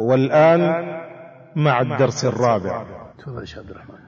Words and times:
والآن 0.00 0.60
مع 1.56 1.80
الدرس 1.80 2.24
الرابع. 2.24 2.84
تفضل 3.18 3.44
يا 3.54 3.58
عبد 3.58 3.70
الرحمن. 3.70 3.98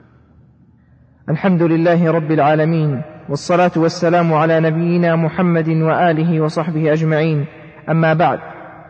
الحمد 1.31 1.63
لله 1.63 2.11
رب 2.11 2.31
العالمين 2.31 3.03
والصلاة 3.29 3.71
والسلام 3.77 4.35
على 4.35 4.61
نبينا 4.61 5.17
محمد 5.17 5.69
وآله 5.69 6.41
وصحبه 6.41 6.93
أجمعين. 6.93 7.47
أما 7.91 8.15
بعد 8.15 8.39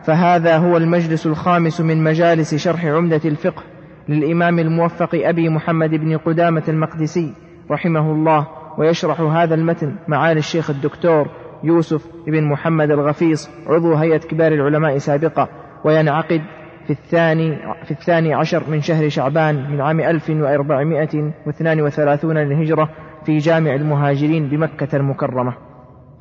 فهذا 0.05 0.57
هو 0.57 0.77
المجلس 0.77 1.25
الخامس 1.27 1.81
من 1.81 2.03
مجالس 2.03 2.55
شرح 2.55 2.85
عمدة 2.85 3.21
الفقه 3.25 3.63
للإمام 4.09 4.59
الموفق 4.59 5.09
أبي 5.13 5.49
محمد 5.49 5.89
بن 5.89 6.17
قدامة 6.17 6.63
المقدسي 6.67 7.33
رحمه 7.71 8.11
الله 8.11 8.47
ويشرح 8.77 9.21
هذا 9.21 9.55
المتن 9.55 9.95
معالي 10.07 10.39
الشيخ 10.39 10.69
الدكتور 10.69 11.27
يوسف 11.63 12.07
بن 12.27 12.43
محمد 12.43 12.91
الغفيص 12.91 13.49
عضو 13.67 13.93
هيئة 13.93 14.17
كبار 14.17 14.51
العلماء 14.51 14.97
سابقا 14.97 15.47
وينعقد 15.85 16.41
في 16.85 16.91
الثاني 16.91 17.57
في 17.83 17.91
الثاني 17.91 18.33
عشر 18.33 18.69
من 18.69 18.81
شهر 18.81 19.09
شعبان 19.09 19.71
من 19.71 19.81
عام 19.81 19.99
1432 19.99 22.37
للهجرة 22.37 22.89
في 23.25 23.37
جامع 23.37 23.75
المهاجرين 23.75 24.49
بمكة 24.49 24.97
المكرمة. 24.97 25.53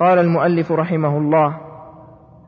قال 0.00 0.19
المؤلف 0.19 0.72
رحمه 0.72 1.19
الله: 1.19 1.56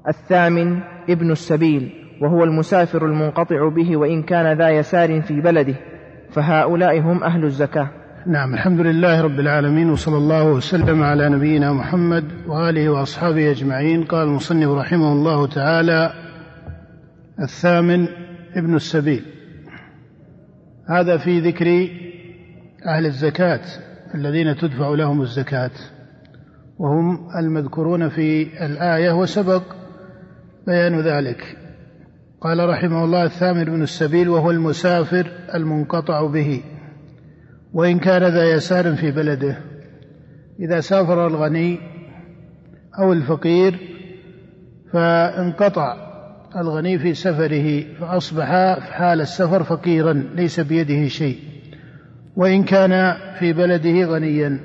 الثامن 0.08 0.80
ابن 1.10 1.30
السبيل 1.30 1.92
وهو 2.20 2.44
المسافر 2.44 3.06
المنقطع 3.06 3.68
به 3.68 3.96
وإن 3.96 4.22
كان 4.22 4.58
ذا 4.58 4.70
يسار 4.70 5.20
في 5.20 5.40
بلده 5.40 5.74
فهؤلاء 6.30 7.00
هم 7.00 7.24
أهل 7.24 7.44
الزكاة. 7.44 7.88
نعم 8.26 8.54
الحمد 8.54 8.80
لله 8.80 9.22
رب 9.22 9.40
العالمين 9.40 9.90
وصلى 9.90 10.16
الله 10.16 10.52
وسلم 10.52 11.02
على 11.02 11.28
نبينا 11.28 11.72
محمد 11.72 12.24
وآله 12.48 12.88
وأصحابه 12.88 13.50
أجمعين 13.50 14.04
قال 14.04 14.28
المصنف 14.28 14.68
رحمه 14.68 15.12
الله 15.12 15.46
تعالى 15.46 16.25
الثامن 17.40 18.08
ابن 18.54 18.76
السبيل. 18.76 19.24
هذا 20.88 21.16
في 21.16 21.40
ذكر 21.40 21.88
أهل 22.86 23.06
الزكاة 23.06 23.60
الذين 24.14 24.56
تدفع 24.56 24.88
لهم 24.88 25.22
الزكاة 25.22 25.70
وهم 26.78 27.28
المذكورون 27.38 28.08
في 28.08 28.42
الآية 28.66 29.12
وسبق 29.12 29.62
بيان 30.66 31.00
ذلك. 31.00 31.56
قال 32.40 32.68
رحمه 32.68 33.04
الله 33.04 33.24
الثامن 33.24 33.60
ابن 33.60 33.82
السبيل 33.82 34.28
وهو 34.28 34.50
المسافر 34.50 35.26
المنقطع 35.54 36.26
به 36.26 36.62
وإن 37.72 37.98
كان 37.98 38.22
ذا 38.22 38.44
يسار 38.50 38.96
في 38.96 39.10
بلده. 39.10 39.58
إذا 40.60 40.80
سافر 40.80 41.26
الغني 41.26 41.78
أو 42.98 43.12
الفقير 43.12 43.78
فانقطع 44.92 46.05
الغني 46.56 46.98
في 46.98 47.14
سفره 47.14 47.84
فأصبح 48.00 48.46
في 48.74 48.92
حال 48.92 49.20
السفر 49.20 49.62
فقيرا 49.62 50.12
ليس 50.12 50.60
بيده 50.60 51.08
شيء. 51.08 51.38
وإن 52.36 52.62
كان 52.62 53.16
في 53.38 53.52
بلده 53.52 54.04
غنيا 54.04 54.60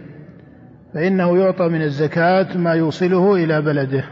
فإنه 0.94 1.38
يعطى 1.38 1.68
من 1.68 1.82
الزكاة 1.82 2.58
ما 2.58 2.74
يوصله 2.74 3.36
إلى 3.36 3.62
بلده. 3.62 4.04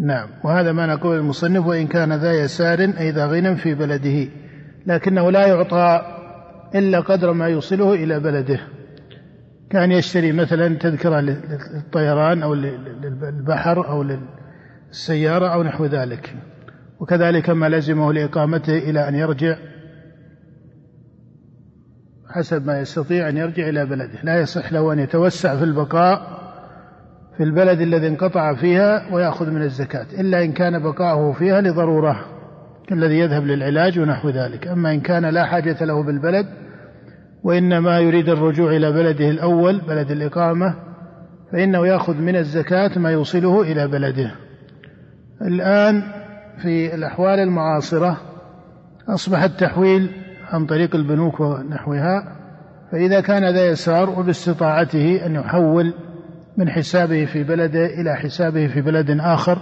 نعم. 0.00 0.28
وهذا 0.44 0.72
ما 0.72 0.86
نقول 0.86 1.16
المصنف 1.16 1.66
وإن 1.66 1.86
كان 1.86 2.12
ذا 2.12 2.32
يسار 2.32 2.80
أي 2.80 3.10
ذا 3.10 3.26
غنى 3.26 3.56
في 3.56 3.74
بلده. 3.74 4.28
لكنه 4.86 5.30
لا 5.30 5.46
يعطى 5.46 6.02
إلا 6.74 7.00
قدر 7.00 7.32
ما 7.32 7.46
يوصله 7.46 7.94
إلى 7.94 8.20
بلده. 8.20 8.60
كان 9.70 9.92
يشتري 9.92 10.32
مثلا 10.32 10.78
تذكرة 10.78 11.20
للطيران 11.20 12.42
أو 12.42 12.54
للبحر 12.54 13.88
أو 13.88 14.04
للسيارة 14.90 15.46
أو 15.46 15.62
نحو 15.62 15.84
ذلك. 15.84 16.34
وكذلك 17.00 17.50
ما 17.50 17.68
لزمه 17.68 18.12
لإقامته 18.12 18.78
إلى 18.78 19.08
أن 19.08 19.14
يرجع 19.14 19.56
حسب 22.30 22.66
ما 22.66 22.80
يستطيع 22.80 23.28
أن 23.28 23.36
يرجع 23.36 23.68
إلى 23.68 23.86
بلده. 23.86 24.18
لا 24.22 24.40
يصح 24.40 24.72
له 24.72 24.92
أن 24.92 24.98
يتوسع 24.98 25.56
في 25.56 25.64
البقاء 25.64 26.38
في 27.36 27.44
البلد 27.44 27.80
الذي 27.80 28.08
انقطع 28.08 28.54
فيها 28.54 29.14
ويأخذ 29.14 29.50
من 29.50 29.62
الزكاة 29.62 30.06
إلا 30.20 30.44
إن 30.44 30.52
كان 30.52 30.82
بقاؤه 30.82 31.32
فيها 31.32 31.60
لضرورة 31.60 32.24
كالذي 32.88 33.18
يذهب 33.18 33.44
للعلاج 33.46 33.98
ونحو 33.98 34.28
ذلك. 34.28 34.66
أما 34.66 34.92
إن 34.92 35.00
كان 35.00 35.26
لا 35.26 35.44
حاجة 35.44 35.84
له 35.84 36.02
بالبلد 36.02 36.46
وإنما 37.42 37.98
يريد 37.98 38.28
الرجوع 38.28 38.76
إلى 38.76 38.92
بلده 38.92 39.30
الأول 39.30 39.80
بلد 39.80 40.10
الإقامة 40.10 40.74
فإنه 41.52 41.86
يأخذ 41.86 42.14
من 42.14 42.36
الزكاة 42.36 42.98
ما 42.98 43.10
يوصله 43.10 43.62
إلى 43.62 43.88
بلده. 43.88 44.34
الآن 45.42 46.02
في 46.62 46.94
الأحوال 46.94 47.40
المعاصرة 47.40 48.20
أصبح 49.08 49.42
التحويل 49.42 50.10
عن 50.50 50.66
طريق 50.66 50.94
البنوك 50.94 51.40
ونحوها 51.40 52.36
فإذا 52.92 53.20
كان 53.20 53.54
ذا 53.54 53.66
يسار 53.66 54.10
وباستطاعته 54.10 55.26
أن 55.26 55.34
يحول 55.34 55.94
من 56.56 56.68
حسابه 56.70 57.24
في 57.24 57.44
بلده 57.44 57.86
إلى 57.86 58.16
حسابه 58.16 58.66
في 58.66 58.80
بلد 58.80 59.20
آخر 59.20 59.58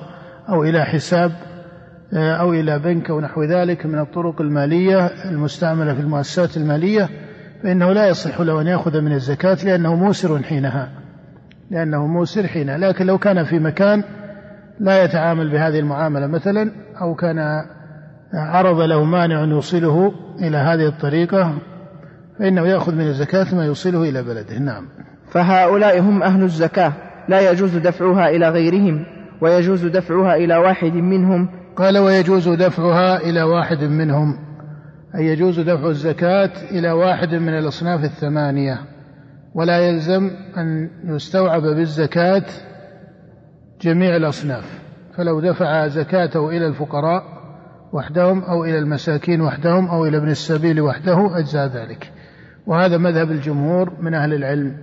أو 0.48 0.64
إلى 0.64 0.84
حساب 0.84 1.32
أو 2.14 2.52
إلى 2.52 2.78
بنك 2.78 3.10
أو 3.10 3.20
نحو 3.20 3.42
ذلك 3.42 3.86
من 3.86 3.98
الطرق 3.98 4.40
المالية 4.40 5.06
المستعملة 5.06 5.94
في 5.94 6.00
المؤسسات 6.00 6.56
المالية 6.56 7.08
فإنه 7.62 7.92
لا 7.92 8.08
يصح 8.08 8.40
له 8.40 8.60
أن 8.60 8.66
يأخذ 8.66 9.00
من 9.00 9.12
الزكاة 9.12 9.56
لأنه 9.64 9.94
موسر 9.94 10.42
حينها 10.42 10.90
لأنه 11.70 12.06
موسر 12.06 12.46
حينها. 12.46 12.78
لكن 12.78 13.06
لو 13.06 13.18
كان 13.18 13.44
في 13.44 13.58
مكان 13.58 14.04
لا 14.80 15.04
يتعامل 15.04 15.50
بهذه 15.50 15.78
المعاملة 15.78 16.26
مثلا 16.26 16.70
أو 17.00 17.14
كان 17.14 17.38
عرض 18.34 18.80
له 18.80 19.04
مانع 19.04 19.44
يوصله 19.44 20.12
إلى 20.40 20.56
هذه 20.56 20.86
الطريقة 20.86 21.58
فإنه 22.38 22.66
يأخذ 22.66 22.94
من 22.94 23.06
الزكاة 23.06 23.54
ما 23.54 23.64
يوصله 23.64 24.02
إلى 24.02 24.22
بلده. 24.22 24.58
نعم. 24.58 24.88
فهؤلاء 25.30 26.00
هم 26.00 26.22
أهل 26.22 26.42
الزكاة 26.42 26.92
لا 27.28 27.50
يجوز 27.50 27.76
دفعها 27.76 28.28
إلى 28.28 28.48
غيرهم 28.48 29.06
ويجوز 29.40 29.84
دفعها 29.84 30.36
إلى 30.36 30.56
واحد 30.56 30.92
منهم. 30.92 31.48
قال 31.76 31.98
ويجوز 31.98 32.48
دفعها 32.48 33.16
إلى 33.16 33.42
واحد 33.42 33.84
منهم 33.84 34.38
أي 35.14 35.26
يجوز 35.26 35.60
دفع 35.60 35.88
الزكاة 35.88 36.50
إلى 36.70 36.92
واحد 36.92 37.34
من 37.34 37.58
الأصناف 37.58 38.04
الثمانية. 38.04 38.78
ولا 39.54 39.78
يلزم 39.78 40.30
أن 40.56 40.90
يستوعب 41.04 41.62
بالزكاة 41.62 42.44
جميع 43.80 44.16
الأصناف. 44.16 44.85
فلو 45.16 45.40
دفع 45.40 45.86
زكاته 45.86 46.48
إلى 46.48 46.66
الفقراء 46.66 47.22
وحدهم 47.92 48.42
أو 48.42 48.64
إلى 48.64 48.78
المساكين 48.78 49.40
وحدهم 49.40 49.88
أو 49.88 50.06
إلى 50.06 50.16
ابن 50.16 50.28
السبيل 50.28 50.80
وحده 50.80 51.38
أجزاء 51.38 51.66
ذلك. 51.66 52.12
وهذا 52.66 52.96
مذهب 52.96 53.30
الجمهور 53.30 53.92
من 54.00 54.14
أهل 54.14 54.34
العلم. 54.34 54.76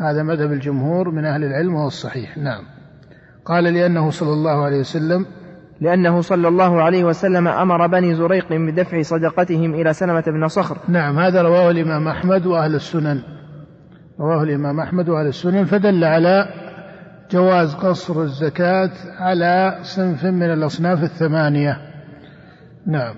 هذا 0.00 0.22
مذهب 0.22 0.52
الجمهور 0.52 1.10
من 1.10 1.24
أهل 1.24 1.44
العلم 1.44 1.74
وهو 1.74 1.86
الصحيح. 1.86 2.38
نعم. 2.38 2.62
قال 3.44 3.64
لأنه 3.64 4.10
صلى 4.10 4.32
الله 4.32 4.64
عليه 4.64 4.80
وسلم 4.80 5.26
لأنه 5.80 6.20
صلى 6.20 6.48
الله 6.48 6.82
عليه 6.82 7.04
وسلم 7.04 7.48
أمر 7.48 7.86
بني 7.86 8.14
زريق 8.14 8.52
بدفع 8.52 9.02
صدقتهم 9.02 9.74
إلى 9.74 9.92
سلمة 9.92 10.24
بن 10.26 10.48
صخر. 10.48 10.76
نعم. 10.88 11.18
هذا 11.18 11.42
رواه 11.42 11.70
الإمام 11.70 12.08
أحمد 12.08 12.46
وأهل 12.46 12.74
السنن. 12.74 13.22
رواه 14.20 14.42
الإمام 14.42 14.80
أحمد 14.80 15.08
وأهل 15.08 15.26
السنن 15.26 15.64
فدل 15.64 16.04
على 16.04 16.46
جواز 17.30 17.74
قصر 17.74 18.22
الزكاة 18.22 18.90
على 19.18 19.78
صنف 19.82 20.24
من 20.24 20.52
الأصناف 20.52 21.02
الثمانية. 21.02 21.76
نعم. 22.86 23.14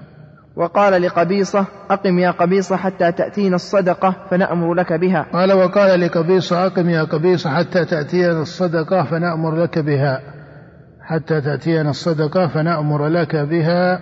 وقال 0.56 1.02
لقبيصة 1.02 1.66
أقم 1.90 2.18
يا 2.18 2.30
قبيصة 2.30 2.76
حتى 2.76 3.12
تأتينا 3.12 3.56
الصدقة 3.56 4.16
فنأمر 4.30 4.74
لك 4.74 4.92
بها. 4.92 5.26
قال 5.32 5.52
وقال 5.52 6.00
لقبيصة 6.00 6.66
أقم 6.66 6.90
يا 6.90 7.02
قبيصة 7.02 7.50
حتى 7.50 7.84
تأتينا 7.84 8.42
الصدقة 8.42 9.04
فنأمر 9.04 9.62
لك 9.62 9.78
بها. 9.78 10.20
حتى 11.00 11.40
تأتينا 11.40 11.90
الصدقة 11.90 12.46
فنأمر 12.46 13.08
لك 13.08 13.36
بها. 13.36 14.00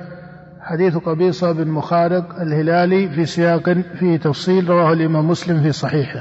حديث 0.61 0.97
قبيصة 0.97 1.53
بن 1.53 1.69
مخارق 1.69 2.41
الهلالي 2.41 3.09
في 3.09 3.27
سياق 3.27 3.73
فيه 3.73 4.17
تفصيل 4.17 4.69
رواه 4.69 4.93
الإمام 4.93 5.29
مسلم 5.29 5.63
في 5.63 5.73
صحيحه. 5.73 6.21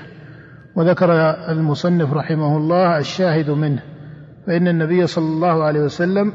وذكر 0.75 1.11
المصنف 1.51 2.13
رحمه 2.13 2.57
الله 2.57 2.97
الشاهد 2.97 3.49
منه 3.49 3.83
فإن 4.47 4.67
النبي 4.67 5.07
صلى 5.07 5.25
الله 5.25 5.63
عليه 5.63 5.79
وسلم 5.79 6.33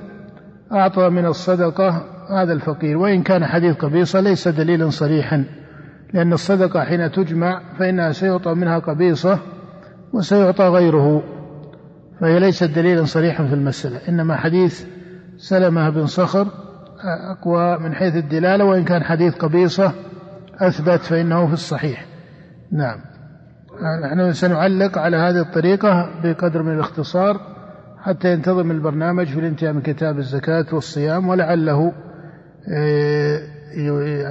أعطى 0.72 1.08
من 1.08 1.26
الصدقة 1.26 2.02
هذا 2.30 2.52
الفقير 2.52 2.98
وإن 2.98 3.22
كان 3.22 3.46
حديث 3.46 3.76
قبيصة 3.76 4.20
ليس 4.20 4.48
دليلا 4.48 4.90
صريحا 4.90 5.44
لأن 6.14 6.32
الصدقة 6.32 6.84
حين 6.84 7.10
تجمع 7.10 7.60
فإنها 7.78 8.12
سيعطى 8.12 8.54
منها 8.54 8.78
قبيصة 8.78 9.38
وسيعطى 10.12 10.64
غيره 10.64 11.22
فهي 12.20 12.40
ليست 12.40 12.64
دليلا 12.64 13.04
صريحا 13.04 13.46
في 13.46 13.54
المسألة 13.54 14.08
إنما 14.08 14.36
حديث 14.36 14.86
سلمة 15.36 15.90
بن 15.90 16.06
صخر 16.06 16.46
أقوى 17.30 17.78
من 17.78 17.94
حيث 17.94 18.16
الدلالة 18.16 18.64
وإن 18.64 18.84
كان 18.84 19.04
حديث 19.04 19.34
قبيصة 19.34 19.92
أثبت 20.58 21.00
فإنه 21.00 21.46
في 21.46 21.52
الصحيح. 21.52 22.06
نعم. 22.72 23.13
نحن 23.82 24.32
سنعلق 24.32 24.98
على 24.98 25.16
هذه 25.16 25.40
الطريقة 25.40 26.10
بقدر 26.24 26.62
من 26.62 26.74
الاختصار 26.74 27.40
حتى 28.02 28.32
ينتظم 28.32 28.70
البرنامج 28.70 29.26
في 29.26 29.40
الانتهاء 29.40 29.72
من 29.72 29.80
كتاب 29.80 30.18
الزكاة 30.18 30.66
والصيام 30.72 31.28
ولعله 31.28 31.92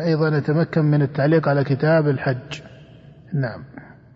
أيضا 0.06 0.38
يتمكن 0.38 0.86
من 0.86 1.02
التعليق 1.02 1.50
على 1.50 1.64
كتاب 1.64 2.08
الحج. 2.08 2.62
نعم. 3.34 3.64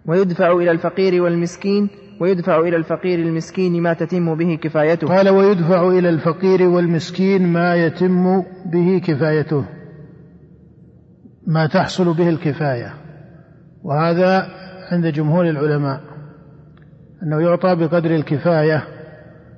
ويدفع 0.07 0.51
إلى 0.51 0.71
الفقير 0.71 1.23
والمسكين 1.23 1.89
ويدفع 2.21 2.59
إلى 2.59 2.75
الفقير 2.75 3.19
المسكين 3.19 3.81
ما 3.81 3.93
تتم 3.93 4.35
به 4.35 4.59
كفايته. 4.61 5.07
قال 5.07 5.29
ويدفع 5.29 5.87
إلى 5.87 6.09
الفقير 6.09 6.63
والمسكين 6.63 7.53
ما 7.53 7.75
يتم 7.75 8.43
به 8.65 9.01
كفايته. 9.05 9.65
ما 11.47 11.67
تحصل 11.67 12.13
به 12.13 12.29
الكفاية. 12.29 12.93
وهذا 13.83 14.47
عند 14.91 15.07
جمهور 15.07 15.49
العلماء 15.49 16.01
أنه 17.23 17.41
يعطى 17.41 17.75
بقدر 17.75 18.15
الكفاية 18.15 18.83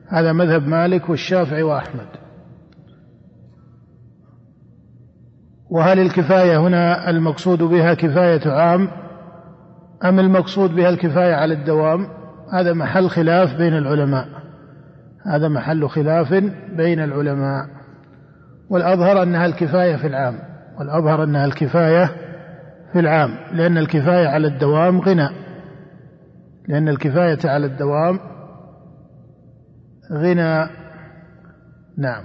هذا 0.07 0.33
مذهب 0.33 0.67
مالك 0.67 1.09
والشافعي 1.09 1.63
وأحمد. 1.63 2.07
وهل 5.69 5.99
الكفاية 5.99 6.57
هنا 6.57 7.09
المقصود 7.09 7.63
بها 7.63 7.93
كفاية 7.93 8.51
عام 8.51 8.89
أم 10.05 10.19
المقصود 10.19 10.75
بها 10.75 10.89
الكفاية 10.89 11.33
على 11.33 11.53
الدوام؟ 11.53 12.07
هذا 12.53 12.73
محل 12.73 13.09
خلاف 13.09 13.57
بين 13.57 13.77
العلماء. 13.77 14.27
هذا 15.25 15.47
محل 15.47 15.89
خلاف 15.89 16.33
بين 16.77 16.99
العلماء. 16.99 17.65
والأظهر 18.69 19.23
أنها 19.23 19.45
الكفاية 19.45 19.95
في 19.95 20.07
العام. 20.07 20.39
والأظهر 20.79 21.23
أنها 21.23 21.45
الكفاية 21.45 22.28
في 22.93 22.99
العام 22.99 23.29
لأن 23.51 23.77
الكفاية 23.77 24.27
على 24.27 24.47
الدوام 24.47 25.01
غنى. 25.01 25.29
لأن 26.67 26.89
الكفاية 26.89 27.39
على 27.45 27.65
الدوام 27.65 28.19
غنى. 30.13 30.69
نعم. 31.97 32.23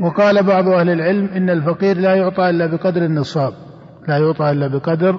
وقال 0.00 0.42
بعض 0.42 0.68
أهل 0.68 0.90
العلم 0.90 1.26
إن 1.26 1.50
الفقير 1.50 1.96
لا 1.96 2.14
يعطى 2.14 2.50
إلا 2.50 2.66
بقدر 2.66 3.04
النصاب. 3.04 3.52
لا 4.08 4.18
يعطى 4.18 4.50
إلا 4.50 4.66
بقدر 4.66 5.18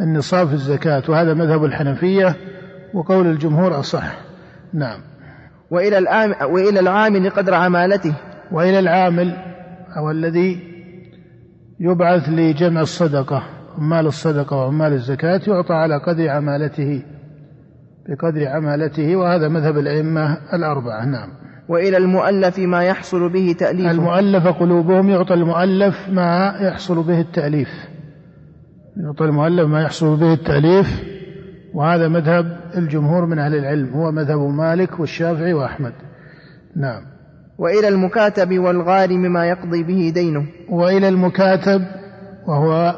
النصاب 0.00 0.46
في 0.48 0.54
الزكاة 0.54 1.02
وهذا 1.08 1.34
مذهب 1.34 1.64
الحنفية 1.64 2.36
وقول 2.94 3.26
الجمهور 3.26 3.80
أصح. 3.80 4.18
نعم. 4.72 5.00
وإلى 5.70 5.98
العام 5.98 6.34
وإلى 6.52 6.80
العامل 6.80 7.30
قدر 7.30 7.54
عمالته. 7.54 8.14
وإلى 8.52 8.78
العامل 8.78 9.36
أو 9.96 10.10
الذي 10.10 10.75
يبعث 11.80 12.28
لجمع 12.28 12.80
الصدقة 12.80 13.42
عمال 13.78 14.06
الصدقة 14.06 14.56
وعمال 14.56 14.92
الزكاة 14.92 15.40
يعطى 15.46 15.74
على 15.74 15.96
قدر 15.96 16.28
عمالته 16.28 17.02
بقدر 18.08 18.48
عمالته 18.48 19.16
وهذا 19.16 19.48
مذهب 19.48 19.78
الأئمة 19.78 20.38
الأربعة 20.54 21.04
نعم. 21.04 21.28
وإلى 21.68 21.96
المؤلف 21.96 22.58
ما 22.58 22.84
يحصل 22.84 23.28
به 23.28 23.56
تأليف 23.58 23.90
المؤلف 23.90 24.46
قلوبهم 24.46 25.08
يعطى 25.08 25.34
المؤلف 25.34 26.08
ما 26.08 26.56
يحصل 26.60 27.02
به 27.02 27.20
التأليف. 27.20 27.68
يعطى 28.96 29.24
المؤلف 29.24 29.68
ما 29.68 29.82
يحصل 29.82 30.16
به 30.16 30.32
التأليف 30.32 31.02
وهذا 31.74 32.08
مذهب 32.08 32.60
الجمهور 32.76 33.26
من 33.26 33.38
أهل 33.38 33.54
العلم 33.54 33.88
هو 33.88 34.12
مذهب 34.12 34.38
مالك 34.38 35.00
والشافعي 35.00 35.52
وأحمد. 35.52 35.92
نعم. 36.76 37.15
وإلى 37.58 37.88
المكاتب 37.88 38.58
والغارم 38.58 39.32
ما 39.32 39.46
يقضي 39.46 39.82
به 39.82 40.12
دينه. 40.14 40.46
وإلى 40.70 41.08
المكاتب 41.08 41.82
وهو 42.48 42.94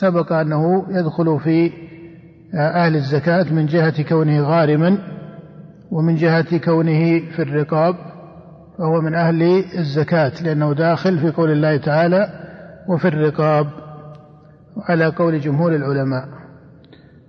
سبق 0.00 0.32
أنه 0.32 0.86
يدخل 0.90 1.40
في 1.40 1.72
أهل 2.54 2.96
الزكاة 2.96 3.52
من 3.52 3.66
جهة 3.66 4.02
كونه 4.02 4.40
غارما 4.40 4.98
ومن 5.90 6.16
جهة 6.16 6.58
كونه 6.58 7.20
في 7.36 7.42
الرقاب 7.42 7.94
فهو 8.78 9.00
من 9.00 9.14
أهل 9.14 9.64
الزكاة 9.78 10.32
لأنه 10.42 10.72
داخل 10.72 11.18
في 11.18 11.30
قول 11.30 11.50
الله 11.50 11.76
تعالى 11.76 12.28
وفي 12.88 13.08
الرقاب 13.08 13.66
على 14.88 15.06
قول 15.06 15.40
جمهور 15.40 15.74
العلماء. 15.74 16.28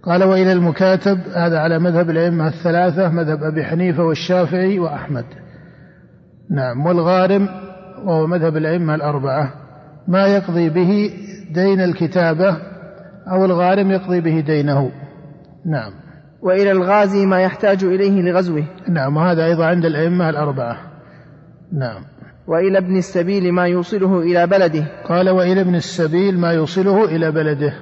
قال 0.04 0.24
وإلى 0.24 0.52
المكاتب 0.52 1.20
هذا 1.36 1.60
على 1.60 1.80
مذهب 1.80 2.10
الأئمة 2.10 2.48
الثلاثة 2.48 3.10
مذهب 3.10 3.44
أبي 3.44 3.64
حنيفة 3.64 4.04
والشافعي 4.04 4.80
وأحمد. 4.80 5.26
نعم 6.50 6.86
والغارم 6.86 7.50
وهو 8.06 8.28
مذهب 8.28 8.58
الأئمة 8.58 8.96
الأربعة 8.96 9.54
ما 10.08 10.28
يقضي 10.28 10.70
به 10.70 11.14
دين 11.52 11.82
الكتابة 11.82 12.58
أو 13.32 13.46
الغارم 13.46 13.92
يقضي 13.92 14.22
به 14.22 14.40
دينه. 14.40 14.92
نعم. 15.66 15.92
وإلى 16.42 16.72
الغازي 16.72 17.26
ما 17.26 17.42
يحتاج 17.42 17.84
إليه 17.84 18.22
لغزوه. 18.22 18.64
نعم 18.90 19.18
وهذا 19.18 19.46
أيضا 19.46 19.66
عند 19.66 19.86
الأئمة 19.86 20.30
الأربعة. 20.30 20.78
نعم. 21.74 22.04
وإلى 22.48 22.78
ابن 22.78 22.98
السبيل 22.98 23.54
ما 23.54 23.68
يوصله 23.68 24.20
إلى 24.20 24.48
بلده. 24.48 24.86
قال 25.04 25.30
وإلى 25.30 25.62
ابن 25.62 25.76
السبيل 25.76 26.40
ما 26.40 26.52
يوصله 26.52 27.06
إلى 27.06 27.32
بلده. 27.32 27.74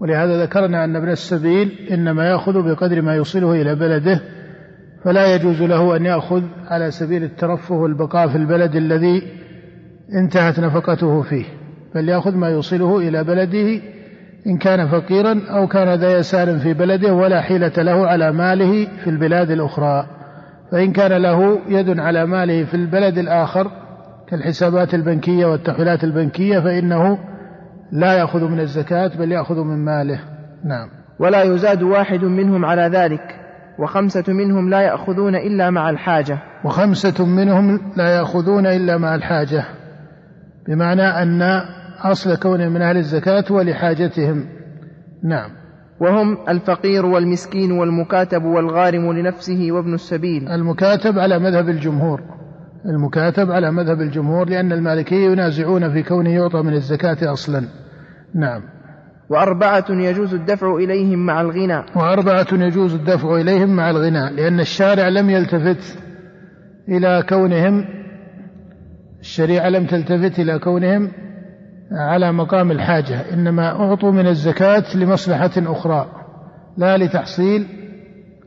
ولهذا 0.00 0.42
ذكرنا 0.42 0.84
أن 0.84 0.96
ابن 0.96 1.08
السبيل 1.08 1.88
إنما 1.90 2.28
يأخذ 2.28 2.62
بقدر 2.62 3.02
ما 3.02 3.14
يوصله 3.14 3.52
إلى 3.52 3.74
بلده 3.74 4.20
فلا 5.04 5.34
يجوز 5.34 5.62
له 5.62 5.96
أن 5.96 6.04
يأخذ 6.04 6.42
على 6.68 6.90
سبيل 6.90 7.24
الترفه 7.24 7.74
والبقاء 7.74 8.28
في 8.28 8.36
البلد 8.36 8.76
الذي 8.76 9.22
انتهت 10.14 10.60
نفقته 10.60 11.22
فيه 11.22 11.44
بل 11.94 12.08
يأخذ 12.08 12.36
ما 12.36 12.48
يوصله 12.48 12.98
إلى 12.98 13.24
بلده 13.24 13.80
إن 14.46 14.58
كان 14.58 14.88
فقيرا 14.88 15.40
أو 15.50 15.66
كان 15.66 15.94
ذا 15.94 16.18
يسار 16.18 16.58
في 16.58 16.74
بلده 16.74 17.14
ولا 17.14 17.40
حيلة 17.40 17.72
له 17.78 18.06
على 18.06 18.32
ماله 18.32 18.88
في 19.04 19.10
البلاد 19.10 19.50
الأخرى. 19.50 20.06
فإن 20.72 20.92
كان 20.92 21.12
له 21.12 21.58
يد 21.68 22.00
على 22.00 22.26
ماله 22.26 22.64
في 22.64 22.74
البلد 22.74 23.18
الآخر 23.18 23.70
كالحسابات 24.28 24.94
البنكية 24.94 25.46
والتحويلات 25.46 26.04
البنكية 26.04 26.60
فإنه 26.60 27.18
لا 27.92 28.12
يأخذ 28.12 28.44
من 28.44 28.60
الزكاة 28.60 29.10
بل 29.18 29.32
يأخذ 29.32 29.60
من 29.60 29.84
ماله. 29.84 30.20
نعم. 30.64 30.88
ولا 31.18 31.42
يزاد 31.42 31.82
واحد 31.82 32.24
منهم 32.24 32.64
على 32.64 32.82
ذلك. 32.82 33.43
وخمسة 33.78 34.32
منهم 34.32 34.70
لا 34.70 34.80
يأخذون 34.80 35.34
إلا 35.34 35.70
مع 35.70 35.90
الحاجة. 35.90 36.38
وخمسة 36.64 37.26
منهم 37.26 37.80
لا 37.96 38.08
يأخذون 38.08 38.66
إلا 38.66 38.98
مع 38.98 39.14
الحاجة. 39.14 39.64
بمعنى 40.68 41.02
أن 41.02 41.42
أصل 42.02 42.36
كونهم 42.36 42.72
من 42.72 42.82
أهل 42.82 42.96
الزكاة 42.96 43.44
هو 43.50 43.60
لحاجتهم 43.60 44.44
نعم. 45.22 45.50
وهم 46.00 46.36
الفقير 46.48 47.06
والمسكين 47.06 47.72
والمكاتب 47.72 48.44
والغارم 48.44 49.12
لنفسه 49.12 49.68
وابن 49.70 49.94
السبيل. 49.94 50.48
المكاتب 50.48 51.18
على 51.18 51.38
مذهب 51.38 51.68
الجمهور. 51.68 52.20
المكاتب 52.86 53.50
على 53.50 53.70
مذهب 53.70 54.00
الجمهور 54.00 54.48
لأن 54.48 54.72
المالكية 54.72 55.30
ينازعون 55.30 55.92
في 55.92 56.02
كونه 56.02 56.30
يعطى 56.30 56.62
من 56.62 56.72
الزكاة 56.72 57.32
أصلا. 57.32 57.64
نعم. 58.34 58.73
وأربعة 59.30 59.84
يجوز 59.90 60.34
الدفع 60.34 60.74
إليهم 60.76 61.26
مع 61.26 61.40
الغنى. 61.40 61.82
وأربعة 61.96 62.46
يجوز 62.52 62.94
الدفع 62.94 63.36
إليهم 63.36 63.76
مع 63.76 63.90
الغنى 63.90 64.30
لأن 64.30 64.60
الشارع 64.60 65.08
لم 65.08 65.30
يلتفت 65.30 65.98
إلى 66.88 67.24
كونهم 67.28 67.84
الشريعة 69.20 69.68
لم 69.68 69.86
تلتفت 69.86 70.38
إلى 70.38 70.58
كونهم 70.58 71.10
على 71.92 72.32
مقام 72.32 72.70
الحاجة 72.70 73.32
إنما 73.32 73.80
أعطوا 73.80 74.12
من 74.12 74.26
الزكاة 74.26 74.96
لمصلحة 74.96 75.50
أخرى 75.56 76.06
لا 76.76 76.96
لتحصيل 76.96 77.66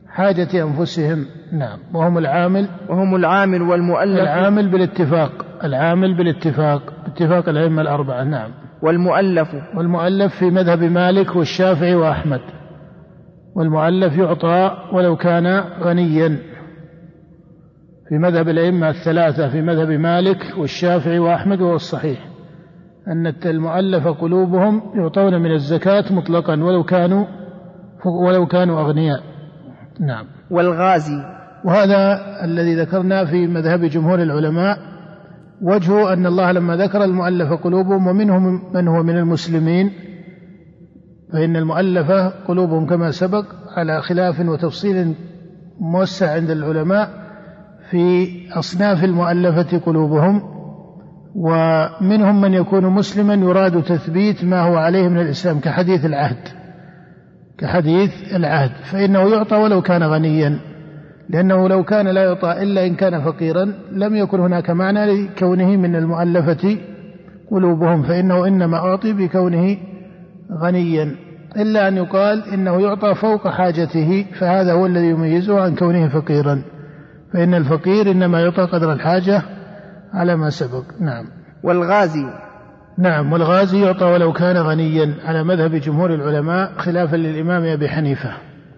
حاجة 0.08 0.62
أنفسهم. 0.62 1.26
نعم. 1.52 1.78
وهم 1.94 2.18
العامل 2.18 2.68
وهم 2.88 3.16
العامل 3.16 3.62
والمؤلف. 3.62 4.20
العامل 4.20 4.68
بالاتفاق 4.68 5.46
العامل 5.64 6.16
بالاتفاق 6.16 6.92
باتفاق 7.06 7.48
الأئمة 7.48 7.82
الأربعة. 7.82 8.24
نعم. 8.24 8.50
والمؤلف. 8.82 9.48
والمؤلف 9.76 10.34
في 10.38 10.50
مذهب 10.50 10.82
مالك 10.82 11.36
والشافعي 11.36 11.94
وأحمد. 11.94 12.40
والمؤلف 13.54 14.18
يعطى 14.18 14.76
ولو 14.92 15.16
كان 15.16 15.64
غنيا. 15.80 16.38
في 18.08 18.18
مذهب 18.18 18.48
الأئمة 18.48 18.88
الثلاثة 18.88 19.48
في 19.48 19.62
مذهب 19.62 19.90
مالك 19.90 20.38
والشافعي 20.58 21.18
وأحمد 21.18 21.60
وهو 21.60 21.74
الصحيح. 21.74 22.18
أن 23.08 23.34
المؤلف 23.46 24.08
قلوبهم 24.08 24.82
يعطون 24.94 25.42
من 25.42 25.52
الزكاة 25.52 26.12
مطلقا 26.12 26.62
ولو 26.62 26.84
كانوا 26.84 27.24
ولو 28.26 28.46
كانوا 28.46 28.80
أغنياء. 28.80 29.20
نعم. 30.00 30.26
والغازي. 30.50 31.38
وهذا 31.64 32.20
الذي 32.44 32.74
ذكرنا 32.74 33.24
في 33.24 33.46
مذهب 33.46 33.84
جمهور 33.84 34.22
العلماء 34.22 34.78
وجهه 35.62 36.12
أن 36.12 36.26
الله 36.26 36.52
لما 36.52 36.76
ذكر 36.76 37.04
المؤلف 37.04 37.52
قلوبهم 37.52 38.06
ومنهم 38.06 38.62
من 38.74 38.88
هو 38.88 39.02
من 39.02 39.16
المسلمين 39.16 39.92
فإن 41.32 41.56
المؤلفة 41.56 42.28
قلوبهم 42.28 42.86
كما 42.86 43.10
سبق 43.10 43.44
على 43.76 44.02
خلاف 44.02 44.40
وتفصيل 44.40 45.14
موسع 45.80 46.32
عند 46.32 46.50
العلماء 46.50 47.10
في 47.90 48.28
أصناف 48.52 49.04
المؤلفة 49.04 49.78
قلوبهم 49.78 50.42
ومنهم 51.34 52.40
من 52.40 52.54
يكون 52.54 52.86
مسلما 52.86 53.34
يراد 53.34 53.82
تثبيت 53.82 54.44
ما 54.44 54.60
هو 54.60 54.76
عليه 54.76 55.08
من 55.08 55.20
الإسلام 55.20 55.60
كحديث 55.60 56.04
العهد 56.04 56.48
كحديث 57.58 58.34
العهد 58.34 58.70
فإنه 58.92 59.30
يعطى 59.30 59.56
ولو 59.56 59.82
كان 59.82 60.02
غنيا. 60.02 60.58
لأنه 61.28 61.68
لو 61.68 61.84
كان 61.84 62.08
لا 62.08 62.24
يعطى 62.24 62.62
إلا 62.62 62.86
إن 62.86 62.94
كان 62.94 63.24
فقيرا 63.24 63.72
لم 63.92 64.16
يكن 64.16 64.40
هناك 64.40 64.70
معنى 64.70 65.06
لكونه 65.06 65.76
من 65.76 65.96
المؤلفة 65.96 66.78
قلوبهم 67.50 68.02
فإنه 68.02 68.46
إنما 68.46 68.76
أعطي 68.76 69.12
بكونه 69.12 69.76
غنيا. 70.52 71.16
إلا 71.56 71.88
أن 71.88 71.96
يقال 71.96 72.44
إنه 72.54 72.80
يعطى 72.80 73.14
فوق 73.14 73.48
حاجته 73.48 74.26
فهذا 74.38 74.72
هو 74.72 74.86
الذي 74.86 75.06
يميزه 75.06 75.60
عن 75.60 75.74
كونه 75.74 76.08
فقيرا. 76.08 76.62
فإن 77.32 77.54
الفقير 77.54 78.10
إنما 78.10 78.40
يعطى 78.40 78.62
قدر 78.62 78.92
الحاجة 78.92 79.42
على 80.12 80.36
ما 80.36 80.50
سبق. 80.50 80.84
نعم. 81.00 81.24
والغازي. 81.62 82.26
نعم 82.98 83.32
والغازي 83.32 83.82
يعطى 83.82 84.04
ولو 84.04 84.32
كان 84.32 84.56
غنيا 84.56 85.14
على 85.24 85.44
مذهب 85.44 85.74
جمهور 85.74 86.14
العلماء 86.14 86.72
خلافا 86.78 87.16
للإمام 87.16 87.62
أبي 87.62 87.88
حنيفة. 87.88 88.32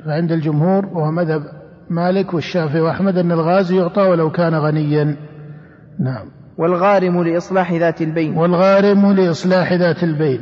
فعند 0.07 0.33
الجمهور 0.33 0.87
وهو 0.87 1.11
مذهب 1.11 1.60
مالك 1.91 2.35
والشافعي 2.35 2.81
وأحمد 2.81 3.19
أن 3.19 3.33
الغازي 3.33 3.77
يعطى 3.77 4.03
ولو 4.03 4.31
كان 4.31 4.55
غنيا. 4.55 5.17
نعم. 5.99 6.27
والغارم 6.59 7.23
لإصلاح 7.23 7.73
ذات 7.73 8.03
البين. 8.03 8.37
والغارم 8.37 9.13
لإصلاح 9.13 9.73
ذات 9.73 10.03
البين. 10.03 10.41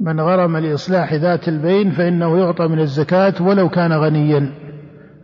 من 0.00 0.20
غرم 0.20 0.56
لإصلاح 0.56 1.14
ذات 1.14 1.48
البين 1.48 1.90
فإنه 1.90 2.38
يعطى 2.38 2.68
من 2.68 2.78
الزكاة 2.78 3.42
ولو 3.42 3.68
كان 3.68 3.92
غنيا. 3.92 4.52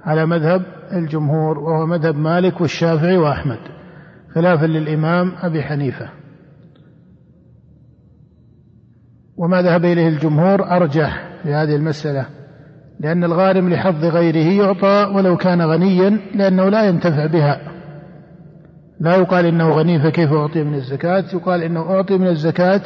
على 0.05 0.26
مذهب 0.26 0.62
الجمهور 0.93 1.59
وهو 1.59 1.87
مذهب 1.87 2.17
مالك 2.17 2.61
والشافعي 2.61 3.17
وأحمد. 3.17 3.59
خلافا 4.35 4.67
للإمام 4.67 5.33
أبي 5.43 5.62
حنيفة. 5.62 6.09
وما 9.37 9.62
ذهب 9.62 9.85
إليه 9.85 10.09
الجمهور 10.09 10.64
أرجح 10.64 11.31
في 11.43 11.55
هذه 11.55 11.76
المسألة. 11.76 12.39
لأن 13.00 13.25
الغارم 13.25 13.69
لحظ 13.69 14.04
غيره 14.04 14.62
يعطى 14.62 15.12
ولو 15.14 15.37
كان 15.37 15.62
غنيا 15.62 16.21
لأنه 16.35 16.69
لا 16.69 16.88
ينتفع 16.88 17.26
بها. 17.26 17.61
لا 19.00 19.16
يقال 19.16 19.47
إنه 19.47 19.71
غني 19.71 20.00
فكيف 20.02 20.33
أعطي 20.33 20.64
من 20.64 20.75
الزكاة؟ 20.75 21.25
يقال 21.33 21.62
إنه 21.62 21.80
أعطي 21.80 22.19
من 22.19 22.26
الزكاة 22.26 22.83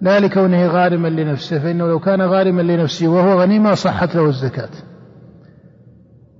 لا 0.00 0.20
لكونه 0.20 0.66
غارما 0.66 1.08
لنفسه 1.08 1.58
فإنه 1.58 1.86
لو 1.86 1.98
كان 1.98 2.22
غارما 2.22 2.62
لنفسه 2.62 3.08
وهو 3.08 3.40
غني 3.40 3.58
ما 3.58 3.74
صحت 3.74 4.14
له 4.14 4.26
الزكاة. 4.26 4.70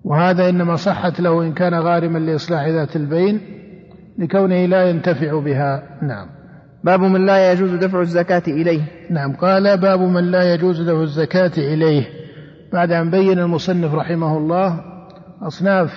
وهذا 0.04 0.48
إنما 0.48 0.76
صحت 0.76 1.20
له 1.20 1.42
إن 1.42 1.52
كان 1.52 1.74
غارما 1.74 2.18
لإصلاح 2.18 2.68
ذات 2.68 2.96
البين 2.96 3.40
لكونه 4.18 4.66
لا 4.66 4.90
ينتفع 4.90 5.40
بها. 5.40 5.82
نعم. 6.02 6.26
باب 6.84 7.00
من 7.00 7.26
لا 7.26 7.52
يجوز 7.52 7.70
دفع 7.70 8.00
الزكاة 8.00 8.42
إليه. 8.48 8.82
نعم. 9.10 9.36
قال 9.36 9.80
باب 9.80 10.00
من 10.00 10.30
لا 10.30 10.54
يجوز 10.54 10.80
دفع 10.80 11.02
الزكاة 11.02 11.52
إليه. 11.58 12.25
بعد 12.72 12.92
أن 12.92 13.10
بين 13.10 13.38
المصنف 13.38 13.94
رحمه 13.94 14.38
الله 14.38 14.80
أصناف 15.42 15.90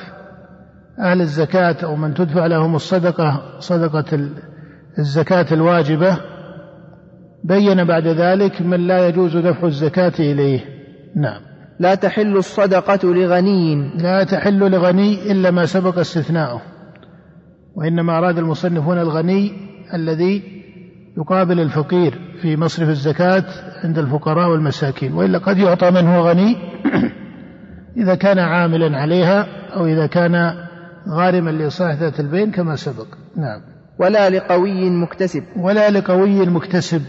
أهل 1.00 1.22
الزكاة 1.22 1.76
أو 1.84 1.96
من 1.96 2.14
تدفع 2.14 2.46
لهم 2.46 2.76
الصدقة 2.76 3.60
صدقة 3.60 4.30
الزكاة 5.00 5.46
الواجبة 5.52 6.18
بين 7.44 7.84
بعد 7.84 8.08
ذلك 8.08 8.62
من 8.62 8.88
لا 8.88 9.08
يجوز 9.08 9.38
دفع 9.38 9.68
الزكاة 9.68 10.14
إليه. 10.20 10.60
نعم. 11.16 11.42
لا 11.80 11.96
تحل 11.96 12.38
الصدقة 12.38 13.00
لغني. 13.04 13.90
لا 13.98 14.24
تحل 14.24 14.72
لغني 14.72 15.32
إلا 15.32 15.52
ما 15.52 15.66
سبق 15.66 16.00
استثناؤه 16.00 16.62
وإنما 17.76 18.18
أراد 18.18 18.38
المصنف 18.38 18.84
هنا 18.84 19.02
الغني 19.02 19.52
الذي 19.94 20.59
يقابل 21.20 21.60
الفقير 21.60 22.20
في 22.42 22.58
مصرف 22.58 22.90
الزكاة 22.90 23.44
عند 23.84 23.98
الفقراء 23.98 24.50
والمساكين 24.50 25.14
وإلا 25.14 25.38
قد 25.38 25.58
يعطى 25.58 25.92
من 25.92 26.08
هو 26.08 26.30
غني 26.30 26.56
إذا 28.04 28.16
كان 28.16 28.40
عاملا 28.40 28.98
عليها 28.98 29.46
أو 29.76 29.86
إذا 29.86 30.08
كان 30.08 30.54
غارما 31.10 31.50
لإصلاح 31.50 31.94
ذات 31.94 32.20
البين 32.20 32.52
كما 32.52 32.76
سبق. 32.76 33.08
نعم. 33.38 33.62
ولا 34.00 34.30
لقوي 34.30 34.90
مكتسب. 34.90 35.44
ولا 35.58 35.90
لقوي 35.90 36.46
مكتسب. 36.46 37.02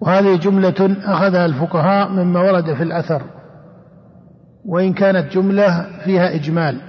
وهذه 0.00 0.36
جملة 0.36 0.96
أخذها 1.04 1.46
الفقهاء 1.46 2.08
مما 2.08 2.40
ورد 2.40 2.74
في 2.74 2.82
الأثر. 2.82 3.22
وإن 4.64 4.92
كانت 4.92 5.32
جملة 5.32 5.86
فيها 6.04 6.34
إجمال 6.34 6.80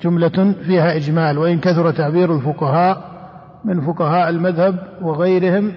جملة 0.00 0.54
فيها 0.66 0.96
إجمال 0.96 1.38
وإن 1.38 1.60
كثر 1.60 1.90
تعبير 1.90 2.36
الفقهاء 2.36 3.13
من 3.64 3.80
فقهاء 3.80 4.30
المذهب 4.30 4.78
وغيرهم 5.02 5.72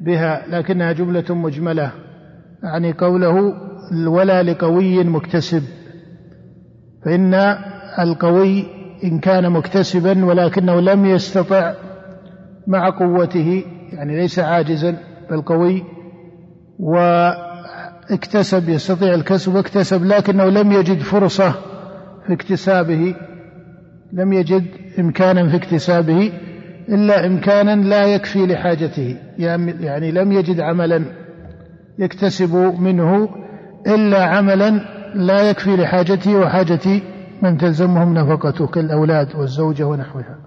بها 0.00 0.42
لكنها 0.48 0.92
جملة 0.92 1.24
مجملة. 1.34 1.92
يعني 2.62 2.92
قوله 2.92 3.54
ولا 4.08 4.42
لقوي 4.42 5.04
مكتسب. 5.04 5.62
فإن 7.04 7.34
القوي 7.98 8.66
إن 9.04 9.18
كان 9.18 9.52
مكتسبا 9.52 10.24
ولكنه 10.24 10.80
لم 10.80 11.04
يستطع 11.04 11.74
مع 12.66 12.90
قوته 12.90 13.64
يعني 13.92 14.16
ليس 14.16 14.38
عاجزا 14.38 14.96
بل 15.30 15.42
قوي 15.42 15.82
واكتسب 16.78 18.68
يستطيع 18.68 19.14
الكسب 19.14 19.54
واكتسب 19.54 20.04
لكنه 20.04 20.44
لم 20.44 20.72
يجد 20.72 20.98
فرصة 20.98 21.50
في 22.26 22.32
اكتسابه 22.32 23.14
لم 24.12 24.32
يجد 24.32 24.64
إمكانا 24.98 25.48
في 25.48 25.56
اكتسابه. 25.56 26.32
إلا 26.90 27.26
إمكانا 27.26 27.76
لا 27.88 28.04
يكفي 28.06 28.46
لحاجته. 28.46 29.16
يعني 29.38 30.10
لم 30.10 30.32
يجد 30.32 30.60
عملا 30.60 31.04
يكتسب 31.98 32.54
منه 32.80 33.28
إلا 33.86 34.24
عملا 34.24 34.80
لا 35.14 35.50
يكفي 35.50 35.76
لحاجته 35.76 36.36
وحاجة 36.36 37.00
من 37.42 37.58
تلزمهم 37.58 38.14
نفقته 38.14 38.66
كالأولاد 38.66 39.36
والزوجة 39.36 39.84
ونحوها. 39.84 40.38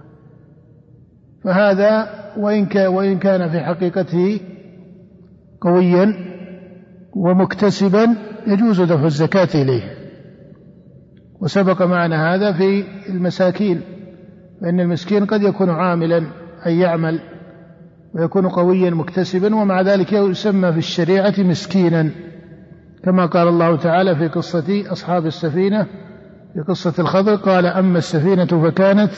فهذا 1.44 2.10
وإن 2.38 2.68
وإن 2.88 3.20
كان 3.20 3.50
في 3.50 3.60
حقيقته 3.60 4.40
قويا 5.62 6.14
ومكتسبا 7.16 8.16
يجوز 8.48 8.82
دفع 8.82 9.06
الزكاة 9.06 9.50
إليه. 9.56 9.84
وسبق 11.42 11.82
معنا 11.82 12.36
هذا 12.36 12.52
في 12.52 12.84
المساكين. 13.10 13.82
فإن 14.64 14.80
المسكين 14.80 15.26
قد 15.26 15.42
يكون 15.42 15.70
عاملا 15.70 16.24
أي 16.66 16.80
يعمل 16.80 17.20
ويكون 18.16 18.48
قويا 18.48 18.90
مكتسبا 18.90 19.56
ومع 19.56 19.82
ذلك 19.82 20.14
يسمى 20.14 20.72
في 20.72 20.78
الشريعة 20.78 21.34
مسكينا. 21.38 22.10
كما 23.04 23.26
قال 23.26 23.48
الله 23.48 23.76
تعالى 23.76 24.16
في 24.16 24.28
قصة 24.28 24.92
أصحاب 24.92 25.26
السفينة 25.26 25.84
في 26.54 26.62
قصة 26.68 26.94
الخضر 27.02 27.36
قال 27.36 27.66
أما 27.66 27.98
السفينة 27.98 28.46
فكانت 28.46 29.12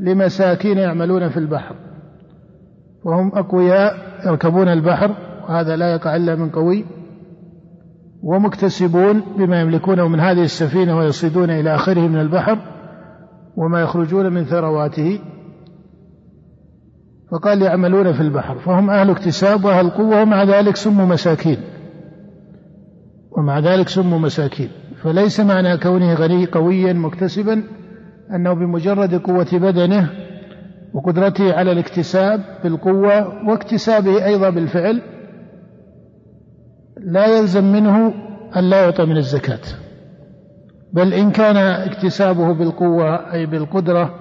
لمساكين 0.00 0.78
يعملون 0.78 1.28
في 1.28 1.36
البحر 1.36 1.74
وهم 3.04 3.32
أقوياء 3.34 3.94
يركبون 4.26 4.68
البحر 4.68 5.16
وهذا 5.48 5.76
لا 5.76 5.92
يقع 5.92 6.16
إلا 6.16 6.34
من 6.34 6.50
قوي 6.50 6.84
ومكتسبون 8.22 9.22
بما 9.38 9.60
يملكونه 9.60 10.08
من 10.08 10.20
هذه 10.20 10.42
السفينة 10.42 10.98
ويصيدون 10.98 11.50
إلى 11.50 11.74
آخره 11.74 12.00
من 12.00 12.20
البحر. 12.20 12.79
وما 13.56 13.80
يخرجون 13.80 14.32
من 14.32 14.44
ثرواته. 14.44 15.18
فقال 17.30 17.62
يعملون 17.62 18.12
في 18.12 18.20
البحر 18.20 18.58
فهم 18.58 18.90
أهل 18.90 19.10
اكتساب 19.10 19.64
وأهل 19.64 19.90
قوة 19.90 20.22
ومع 20.22 20.44
ذلك 20.44 20.76
سموا 20.76 21.06
مساكين. 21.06 21.58
ومع 23.38 23.58
ذلك 23.58 23.88
سموا 23.88 24.18
مساكين. 24.18 24.68
فليس 25.02 25.40
معنى 25.40 25.78
كونه 25.78 26.14
غني 26.14 26.46
قويا 26.46 26.92
مكتسبا 26.92 27.62
أنه 28.34 28.52
بمجرد 28.52 29.14
قوة 29.14 29.48
بدنه 29.52 30.10
وقدرته 30.94 31.54
على 31.54 31.72
الاكتساب 31.72 32.40
بالقوة 32.64 33.48
واكتسابه 33.48 34.24
أيضا 34.24 34.50
بالفعل 34.50 35.02
لا 36.96 37.38
يلزم 37.38 37.72
منه 37.72 38.14
أن 38.56 38.70
لا 38.70 38.82
يعطى 38.84 39.04
من 39.04 39.16
الزكاة. 39.16 39.60
بل 40.92 41.14
إن 41.14 41.30
كان 41.30 41.56
اكتسابه 41.56 42.54
بالقوة 42.54 43.32
أي 43.32 43.46
بالقدرة 43.46 44.14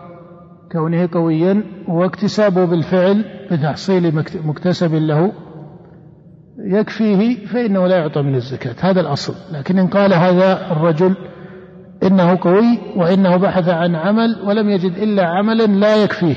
كونه 0.72 1.10
قويا 1.12 1.64
واكتسابه 1.88 2.66
بالفعل 2.66 3.26
بتحصيل 3.52 4.16
مكتسب 4.46 4.94
له 4.94 5.32
يكفيه 6.60 7.46
فإنه 7.46 7.88
لا 7.88 7.98
يعطى 7.98 8.22
من 8.22 8.36
الزكاة. 8.36 8.76
هذا 8.80 9.02
الأصل. 9.02 9.34
لكن 9.52 9.80
إن 9.80 9.88
قال 9.88 10.14
هذا 10.14 10.72
الرجل 10.72 11.16
إنه 12.04 12.38
قوي 12.42 12.80
وإنه 12.96 13.38
بحث 13.38 13.70
عن 13.70 13.96
عمل 13.96 14.42
ولم 14.46 14.70
يجد 14.70 14.98
إلا 14.98 15.28
عملا 15.28 15.66
لا 15.66 15.96
يكفيه. 16.04 16.36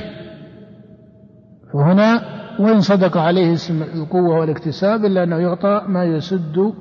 فهنا 1.72 2.22
وإن 2.60 2.80
صدق 2.80 3.16
عليه 3.18 3.52
اسم 3.52 3.82
القوة 3.82 4.38
والاكتساب 4.38 5.04
إلا 5.04 5.22
أنه 5.22 5.36
يعطى 5.36 5.82
ما 5.88 6.04
يسد 6.04 6.72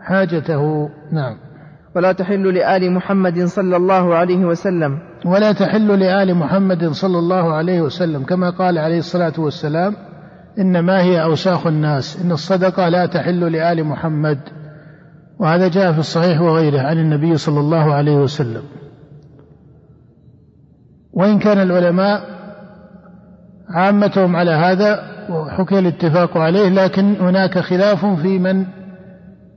حاجته. 0.00 0.88
نعم. 1.12 1.51
ولا 1.96 2.12
تحل 2.12 2.54
لآل 2.54 2.92
محمد 2.92 3.44
صلى 3.44 3.76
الله 3.76 4.14
عليه 4.14 4.44
وسلم. 4.44 4.98
ولا 5.26 5.52
تحل 5.52 5.98
لآل 6.00 6.34
محمد 6.34 6.88
صلى 6.88 7.18
الله 7.18 7.52
عليه 7.52 7.80
وسلم. 7.80 8.22
كما 8.24 8.50
قال 8.50 8.78
عليه 8.78 8.98
الصلاة 8.98 9.32
والسلام 9.38 9.96
إنما 10.58 11.02
هي 11.02 11.22
أوساخ 11.22 11.66
الناس. 11.66 12.22
إن 12.24 12.32
الصدقة 12.32 12.88
لا 12.88 13.06
تحل 13.06 13.52
لآل 13.52 13.84
محمد. 13.84 14.38
وهذا 15.38 15.68
جاء 15.68 15.92
في 15.92 15.98
الصحيح 15.98 16.40
وغيره 16.40 16.80
عن 16.80 16.98
النبي 16.98 17.36
صلى 17.36 17.60
الله 17.60 17.94
عليه 17.94 18.16
وسلم. 18.16 18.62
وإن 21.12 21.38
كان 21.38 21.58
العلماء 21.58 22.20
عامتهم 23.68 24.36
على 24.36 24.50
هذا 24.50 25.02
وحكي 25.30 25.78
الاتفاق 25.78 26.36
عليه 26.36 26.68
لكن 26.68 27.16
هناك 27.20 27.58
خلاف 27.58 28.06
في 28.06 28.38
من 28.38 28.66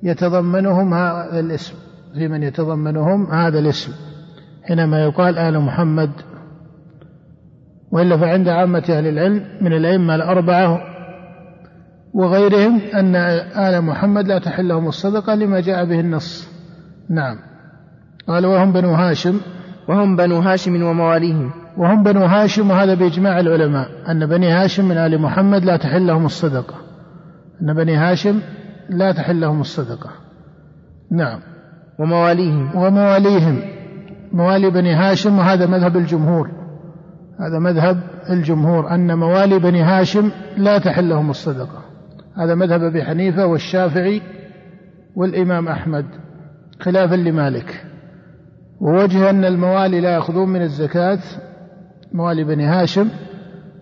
يتضمنهم 0.03 0.93
هذا 0.93 1.39
الاسم. 1.39 1.84
في 2.15 2.27
من 2.27 2.43
يتضمنهم 2.43 3.31
هذا 3.31 3.59
الاسم. 3.59 3.91
حينما 4.63 5.03
يقال 5.03 5.37
آل 5.37 5.59
محمد. 5.59 6.11
وإلا 7.91 8.17
فعند 8.17 8.47
عامة 8.47 8.83
أهل 8.89 9.07
العلم 9.07 9.45
من 9.61 9.73
الأئمة 9.73 10.15
الأربعة 10.15 10.81
وغيرهم 12.13 12.81
أن 12.93 13.15
آل 13.55 13.81
محمد 13.81 14.27
لا 14.27 14.39
تحل 14.39 14.67
لهم 14.67 14.87
الصدقة 14.87 15.35
لما 15.35 15.59
جاء 15.59 15.85
به 15.85 15.99
النص. 15.99 16.49
نعم. 17.09 17.37
قال 18.27 18.45
وهم 18.45 18.73
بنو 18.73 18.93
هاشم. 18.93 19.39
وهم 19.89 20.15
بنو 20.15 20.39
هاشم 20.39 20.83
ومواليهم. 20.83 21.51
وهم 21.77 22.03
بنو 22.03 22.25
هاشم 22.25 22.71
وهذا 22.71 22.93
بإجماع 22.93 23.39
العلماء. 23.39 23.89
أن 24.11 24.25
بني 24.25 24.51
هاشم 24.51 24.85
من 24.85 24.97
آل 24.97 25.21
محمد 25.21 25.65
لا 25.65 25.77
تحل 25.77 26.07
لهم 26.07 26.25
الصدقة. 26.25 26.75
أن 27.61 27.73
بني 27.73 27.95
هاشم 27.95 28.39
لا 28.89 29.11
تحل 29.11 29.41
لهم 29.41 29.61
الصدقة. 29.61 30.09
نعم. 31.11 31.54
ومواليهم. 31.99 32.75
ومواليهم. 32.75 33.61
موالي 34.31 34.69
بني 34.69 34.93
هاشم 34.93 35.39
وهذا 35.39 35.65
مذهب 35.65 35.97
الجمهور. 35.97 36.49
هذا 37.39 37.59
مذهب 37.59 38.01
الجمهور 38.29 38.89
أن 38.91 39.17
موالي 39.17 39.59
بني 39.59 39.81
هاشم 39.81 40.31
لا 40.57 40.77
تحل 40.77 41.09
لهم 41.09 41.29
الصدقة. 41.29 41.85
هذا 42.37 42.55
مذهب 42.55 42.83
أبي 42.83 43.03
حنيفة 43.03 43.45
والشافعي 43.45 44.21
والإمام 45.15 45.67
أحمد 45.67 46.05
خلافا 46.79 47.15
لمالك. 47.15 47.85
ووجه 48.81 49.29
أن 49.29 49.45
الموالي 49.45 50.01
لا 50.01 50.09
يأخذون 50.09 50.49
من 50.49 50.61
الزكاة 50.61 51.19
موالي 52.13 52.43
بني 52.43 52.65
هاشم. 52.65 53.09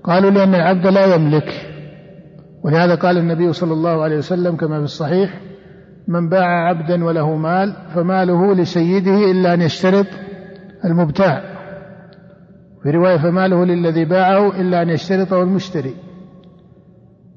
قالوا 0.04 0.32
لأن 0.32 0.56
العبد 0.56 0.88
لا 0.88 1.16
يملك. 1.16 1.70
ولهذا 2.64 2.96
قال 2.96 3.18
النبي 3.18 3.54
صلى 3.54 3.74
الله 3.74 4.04
عليه 4.04 4.18
وسلم 4.18 4.56
كما 4.56 4.78
في 4.78 4.84
الصحيح 4.84 5.40
من 6.08 6.30
باع 6.30 6.70
عبدا 6.70 7.06
وله 7.06 7.36
مال 7.36 7.76
فماله 7.96 8.56
لسيده 8.56 9.32
إلا 9.32 9.54
أن 9.54 9.62
يشترط 9.62 10.06
المبتاع. 10.86 11.42
في 12.84 12.90
رواية 12.90 13.18
فماله 13.18 13.66
للذي 13.66 14.06
باعه 14.06 14.62
إلا 14.62 14.82
أن 14.82 14.90
يشترطه 14.90 15.44
المشتري. 15.44 15.96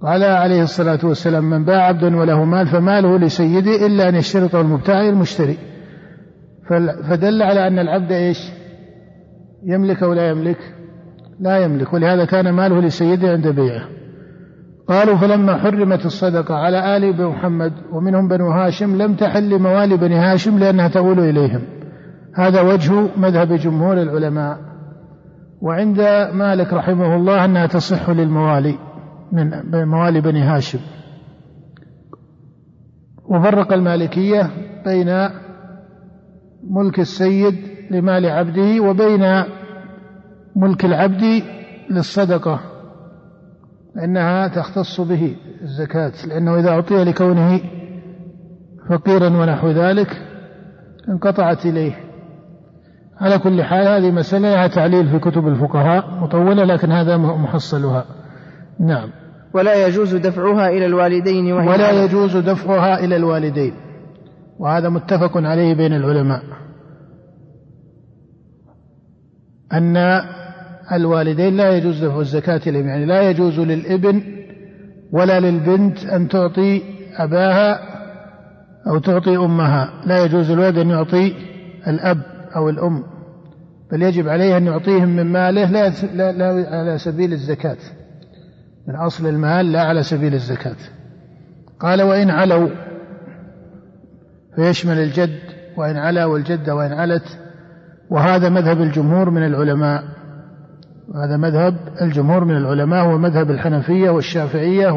قال 0.03 0.25
عليه 0.25 0.63
الصلاة 0.63 0.99
والسلام 1.05 1.51
من 1.51 1.65
باع 1.65 1.87
عبدا 1.87 2.17
وله 2.17 2.45
مال 2.45 2.67
فماله 2.67 3.19
لسيده 3.19 3.87
إلا 3.87 4.09
أن 4.09 4.15
يشترطه 4.15 4.61
المبتاع 4.61 5.09
المشتري. 5.09 5.59
فدل 7.09 7.43
على 7.43 7.67
أن 7.67 7.79
العبد 7.79 8.13
إيش؟ 8.13 8.39
يملك 9.65 10.03
أو 10.03 10.13
لا 10.13 10.29
يملك؟ 10.29 10.59
لا 11.41 11.59
يملك 11.59 11.93
ولهذا 11.93 12.25
كان 12.25 12.51
ماله 12.51 12.81
لسيده 12.81 13.29
عند 13.29 13.49
بيعه. 13.49 13.89
قالوا 14.89 15.17
فلما 15.17 15.57
حرمت 15.57 16.07
الصدقة 16.07 16.55
على 16.55 16.97
آل 16.97 17.29
محمد 17.29 17.73
ومنهم 17.93 18.29
بنو 18.29 18.51
هاشم 18.51 19.03
لم 19.03 19.15
تحل 19.15 19.49
لموالي 19.49 19.97
بني 19.97 20.17
هاشم 20.17 20.59
لأنها 20.59 20.89
تؤول 20.89 21.21
إليهم. 21.21 21.63
هذا 22.35 22.61
وجه 22.61 22.93
مذهب 23.17 23.53
جمهور 23.53 24.03
العلماء. 24.03 24.59
وعند 25.63 26.01
مالك 26.33 26.73
رحمه 26.73 27.17
الله 27.17 27.45
أنها 27.45 27.67
تصح 27.67 28.11
للموالي 28.11 28.79
من 29.33 29.51
موالي 29.85 30.21
بني 30.21 30.43
هاشم. 30.43 30.79
وفرق 33.31 33.73
المالكية 33.73 34.51
بين 34.85 35.29
ملك 36.71 37.01
السيد 37.01 37.55
لمال 37.91 38.27
عبده 38.27 38.81
وبين 38.81 39.45
ملك 40.57 40.85
العبد 40.85 41.43
للصدقة. 41.91 42.76
لأنها 43.97 44.49
تختص 44.49 45.01
به 45.01 45.37
الزكاة 45.63 46.13
لأنه 46.29 46.59
إذا 46.59 46.71
أعطي 46.71 47.05
لكونه 47.05 47.61
فقيرا 48.89 49.29
ونحو 49.29 49.71
ذلك 49.71 50.09
انقطعت 51.09 51.67
إليه. 51.67 51.93
على 53.21 53.39
كل 53.39 53.63
حال 53.63 53.87
هذه 53.87 54.11
مسألة 54.11 54.55
لها 54.55 54.67
تعليل 54.67 55.09
في 55.09 55.19
كتب 55.19 55.49
الفقهاء 55.49 56.11
مطولة 56.11 56.65
لكن 56.65 56.93
هذا 56.93 57.17
محصلها. 57.17 58.05
نعم. 58.81 59.11
ولا 59.55 59.87
يجوز 59.87 60.15
دفعها 60.15 60.69
إلى 60.69 60.87
الوالدين 60.87 61.53
وهي 61.53 61.69
ولا 61.69 62.05
يجوز 62.05 62.37
دفعها 62.37 63.05
إلى 63.05 63.17
الوالدين. 63.17 63.75
وهذا 64.59 64.89
متفق 64.89 65.37
عليه 65.37 65.75
بين 65.75 65.93
العلماء. 65.93 66.43
أن 69.73 69.97
الوالدين 70.93 71.57
لا 71.57 71.77
يجوز 71.77 72.05
دفع 72.05 72.21
الزكاة 72.21 72.61
إليهم 72.67 72.89
يعني 72.89 73.05
لا 73.05 73.31
يجوز 73.31 73.61
للابن 73.61 74.23
ولا 75.13 75.41
للبنت 75.41 76.05
أن 76.05 76.29
تعطي 76.29 76.83
أباها 77.17 77.81
أو 78.87 78.99
تعطي 78.99 79.37
أمها 79.37 79.91
لا 80.07 80.25
يجوز 80.25 80.51
الولد 80.51 80.79
أن 80.79 80.91
يعطي 80.91 81.35
الأب 81.89 82.23
أو 82.57 82.69
الأم 82.69 83.05
بل 83.93 84.03
يجب 84.03 84.29
عليه 84.29 84.57
أن 84.57 84.67
يعطيهم 84.67 85.09
من 85.09 85.33
ماله 85.33 85.71
لا, 85.71 85.89
لا, 86.15 86.33
لا 86.33 86.79
على 86.79 86.99
سبيل 86.99 87.33
الزكاة 87.33 87.77
من 88.89 88.95
أصل 88.95 89.27
المال 89.27 89.73
لا 89.73 89.83
على 89.83 90.03
سبيل 90.03 90.35
الزكاة. 90.35 90.77
قال 91.81 92.03
وإن 92.03 92.31
علوا 92.31 92.69
فيشمل 94.57 94.99
الجد 94.99 95.39
وإن 95.77 95.97
علا 95.97 96.25
والجدة 96.25 96.75
وإن 96.75 96.93
علت 96.93 97.39
وهذا 98.11 98.49
مذهب 98.49 98.81
الجمهور 98.81 99.31
من 99.31 99.47
العلماء. 99.47 100.05
هذا 101.15 101.37
مذهب 101.37 101.77
الجمهور 102.03 102.45
من 102.45 102.57
العلماء 102.57 103.05
هو 103.05 103.19
مذهب 103.19 103.51
الحنفية 103.51 104.11
والشافعية 104.11 104.91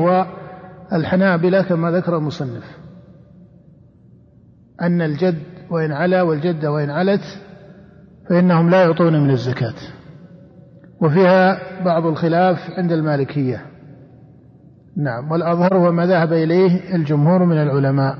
والحنابلة 0.91 1.62
كما 1.62 1.91
ذكر 1.91 2.17
المصنف. 2.17 2.63
أن 4.82 5.02
الجد 5.02 5.39
وإن 5.72 5.91
علا 5.91 6.22
والجدة 6.22 6.72
وإن 6.72 6.89
علت 6.89 7.22
فإنهم 8.30 8.69
لا 8.69 8.82
يعطون 8.82 9.24
من 9.24 9.30
الزكاة. 9.30 9.76
وفيها 11.02 11.60
بعض 11.86 12.06
الخلاف 12.06 12.58
عند 12.78 12.91
المالكية. 12.91 13.65
نعم 14.98 15.32
والأظهر 15.32 15.78
هو 15.78 15.91
ما 15.91 16.06
ذهب 16.06 16.34
إليه 16.34 16.95
الجمهور 16.95 17.45
من 17.45 17.58
العلماء. 17.58 18.15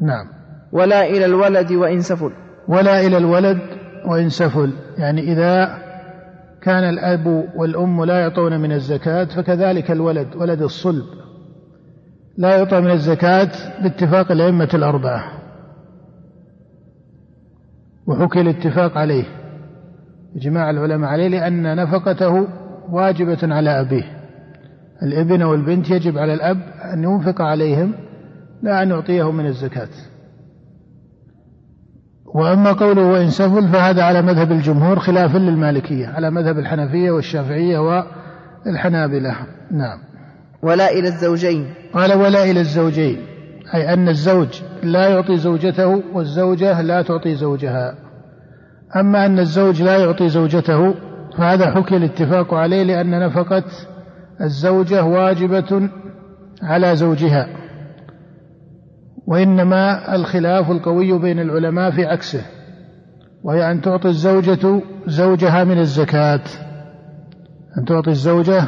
نعم. 0.00 0.26
ولا 0.72 1.06
إلى 1.06 1.24
الولد 1.24 1.72
وإن 1.72 2.00
سفل. 2.00 2.30
ولا 2.68 3.06
إلى 3.06 3.16
الولد 3.16 3.58
وإن 4.06 4.28
سفل 4.28 4.72
يعني 4.98 5.32
إذا 5.32 5.85
كان 6.66 6.84
الأب 6.84 7.44
والأم 7.56 8.04
لا 8.04 8.18
يعطون 8.18 8.60
من 8.60 8.72
الزكاة 8.72 9.24
فكذلك 9.24 9.90
الولد 9.90 10.36
ولد 10.36 10.62
الصلب. 10.62 11.04
لا 12.38 12.56
يعطى 12.56 12.80
من 12.80 12.90
الزكاة 12.90 13.50
باتفاق 13.82 14.32
الأئمة 14.32 14.68
الأربعة. 14.74 15.24
وحكي 18.06 18.40
الاتفاق 18.40 18.98
عليه. 18.98 19.24
إجماع 20.36 20.70
العلماء 20.70 21.10
عليه 21.10 21.28
لأن 21.28 21.76
نفقته 21.76 22.48
واجبة 22.90 23.54
على 23.54 23.80
أبيه. 23.80 24.04
الابن 25.02 25.42
والبنت 25.42 25.90
يجب 25.90 26.18
على 26.18 26.34
الأب 26.34 26.58
أن 26.92 27.04
ينفق 27.04 27.42
عليهم 27.42 27.92
لا 28.62 28.82
أن 28.82 28.90
يعطيه 28.90 29.32
من 29.32 29.46
الزكاة. 29.46 29.88
وأما 32.36 32.72
قوله 32.72 33.02
وإن 33.02 33.30
سفل 33.30 33.68
فهذا 33.68 34.02
على 34.02 34.22
مذهب 34.22 34.52
الجمهور 34.52 34.98
خلافا 34.98 35.38
للمالكية 35.38 36.06
على 36.06 36.30
مذهب 36.30 36.58
الحنفية 36.58 37.10
والشافعية 37.10 37.78
والحنابلة. 37.78 39.36
نعم. 39.70 39.98
ولا 40.62 40.90
إلى 40.90 41.08
الزوجين. 41.08 41.74
قال 41.94 42.12
ولا 42.12 42.44
إلى 42.50 42.60
الزوجين 42.60 43.18
أي 43.74 43.94
أن 43.94 44.08
الزوج 44.08 44.48
لا 44.82 45.08
يعطي 45.08 45.36
زوجته 45.36 46.02
والزوجة 46.12 46.80
لا 46.80 47.02
تعطي 47.02 47.34
زوجها. 47.34 47.94
أما 48.96 49.26
أن 49.26 49.38
الزوج 49.38 49.82
لا 49.82 49.96
يعطي 49.96 50.28
زوجته 50.28 50.94
فهذا 51.38 51.70
حكي 51.70 51.96
الاتفاق 51.96 52.54
عليه 52.54 52.82
لأن 52.82 53.26
نفقة 53.26 53.64
الزوجة 54.40 55.04
واجبة 55.04 55.88
على 56.62 56.96
زوجها. 56.96 57.65
وإنما 59.26 60.14
الخلاف 60.14 60.70
القوي 60.70 61.18
بين 61.18 61.40
العلماء 61.40 61.90
في 61.90 62.04
عكسه 62.04 62.42
وهي 63.42 63.70
أن 63.70 63.80
تعطي 63.80 64.08
الزوجة 64.08 64.82
زوجها 65.06 65.64
من 65.64 65.78
الزكاة. 65.78 66.40
أن 67.78 67.84
تعطي 67.84 68.10
الزوجة 68.10 68.64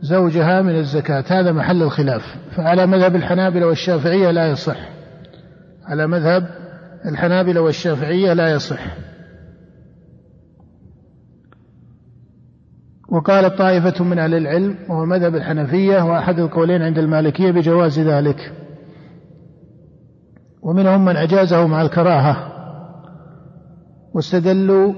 زوجها 0.00 0.62
من 0.62 0.76
الزكاة. 0.76 1.24
هذا 1.28 1.52
محل 1.52 1.82
الخلاف. 1.82 2.22
فعلى 2.56 2.86
مذهب 2.86 3.16
الحنابلة 3.16 3.66
والشافعية 3.66 4.30
لا 4.30 4.50
يصح. 4.50 4.88
على 5.86 6.06
مذهب 6.06 6.48
الحنابلة 7.06 7.60
والشافعية 7.60 8.32
لا 8.32 8.52
يصح. 8.52 8.96
وقالت 13.08 13.58
طائفة 13.58 14.04
من 14.04 14.18
أهل 14.18 14.34
العلم 14.34 14.76
وهو 14.88 15.04
مذهب 15.04 15.34
الحنفية 15.34 16.04
وأحد 16.04 16.38
القولين 16.38 16.82
عند 16.82 16.98
المالكية 16.98 17.50
بجواز 17.50 18.00
ذلك. 18.00 18.52
ومنهم 20.68 21.04
من 21.04 21.16
أجازه 21.16 21.66
مع 21.66 21.82
الكراهة 21.82 22.36
واستدلوا 24.14 24.94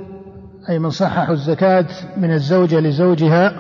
أي 0.68 0.78
من 0.78 0.90
صححوا 0.90 1.34
الزكاة 1.34 1.86
من 2.16 2.32
الزوجة 2.32 2.80
لزوجها 2.80 3.52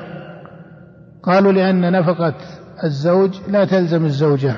قالوا 1.22 1.52
لأن 1.52 1.92
نفقة 1.92 2.34
الزوج 2.84 3.30
لا 3.48 3.64
تلزم 3.64 4.04
الزوجة. 4.04 4.54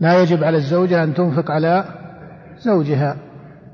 لا 0.00 0.22
يجب 0.22 0.44
على 0.44 0.56
الزوجة 0.56 1.04
أن 1.04 1.14
تنفق 1.14 1.50
على 1.50 1.84
زوجها 2.58 3.16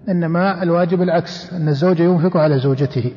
إنما 0.09 0.63
الواجب 0.63 1.03
العكس 1.03 1.53
أن 1.53 1.69
الزوج 1.69 2.01
ينفق 2.01 2.37
على 2.37 2.59
زوجته. 2.59 3.13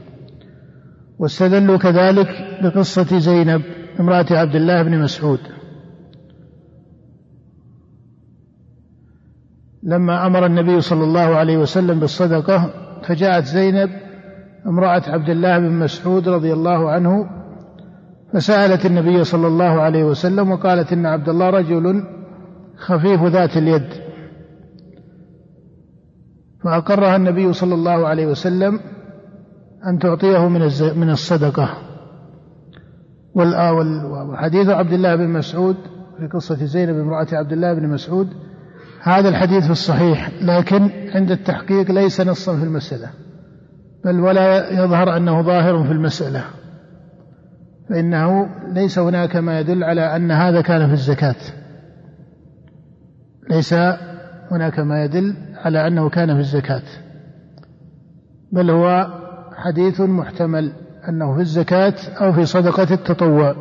واستدلوا 1.19 1.77
كذلك 1.77 2.29
بقصة 2.63 3.19
زينب 3.19 3.61
امرأة 3.99 4.25
عبد 4.31 4.55
الله 4.55 4.83
بن 4.83 4.99
مسعود. 4.99 5.39
لما 9.87 10.25
أمر 10.25 10.45
النبي 10.45 10.81
صلى 10.81 11.03
الله 11.03 11.35
عليه 11.35 11.57
وسلم 11.57 11.99
بالصدقة 11.99 12.69
فجاءت 13.03 13.45
زينب 13.45 13.89
امرأة 14.67 15.01
عبد 15.07 15.29
الله 15.29 15.59
بن 15.59 15.71
مسعود 15.71 16.29
رضي 16.29 16.53
الله 16.53 16.89
عنه 16.91 17.29
فسألت 18.33 18.85
النبي 18.85 19.23
صلى 19.23 19.47
الله 19.47 19.81
عليه 19.81 20.03
وسلم 20.03 20.51
وقالت 20.51 20.93
إن 20.93 21.05
عبد 21.05 21.29
الله 21.29 21.49
رجل 21.49 22.03
خفيف 22.77 23.23
ذات 23.23 23.57
اليد. 23.57 23.87
فأقرها 26.63 27.15
النبي 27.15 27.53
صلى 27.53 27.73
الله 27.73 28.07
عليه 28.07 28.27
وسلم 28.27 28.79
أن 29.87 29.99
تعطيه 29.99 30.47
من 30.47 30.61
من 30.95 31.09
الصدقة. 31.09 31.69
وحديث 33.35 34.69
عبد 34.69 34.93
الله 34.93 35.15
بن 35.15 35.29
مسعود 35.29 35.75
في 36.19 36.27
قصة 36.27 36.65
زينب 36.65 36.95
امرأة 36.99 37.27
عبد 37.31 37.53
الله 37.53 37.73
بن 37.73 37.89
مسعود 37.89 38.27
هذا 39.01 39.29
الحديث 39.29 39.65
في 39.65 39.71
الصحيح 39.71 40.31
لكن 40.41 40.89
عند 41.15 41.31
التحقيق 41.31 41.91
ليس 41.91 42.21
نصا 42.21 42.57
في 42.57 42.63
المسألة 42.63 43.09
بل 44.05 44.19
ولا 44.19 44.71
يظهر 44.73 45.17
أنه 45.17 45.41
ظاهر 45.41 45.83
في 45.83 45.91
المسألة 45.91 46.43
فإنه 47.89 48.49
ليس 48.67 48.99
هناك 48.99 49.35
ما 49.35 49.59
يدل 49.59 49.83
على 49.83 50.15
أن 50.15 50.31
هذا 50.31 50.61
كان 50.61 50.87
في 50.87 50.93
الزكاة. 50.93 51.35
ليس 53.49 53.73
هناك 54.51 54.79
ما 54.79 55.03
يدل 55.03 55.35
على 55.55 55.87
أنه 55.87 56.09
كان 56.09 56.33
في 56.33 56.39
الزكاة 56.39 56.83
بل 58.51 58.69
هو 58.69 59.07
حديث 59.55 60.01
محتمل 60.01 60.73
أنه 61.09 61.35
في 61.35 61.41
الزكاة 61.41 61.93
أو 62.21 62.33
في 62.33 62.45
صدقة 62.45 62.93
التطوع. 62.93 63.55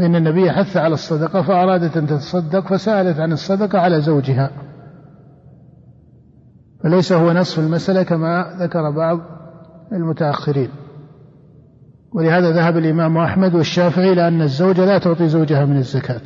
فإن 0.00 0.16
النبي 0.16 0.50
حث 0.50 0.76
على 0.76 0.94
الصدقة 0.94 1.42
فأرادت 1.42 1.96
أن 1.96 2.06
تتصدق 2.06 2.66
فسألت 2.66 3.20
عن 3.20 3.32
الصدقة 3.32 3.78
على 3.78 4.00
زوجها. 4.00 4.50
فليس 6.82 7.12
هو 7.12 7.32
نصف 7.32 7.58
المسألة 7.58 8.02
كما 8.02 8.56
ذكر 8.60 8.90
بعض 8.90 9.18
المتأخرين. 9.92 10.68
ولهذا 12.12 12.50
ذهب 12.50 12.76
الإمام 12.76 13.18
أحمد 13.18 13.54
والشافعي 13.54 14.12
إلى 14.12 14.28
أن 14.28 14.42
الزوجة 14.42 14.84
لا 14.84 14.98
تعطي 14.98 15.28
زوجها 15.28 15.64
من 15.64 15.76
الزكاة. 15.76 16.22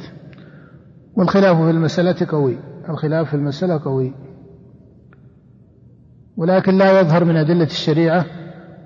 والخلاف 1.17 1.57
في 1.57 1.71
المسألة 1.71 2.27
قوي. 2.29 2.59
الخلاف 2.89 3.29
في 3.29 3.35
المسألة 3.35 3.81
قوي. 3.85 4.15
ولكن 6.37 6.79
لا 6.79 7.01
يظهر 7.01 7.25
من 7.25 7.37
أدلة 7.37 7.65
الشريعة. 7.65 8.25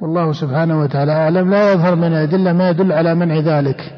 والله 0.00 0.32
سبحانه 0.32 0.80
وتعالى 0.80 1.12
أعلم. 1.12 1.50
لا 1.50 1.72
يظهر 1.72 1.94
من 1.94 2.04
الأدلة 2.04 2.52
ما 2.52 2.70
يدل 2.70 2.92
على 2.92 3.14
منع 3.14 3.38
ذلك. 3.38 3.97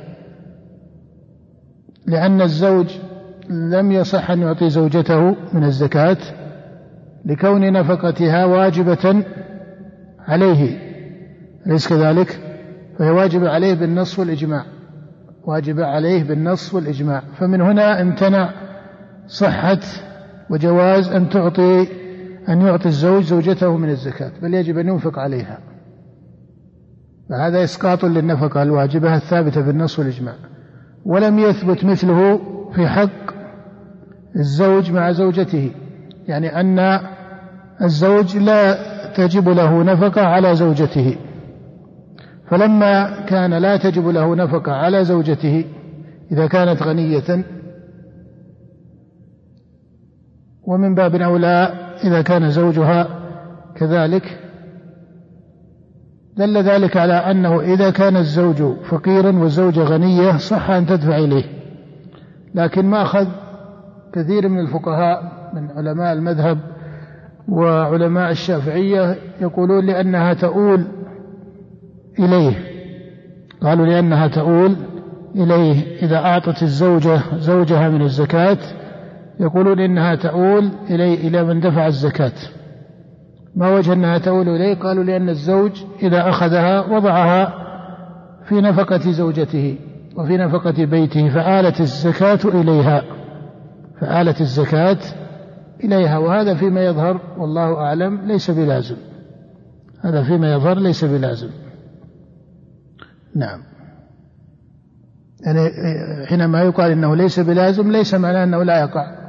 لأن 2.11 2.42
الزوج 2.42 2.87
لم 3.51 3.92
يصح 3.92 4.31
أن 4.31 4.40
يعطي 4.40 4.70
زوجته 4.70 5.37
من 5.53 5.64
الزكاة 5.64 6.16
لكون 7.25 7.73
نفقتها 7.73 8.44
واجبة 8.44 9.25
عليه 10.18 10.79
أليس 11.66 11.88
كذلك؟ 11.88 12.40
فهي 12.99 13.11
واجبة 13.11 13.49
عليه 13.49 13.75
بالنص 13.75 14.18
والإجماع 14.18 14.64
واجبة 15.44 15.87
عليه 15.87 16.25
بالنص 16.25 16.75
والإجماع. 16.75 17.23
فمن 17.38 17.61
هنا 17.61 18.03
امتنع 18.03 18.51
صحة 19.27 19.81
وجواز 20.51 21.09
أن 21.09 21.29
تعطي 21.29 21.87
أن 22.49 22.61
يعطي 22.61 22.88
الزوج 22.88 23.23
زوجته 23.23 23.77
من 23.77 23.88
الزكاة 23.88 24.33
بل 24.42 24.55
يجب 24.55 24.79
أن 24.79 24.88
ينفق 24.88 25.18
عليها. 25.18 25.59
فهذا 27.31 27.64
إسقاط 27.64 28.05
للنفقة 28.05 28.62
الواجبة 28.62 29.16
الثابتة 29.16 29.61
بالنص 29.61 29.99
والإجماع. 29.99 30.35
ولم 31.04 31.38
يثبت 31.38 31.84
مثله 31.84 32.40
في 32.74 32.86
حق 32.86 33.34
الزوج 34.36 34.92
مع 34.92 35.12
زوجته 35.12 35.70
يعني 36.28 36.60
أن 36.60 37.00
الزوج 37.82 38.36
لا 38.36 38.76
تجب 39.12 39.48
له 39.48 39.82
نفقة 39.82 40.20
على 40.20 40.54
زوجته. 40.54 41.16
فلما 42.50 43.24
كان 43.26 43.54
لا 43.54 43.76
تجب 43.76 44.08
له 44.08 44.36
نفقة 44.36 44.72
على 44.72 45.04
زوجته 45.04 45.64
إذا 46.32 46.46
كانت 46.46 46.82
غنية 46.82 47.44
ومن 50.62 50.94
باب 50.94 51.14
أولى 51.14 51.74
إذا 52.04 52.22
كان 52.22 52.50
زوجها 52.50 53.08
كذلك 53.76 54.49
دل 56.40 56.62
ذلك 56.62 56.96
على 56.96 57.12
أنه 57.12 57.61
إذا 57.61 57.90
كان 57.90 58.16
الزوج 58.16 58.62
فقيرا 58.90 59.38
والزوجة 59.38 59.81
غنية 59.81 60.37
صح 60.37 60.70
أن 60.70 60.87
تدفع 60.87 61.18
إليه. 61.18 61.44
لكن 62.55 62.87
ما 62.87 63.03
أخذ 63.03 63.26
كثير 64.14 64.48
من 64.48 64.61
الفقهاء 64.61 65.22
من 65.55 65.70
علماء 65.70 66.12
المذهب 66.12 66.59
وعلماء 67.48 68.31
الشافعية 68.31 69.16
يقولون 69.40 69.87
لأنها 69.87 70.35
تؤول 70.35 70.85
إليه. 72.18 72.53
قالوا 73.62 73.87
لأنها 73.87 74.29
تؤول 74.29 74.76
إليه. 75.37 76.03
إذا 76.03 76.16
أعطت 76.16 76.62
الزوجة 76.62 77.20
زوجها 77.38 77.88
من 77.88 78.03
الزكاة 78.03 78.59
يقولون 79.40 79.81
إنها 79.81 80.14
تؤول 80.14 80.70
إليه 80.90 81.29
إلى 81.29 81.44
من 81.44 81.61
دفع 81.61 81.87
الزكاة. 81.87 82.33
ما 83.56 83.74
وجه 83.74 83.92
أنها 83.92 84.18
تؤول 84.18 84.48
إليه؟ 84.48 84.74
قالوا 84.74 85.04
لأن 85.04 85.28
الزوج 85.28 85.84
إذا 86.02 86.28
أخذها 86.28 86.80
وضعها 86.80 87.54
في 88.44 88.60
نفقة 88.60 89.10
زوجته 89.10 89.78
وفي 90.16 90.36
نفقة 90.36 90.84
بيته 90.84 91.28
فآلت 91.28 91.80
الزكاة 91.80 92.38
إليها 92.44 93.04
فآلت 94.00 94.40
الزكاة 94.40 94.98
إليها 95.84 96.18
وهذا 96.18 96.54
فيما 96.54 96.84
يظهر 96.84 97.20
والله 97.38 97.74
أعلم 97.76 98.26
ليس 98.26 98.50
بلازم. 98.50 98.96
هذا 100.00 100.22
فيما 100.22 100.52
يظهر 100.52 100.78
ليس 100.78 101.04
بلازم. 101.04 101.48
نعم. 103.36 103.60
يعني 105.46 105.70
حينما 106.26 106.62
يقال 106.62 106.90
إنه 106.92 107.16
ليس 107.16 107.40
بلازم 107.40 107.92
ليس 107.92 108.14
معناه 108.14 108.44
إنه 108.44 108.62
لا 108.62 108.80
يقع. 108.80 109.20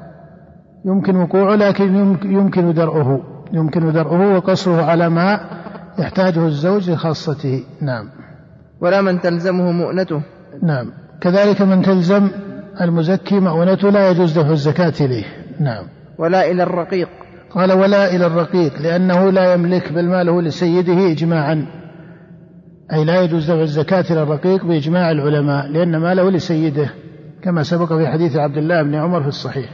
يمكن 0.85 1.15
وقوعه 1.15 1.55
لكن 1.55 1.95
يمكن 2.23 2.73
درءه 2.73 3.21
يمكن 3.53 3.91
درءه 3.91 4.35
وقصره 4.35 4.83
على 4.83 5.09
ما 5.09 5.39
يحتاجه 5.99 6.45
الزوج 6.45 6.89
لخاصته. 6.89 7.63
نعم. 7.81 8.09
ولا 8.81 9.01
من 9.01 9.21
تلزمه 9.21 9.71
مؤنته. 9.71 10.21
نعم. 10.63 10.91
كذلك 11.21 11.61
من 11.61 11.81
تلزم 11.81 12.29
المزكي 12.81 13.39
مؤونته 13.39 13.89
لا 13.89 14.09
يجوز 14.09 14.39
دفع 14.39 14.51
الزكاة 14.51 14.93
إليه. 15.01 15.23
نعم. 15.59 15.83
ولا 16.17 16.51
إلى 16.51 16.63
الرقيق. 16.63 17.09
قال 17.51 17.71
ولا 17.71 18.15
إلى 18.15 18.25
الرقيق 18.25 18.81
لأنه 18.81 19.29
لا 19.29 19.53
يملك 19.53 19.93
بل 19.93 20.05
ماله 20.09 20.41
لسيده 20.41 21.11
إجماعا. 21.11 21.65
أي 22.93 23.05
لا 23.05 23.21
يجوز 23.21 23.51
دفع 23.51 23.61
الزكاة 23.61 24.05
إلى 24.11 24.23
الرقيق 24.23 24.65
بإجماع 24.65 25.11
العلماء 25.11 25.67
لأن 25.67 25.97
ماله 25.97 26.31
لسيده 26.31 26.89
كما 27.43 27.63
سبق 27.63 27.93
في 27.93 28.07
حديث 28.07 28.35
عبد 28.35 28.57
الله 28.57 28.83
بن 28.83 28.95
عمر 28.95 29.21
في 29.21 29.27
الصحيح. 29.27 29.69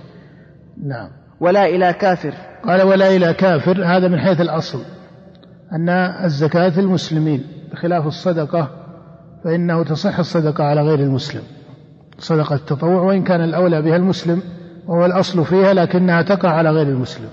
نعم. 0.87 1.09
ولا 1.39 1.65
إلى 1.65 1.93
كافر. 1.93 2.33
قال 2.63 2.81
ولا 2.81 3.15
إلى 3.15 3.33
كافر 3.33 3.85
هذا 3.85 4.07
من 4.07 4.19
حيث 4.19 4.41
الأصل 4.41 4.79
أن 5.73 5.89
الزكاة 6.23 6.79
المسلمين 6.79 7.43
بخلاف 7.71 8.07
الصدقة 8.07 8.69
فإنه 9.43 9.83
تصح 9.83 10.19
الصدقة 10.19 10.63
على 10.63 10.81
غير 10.81 10.99
المسلم. 10.99 11.41
صدقة 12.19 12.55
التطوع 12.55 13.01
وإن 13.01 13.23
كان 13.23 13.43
الأولى 13.43 13.81
بها 13.81 13.95
المسلم 13.95 14.41
وهو 14.87 15.05
الأصل 15.05 15.45
فيها 15.45 15.73
لكنها 15.73 16.21
تقع 16.21 16.49
على 16.49 16.69
غير 16.69 16.87
المسلم. 16.87 17.29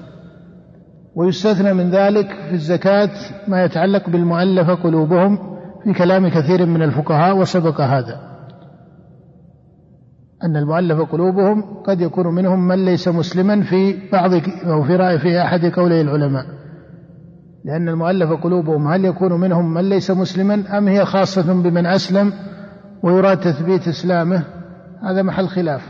ويستثنى 1.14 1.75
من 1.75 1.90
ذلك 1.90 2.33
في 2.49 2.53
الزكاة 2.53 3.11
ما 3.49 3.64
يتعلق 3.64 4.11
بالمؤلفة 4.11 4.75
قلوبهم 4.75 5.38
في 5.85 5.93
كلام 5.93 6.29
كثير 6.29 6.67
من 6.67 6.83
الفقهاء 6.83 7.37
وسبق 7.37 7.81
هذا. 7.81 8.34
أن 10.44 10.57
المؤلف 10.57 11.00
قلوبهم 11.00 11.83
قد 11.87 12.00
يكون 12.00 12.35
منهم 12.35 12.68
من 12.68 12.85
ليس 12.85 13.09
مسلما 13.09 13.62
في 13.62 14.11
بعض 14.12 14.30
أو 14.66 14.83
في 14.83 14.96
رأي 14.96 15.18
في 15.18 15.42
أحد 15.42 15.64
قولي 15.64 16.00
العلماء. 16.00 16.46
لأن 17.64 17.88
المؤلف 17.88 18.30
قلوبهم 18.30 18.88
هل 18.88 19.04
يكون 19.04 19.40
منهم 19.40 19.74
من 19.74 19.88
ليس 19.88 20.11
مسلما 20.11 20.78
أم 20.78 20.88
هي 20.88 21.04
خاصة 21.04 21.62
بمن 21.62 21.87
أسلم 21.87 22.33
ويراد 23.02 23.40
تثبيت 23.40 23.88
إسلامه؟ 23.88 24.44
هذا 25.02 25.22
محل 25.22 25.48
خلاف. 25.48 25.83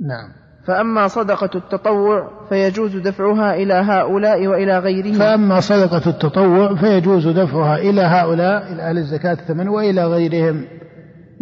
نعم. 0.00 0.28
فأما 0.66 1.08
صدقة 1.08 1.50
التطوع 1.54 2.30
فيجوز 2.48 2.96
دفعها 2.96 3.54
إلى 3.54 3.74
هؤلاء 3.74 4.46
وإلى 4.46 4.78
غيرهم. 4.78 5.18
فأما 5.18 5.60
صدقة 5.60 6.10
التطوع 6.10 6.74
فيجوز 6.74 7.28
دفعها 7.28 7.76
إلى 7.76 8.00
هؤلاء 8.00 8.72
إلى 8.72 8.82
أهل 8.82 8.98
الزكاة 8.98 9.32
الثمن 9.32 9.68
وإلى 9.68 10.06
غيرهم. 10.06 10.64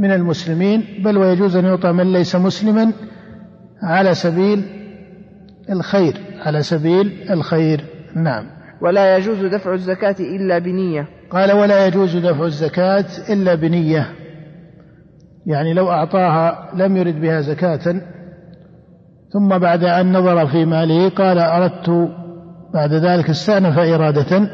من 0.00 0.12
المسلمين 0.12 0.84
بل 1.04 1.18
ويجوز 1.18 1.56
أن 1.56 1.64
يعطى 1.64 1.92
من 1.92 2.12
ليس 2.12 2.36
مسلما 2.36 2.92
على 3.82 4.14
سبيل 4.14 4.64
الخير 5.70 6.14
على 6.46 6.62
سبيل 6.62 7.12
الخير. 7.30 7.84
نعم. 8.16 8.44
ولا 8.82 9.16
يجوز 9.16 9.44
دفع 9.44 9.74
الزكاة 9.74 10.16
إلا 10.20 10.58
بنية. 10.58 11.08
قال 11.30 11.52
ولا 11.52 11.86
يجوز 11.86 12.16
دفع 12.16 12.44
الزكاة 12.44 13.04
إلا 13.28 13.54
بنية. 13.54 14.06
يعني 15.46 15.74
لو 15.74 15.90
أعطاها 15.90 16.70
لم 16.74 16.96
يرد 16.96 17.20
بها 17.20 17.40
زكاة. 17.40 18.00
ثم 19.32 19.58
بعد 19.58 19.84
أن 19.84 20.12
نظر 20.12 20.46
في 20.46 20.64
ماله 20.64 21.08
قال 21.08 21.38
أردت 21.38 21.90
بعد 22.74 22.92
ذلك 22.92 23.30
استأنف 23.30 23.78
إرادة. 23.78 24.50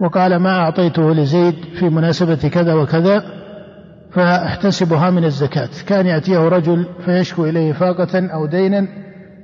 وقال 0.00 0.36
ما 0.36 0.50
أعطيته 0.50 1.14
لزيد 1.14 1.54
في 1.78 1.88
مناسبة 1.88 2.48
كذا 2.48 2.74
وكذا. 2.74 3.41
فاحتسبها 4.14 5.10
من 5.10 5.24
الزكاة. 5.24 5.68
كان 5.86 6.06
يأتيه 6.06 6.48
رجل 6.48 6.86
فيشكو 7.04 7.44
إليه 7.44 7.72
فاقة 7.72 8.26
أو 8.34 8.46
دينا 8.46 8.88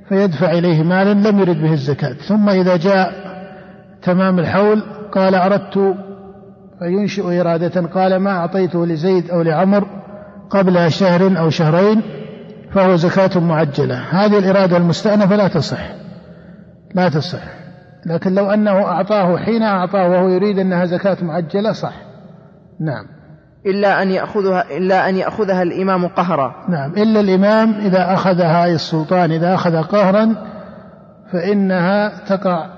فيدفع 0.09 0.51
إليه 0.51 0.83
مالا 0.83 1.29
لم 1.29 1.39
يرد 1.39 1.61
به 1.61 1.73
الزكاة. 1.73 2.13
ثم 2.13 2.49
إذا 2.49 2.77
جاء 2.77 3.13
تمام 4.01 4.39
الحول 4.39 4.83
قال 5.11 5.35
أردت 5.35 5.95
فينشئ 6.79 7.41
إرادة. 7.41 7.81
قال 7.81 8.15
ما 8.15 8.31
أعطيته 8.31 8.85
لزيد 8.85 9.29
أو 9.31 9.41
لعمر 9.41 9.87
قبل 10.49 10.91
شهر 10.91 11.39
أو 11.39 11.49
شهرين 11.49 12.01
فهو 12.73 12.95
زكاة 12.95 13.39
معجلة. 13.39 13.95
هذه 13.95 14.39
الإرادة 14.39 14.77
المستأنفة 14.77 15.35
لا 15.35 15.47
تصح. 15.47 15.91
لا 16.95 17.09
تصح. 17.09 17.43
لكن 18.05 18.35
لو 18.35 18.51
أنه 18.51 18.71
أعطاه 18.71 19.37
حين 19.37 19.63
أعطاه 19.63 20.09
وهو 20.09 20.27
يريد 20.27 20.59
أنها 20.59 20.85
زكاة 20.85 21.17
معجلة 21.21 21.71
صح. 21.71 21.93
نعم. 22.79 23.18
إلا 23.65 24.01
أن 24.01 24.09
يأخذها 24.09 24.77
إلا 24.77 25.09
أن 25.09 25.15
يأخذها 25.15 25.63
الإمام 25.63 26.07
قهرا. 26.07 26.55
نعم 26.69 26.91
إلا 26.91 27.19
الإمام 27.19 27.73
إذا 27.73 28.13
أخذها 28.13 28.65
أي 28.65 28.75
السلطان 28.75 29.31
إذا 29.31 29.55
أخذ 29.55 29.81
قهرا 29.81 30.35
فإنها 31.31 32.25
تقع 32.25 32.69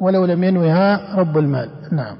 ولو 0.00 0.24
لم 0.24 0.44
ينوها 0.44 1.16
رب 1.18 1.38
المال. 1.38 1.68
نعم. 1.92 2.16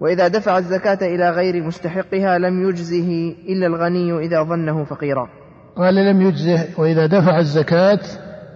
وإذا 0.00 0.28
دفع 0.28 0.58
الزكاة 0.58 0.98
إلى 1.02 1.30
غير 1.30 1.62
مستحقها 1.62 2.38
لم 2.38 2.68
يجزه 2.68 3.34
إلا 3.48 3.66
الغني 3.66 4.18
إذا 4.18 4.42
ظنه 4.42 4.84
فقيرا. 4.84 5.28
قال 5.76 5.94
لم 5.94 6.22
يجزه 6.22 6.68
وإذا 6.78 7.06
دفع 7.06 7.38
الزكاة 7.38 8.00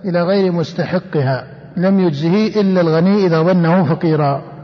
إلى 0.05 0.23
غير 0.23 0.53
مستحقها 0.53 1.45
لم 1.77 2.01
يجزه 2.01 2.61
إلا 2.61 2.81
الغني 2.81 3.27
إذا 3.27 3.43
ظنه 3.43 3.95
فقيرا. 3.95 4.58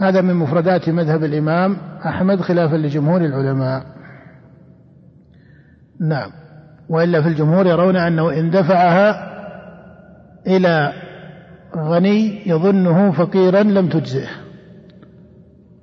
هذا 0.00 0.20
من 0.20 0.34
مفردات 0.34 0.88
مذهب 0.88 1.24
الإمام 1.24 1.76
أحمد 2.06 2.40
خلافا 2.40 2.76
لجمهور 2.76 3.20
العلماء. 3.20 3.86
نعم. 6.00 6.30
وإلا 6.88 7.22
في 7.22 7.28
الجمهور 7.28 7.66
يرون 7.66 7.96
أنه 7.96 8.32
إن 8.40 8.50
دفعها 8.50 9.30
إلى 10.46 10.92
غني 11.76 12.48
يظنه 12.48 13.10
فقيرا 13.10 13.62
لم 13.62 13.88
تجزئه. 13.88 14.28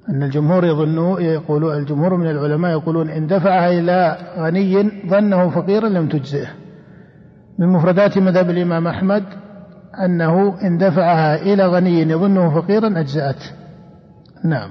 أن 0.10 0.24
الجمهور 0.24 0.66
يظنوا 0.66 1.20
يقولون 1.20 1.78
الجمهور 1.78 2.18
من 2.18 2.30
العلماء 2.30 2.72
يقولون 2.72 3.10
إن 3.10 3.28
دفعها 3.28 3.70
إلى 3.70 4.18
غني 4.38 4.92
ظنه 5.10 5.50
فقيرا 5.50 5.90
لم 5.90 6.08
تجزئه. 6.08 6.48
من 7.60 7.68
مفردات 7.68 8.18
مذهب 8.18 8.50
الإمام 8.50 8.88
أحمد 8.88 9.24
أنه 10.06 10.62
إن 10.68 10.78
دفعها 10.78 11.36
إلى 11.36 11.68
غني 11.68 12.02
يظنه 12.02 12.62
فقيرا 12.62 13.00
أجزأته. 13.00 13.67
نعم. 14.46 14.70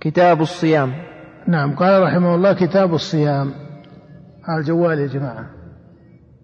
كتاب 0.00 0.40
الصيام. 0.40 0.92
نعم 1.48 1.76
قال 1.76 2.02
رحمه 2.02 2.34
الله 2.34 2.52
كتاب 2.52 2.94
الصيام. 2.94 3.50
على 4.44 4.60
الجوال 4.60 4.98
يا 4.98 5.06
جماعة. 5.06 5.46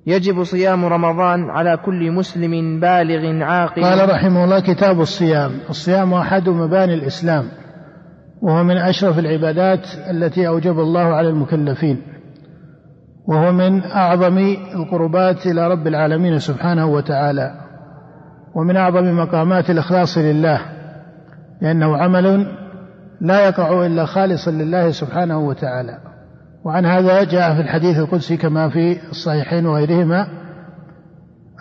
يجب 0.07 0.43
صيام 0.43 0.85
رمضان 0.85 1.51
على 1.51 1.77
كل 1.77 2.13
مسلم 2.13 2.81
بالغ 2.81 3.45
عاقل. 3.45 3.85
قال 3.85 4.11
رحمه 4.11 4.45
الله 4.45 4.61
كتاب 4.61 5.01
الصيام. 5.01 5.51
الصيام 5.71 6.15
أحد 6.15 6.49
مباني 6.49 6.95
الإسلام 6.95 7.45
وهو 8.43 8.65
من 8.65 8.77
أشرف 8.77 9.19
العبادات 9.19 9.87
التي 10.11 10.49
أوجب 10.49 10.79
الله 10.79 11.15
على 11.15 11.29
المكلفين 11.29 12.03
وهو 13.29 13.53
من 13.53 13.85
أعظم 13.85 14.39
القربات 14.75 15.47
إلى 15.47 15.69
رب 15.69 15.87
العالمين 15.87 16.39
سبحانه 16.39 16.87
وتعالى 16.87 17.55
ومن 18.55 18.77
أعظم 18.77 19.17
مقامات 19.19 19.71
الإخلاص 19.71 20.19
لله. 20.19 20.61
لأنه 21.63 21.97
عمل 21.97 22.47
لا 23.21 23.47
يقع 23.47 23.87
إلا 23.87 24.05
خالصا 24.05 24.51
لله 24.51 24.91
سبحانه 24.91 25.39
وتعالى. 25.39 25.99
وعن 26.65 26.87
هذا 26.87 27.25
جاء 27.25 27.55
في 27.55 27.61
الحديث 27.61 27.99
القدسي 27.99 28.37
كما 28.37 28.69
في 28.69 29.11
الصحيحين 29.11 29.67
وغيرهما 29.67 30.27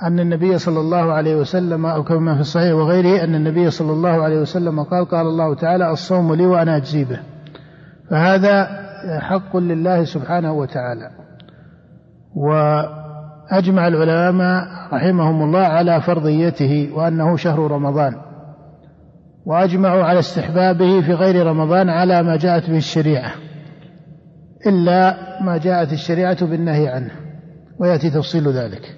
أن 0.04 0.20
النبي 0.20 0.58
صلى 0.58 0.80
الله 0.80 1.14
عليه 1.14 1.36
وسلم 1.36 1.86
أو 1.86 2.04
كما 2.04 2.36
في 2.36 2.42
الصحيح 2.42 2.74
وغيره 2.74 3.24
أن 3.24 3.36
النبي 3.36 3.70
صلى 3.70 3.92
الله 3.92 4.24
عليه 4.24 4.42
وسلم 4.42 4.84
قال 4.84 5.06
قال 5.06 5.26
الله 5.28 5.56
تعالى 5.56 5.92
الصوم 5.92 6.34
لي 6.34 6.46
وأنا 6.46 6.78
أجزي 6.78 7.04
به. 7.04 7.20
فهذا 8.10 8.68
حق 9.20 9.58
لله 9.58 10.04
سبحانه 10.04 10.54
وتعالى. 10.54 11.10
وأجمع 12.36 13.88
العلماء 13.88 14.64
رحمهم 14.94 15.44
الله 15.44 15.60
على 15.60 16.02
فرضيته 16.02 16.90
وأنه 16.96 17.36
شهر 17.36 17.72
رمضان. 17.72 18.31
وأجمعوا 19.46 20.04
على 20.04 20.20
استحبابه 20.20 21.02
في 21.02 21.14
غير 21.14 21.46
رمضان 21.46 21.90
على 21.90 22.24
ما 22.24 22.38
جاءت 22.38 22.70
به 22.70 22.78
الشريعة 22.78 23.32
إلا 24.68 25.18
ما 25.42 25.58
جاءت 25.58 25.94
الشريعة 25.94 26.46
بالنهي 26.46 26.88
عنه 26.88 27.12
ويأتي 27.80 28.10
تفصيل 28.10 28.48
ذلك. 28.48 28.96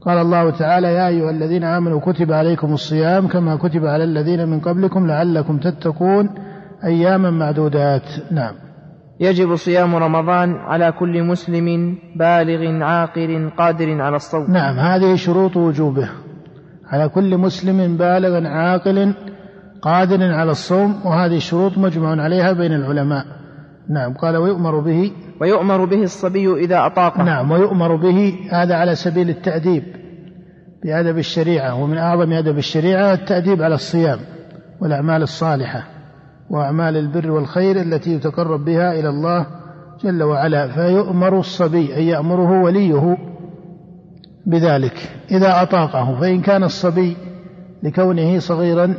قال 0.00 0.18
الله 0.18 0.50
تعالى 0.50 0.94
يا 0.94 1.08
أيها 1.08 1.30
الذين 1.30 1.64
آمنوا 1.64 2.00
كتب 2.00 2.32
عليكم 2.32 2.72
الصيام 2.72 3.28
كما 3.28 3.56
كتب 3.56 3.84
على 3.84 4.04
الذين 4.04 4.48
من 4.48 4.60
قبلكم 4.60 5.06
لعلكم 5.06 5.58
تتقون 5.58 6.30
أياما 6.84 7.30
معدودات. 7.30 8.02
نعم. 8.30 8.54
يجب 9.20 9.54
صيام 9.54 9.96
رمضان 9.96 10.54
على 10.54 10.92
كل 10.92 11.22
مسلم 11.22 11.98
بالغ 12.16 12.84
عاقل 12.84 13.50
قادر 13.58 14.00
على 14.00 14.16
الصوم. 14.16 14.50
نعم 14.50 14.78
هذه 14.78 15.14
شروط 15.14 15.56
وجوبه. 15.56 16.08
على 16.86 17.08
كل 17.08 17.38
مسلم 17.38 17.96
بالغ 17.96 18.46
عاقل 18.46 19.14
قادر 19.84 20.32
على 20.32 20.50
الصوم 20.50 21.00
وهذه 21.04 21.36
الشروط 21.36 21.78
مجمع 21.78 22.22
عليها 22.22 22.52
بين 22.52 22.72
العلماء. 22.72 23.24
نعم 23.90 24.14
قال 24.14 24.36
ويؤمر 24.36 24.80
به 24.80 25.12
ويؤمر 25.40 25.84
به 25.84 26.02
الصبي 26.02 26.64
إذا 26.64 26.86
أطاقه. 26.86 27.22
نعم 27.22 27.50
ويؤمر 27.50 27.96
به 27.96 28.34
هذا 28.50 28.74
على 28.74 28.94
سبيل 28.94 29.30
التأديب 29.30 29.82
بأدب 30.84 31.18
الشريعة 31.18 31.82
ومن 31.82 31.98
أعظم 31.98 32.32
أدب 32.32 32.58
الشريعة 32.58 33.12
التأديب 33.12 33.62
على 33.62 33.74
الصيام 33.74 34.18
والأعمال 34.80 35.22
الصالحة 35.22 35.84
وأعمال 36.50 36.96
البر 36.96 37.30
والخير 37.30 37.80
التي 37.80 38.10
يتقرب 38.14 38.64
بها 38.64 38.92
إلى 39.00 39.08
الله 39.08 39.46
جل 40.04 40.22
وعلا. 40.22 40.68
فيؤمر 40.68 41.38
الصبي 41.38 41.96
أن 41.96 42.02
يأمره 42.02 42.62
وليه 42.62 43.16
بذلك 44.46 44.96
إذا 45.30 45.62
أطاقه. 45.62 46.20
فإن 46.20 46.40
كان 46.40 46.64
الصبي 46.64 47.16
لكونه 47.82 48.38
صغيرا 48.38 48.94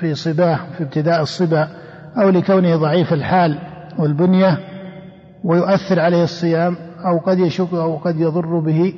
في 0.00 0.14
صباه 0.14 0.58
في 0.76 0.82
ابتداء 0.82 1.22
الصبا 1.22 1.68
أو 2.16 2.28
لكونه 2.28 2.76
ضعيف 2.76 3.12
الحال 3.12 3.58
والبنية 3.98 4.58
ويؤثر 5.44 6.00
عليه 6.00 6.24
الصيام 6.24 6.76
أو 7.06 7.18
قد 7.18 7.38
يشك 7.38 7.72
أو 7.72 7.96
قد 7.96 8.20
يضر 8.20 8.58
به 8.58 8.94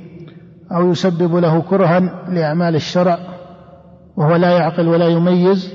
أو 0.72 0.90
يسبب 0.90 1.36
له 1.36 1.60
كرها 1.60 2.00
لأعمال 2.28 2.74
الشرع 2.74 3.18
وهو 4.16 4.36
لا 4.36 4.50
يعقل 4.50 4.88
ولا 4.88 5.08
يميز 5.08 5.74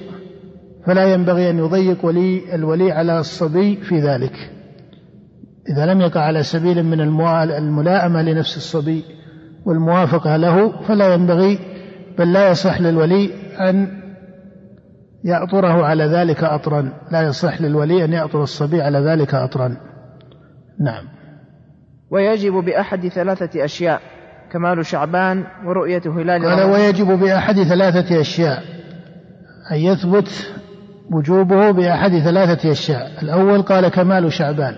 فلا 0.86 1.14
ينبغي 1.14 1.50
أن 1.50 1.58
يضيق 1.58 2.06
ولي 2.06 2.56
الولي 2.56 2.92
على 2.92 3.20
الصبي 3.20 3.76
في 3.76 4.00
ذلك. 4.00 4.34
إذا 5.70 5.86
لم 5.86 6.02
يقع 6.02 6.22
على 6.22 6.44
سبيل 6.44 6.84
من 6.84 7.02
الملائمة 7.02 8.22
لنفس 8.22 8.58
الصبي 8.58 9.04
والموافقة 9.66 10.38
له 10.38 10.82
فلا 10.82 11.14
ينبغي 11.14 11.60
بل 12.18 12.34
لا 12.34 12.52
يصح 12.52 12.82
للولي 12.82 13.30
أن 13.60 14.03
يأطره 15.24 15.86
على 15.86 16.04
ذلك 16.04 16.44
أطرا. 16.44 16.94
لا 17.12 17.22
يصح 17.22 17.62
للولي 17.62 18.06
أن 18.06 18.14
يأطر 18.14 18.44
الصبي 18.44 18.82
على 18.82 19.00
ذلك 19.00 19.34
أطرا. 19.34 19.78
نعم. 20.80 21.04
ويجب 22.12 22.54
بأحد 22.54 23.08
ثلاثة 23.08 23.66
أشياء 23.66 24.02
كمال 24.52 24.86
شعبان 24.86 25.44
ورؤية 25.66 26.02
هلال 26.06 26.46
قال 26.46 26.72
ويجب 26.72 27.08
بأحد 27.08 27.56
ثلاثة 27.56 28.22
أشياء. 28.22 28.64
أن 29.72 29.78
يثبت 29.78 30.54
وجوبه 31.12 31.72
بأحد 31.72 32.12
ثلاثة 32.12 32.72
أشياء. 32.72 33.24
الأول 33.24 33.62
قال 33.62 33.88
كمال 33.88 34.34
شعبان. 34.34 34.76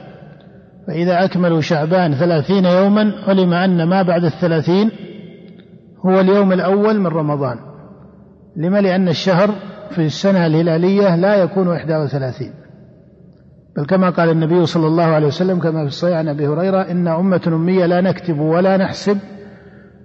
فإذا 0.88 1.26
أكملوا 1.26 1.62
شعبان 1.62 2.14
ثلاثين 2.14 2.66
يوما 2.66 3.14
علم 3.28 3.54
أن 3.54 3.84
ما 3.84 4.02
بعد 4.02 4.24
الثلاثين 4.24 4.92
هو 6.06 6.20
اليوم 6.20 6.52
الأول 6.52 7.00
من 7.00 7.08
رمضان. 7.08 7.58
لما؟ 8.58 8.82
لأن 8.82 9.08
الشهر 9.08 9.50
في 9.92 10.06
السنة 10.06 10.46
الهلالية 10.46 11.16
لا 11.16 11.36
يكون 11.36 11.68
31 11.68 12.66
بل 13.78 13.86
كما 13.86 14.10
قال 14.10 14.30
النبي 14.30 14.66
صلى 14.66 14.88
الله 14.88 15.04
عليه 15.04 15.28
وسلم 15.28 15.60
كما 15.60 15.82
في 15.82 15.88
الصحيح 15.88 16.18
عن 16.18 16.28
أبي 16.28 16.48
هريرة 16.48 16.82
إن 16.82 17.08
أمة 17.08 17.42
أمية 17.48 17.86
لا 17.86 18.02
نكتب 18.02 18.40
ولا 18.40 18.78
نحسب 18.78 19.18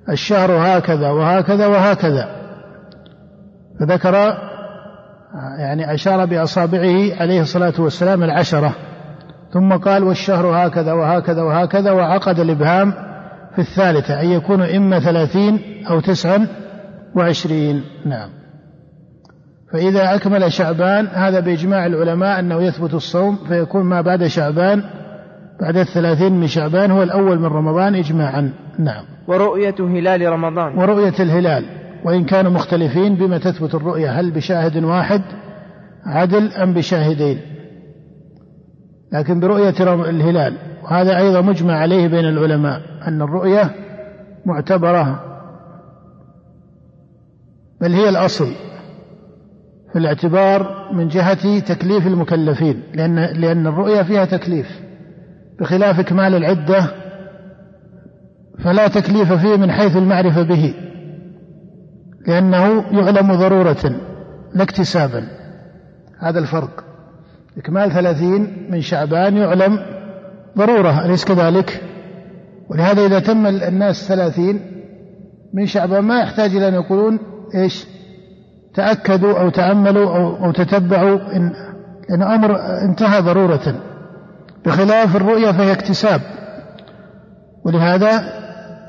الشهر 0.08 0.52
هكذا 0.52 1.10
وهكذا 1.10 1.66
وهكذا. 1.66 2.28
فذكر 3.80 4.14
يعني 5.58 5.94
أشار 5.94 6.24
بأصابعه 6.24 7.20
عليه 7.20 7.40
الصلاة 7.40 7.72
والسلام 7.78 8.22
العشرة. 8.22 8.74
ثم 9.52 9.72
قال 9.72 10.04
والشهر 10.04 10.46
هكذا 10.46 10.92
وهكذا 10.92 11.42
وهكذا 11.42 11.90
وعقد 11.90 12.38
الإبهام 12.38 12.92
في 13.54 13.58
الثالثة 13.58 14.20
أن 14.20 14.30
يكون 14.30 14.62
إما 14.62 14.98
ثلاثين 14.98 15.60
أو 15.90 16.00
تسعا 16.00 16.46
وعشرين. 17.16 17.84
نعم. 18.06 18.39
فإذا 19.72 20.14
أكمل 20.14 20.52
شعبان 20.52 21.06
هذا 21.06 21.40
بإجماع 21.40 21.86
العلماء 21.86 22.40
أنه 22.40 22.62
يثبت 22.62 22.94
الصوم 22.94 23.38
فيكون 23.48 23.82
ما 23.82 24.00
بعد 24.00 24.26
شعبان 24.26 24.82
بعد 25.60 25.76
الثلاثين 25.76 26.32
من 26.40 26.46
شعبان 26.46 26.90
هو 26.90 27.02
الأول 27.02 27.38
من 27.38 27.46
رمضان 27.46 27.94
إجماعا. 27.94 28.52
نعم. 28.78 29.04
ورؤية 29.28 29.74
هلال 29.78 30.32
رمضان. 30.32 30.78
ورؤية 30.78 31.14
الهلال. 31.20 31.64
وإن 32.04 32.24
كانوا 32.24 32.50
مختلفين 32.50 33.14
بما 33.14 33.38
تثبت 33.38 33.74
الرؤية 33.74 34.10
هل 34.20 34.30
بشاهد 34.30 34.84
واحد 34.84 35.22
عدل 36.06 36.52
أم 36.52 36.74
بشاهدين؟ 36.74 37.40
لكن 39.12 39.40
برؤية 39.40 39.74
الهلال. 40.10 40.56
وهذا 40.84 41.18
أيضا 41.18 41.40
مجمع 41.40 41.74
عليه 41.74 42.08
بين 42.08 42.24
العلماء 42.24 42.80
أن 43.08 43.22
الرؤية 43.22 43.70
معتبرة 44.46 45.20
بل 47.80 47.92
هي 47.92 48.08
الأصل. 48.08 48.48
في 49.92 49.98
الاعتبار 49.98 50.88
من 50.92 51.08
جهة 51.08 51.58
تكليف 51.58 52.06
المكلفين 52.06 52.82
لأن 52.94 53.18
لأن 53.18 53.66
الرؤيا 53.66 54.02
فيها 54.02 54.24
تكليف. 54.24 54.80
بخلاف 55.60 56.00
إكمال 56.00 56.34
العدة 56.34 56.90
فلا 58.64 58.88
تكليف 58.88 59.32
فيه 59.32 59.56
من 59.56 59.70
حيث 59.70 59.96
المعرفة 59.96 60.42
به 60.42 60.74
لأنه 62.26 62.84
يعلم 62.92 63.32
ضرورة 63.34 64.00
لا 64.54 64.62
اكتسابا. 64.62 65.28
هذا 66.18 66.38
الفرق. 66.38 66.84
إكمال 67.58 67.92
ثلاثين 67.92 68.66
من 68.70 68.80
شعبان 68.80 69.36
يعلم 69.36 69.78
ضرورة 70.58 71.04
أليس 71.04 71.24
كذلك؟ 71.24 71.82
ولهذا 72.68 73.06
إذا 73.06 73.18
تم 73.18 73.46
الناس 73.46 74.08
ثلاثين 74.08 74.60
من 75.54 75.66
شعبان 75.66 76.04
ما 76.04 76.20
يحتاج 76.20 76.56
إلى 76.56 76.68
أن 76.68 76.74
يقولون 76.74 77.18
إيش؟ 77.54 77.86
تأكدوا 78.74 79.40
أو 79.40 79.48
تأملوا 79.48 80.16
أو, 80.16 80.44
أو 80.44 80.52
تتبعوا 80.52 81.18
إن, 81.36 81.52
إن 82.10 82.22
أمر 82.22 82.56
انتهى 82.60 83.20
ضرورة. 83.20 83.74
بخلاف 84.66 85.16
الرؤيا 85.16 85.52
فهي 85.52 85.72
اكتساب. 85.72 86.20
ولهذا 87.64 88.22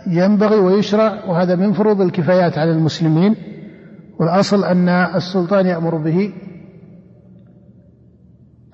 ينبغي 0.08 0.56
ويشرع 0.56 1.26
وهذا 1.26 1.56
من 1.56 1.74
فروض 1.74 2.02
الكفايات 2.02 2.58
على 2.58 2.72
المسلمين. 2.72 3.36
والأصل 4.20 4.64
أن 4.64 4.90
السلطان 4.90 5.66
يأمر 5.66 5.96
به. 5.96 6.34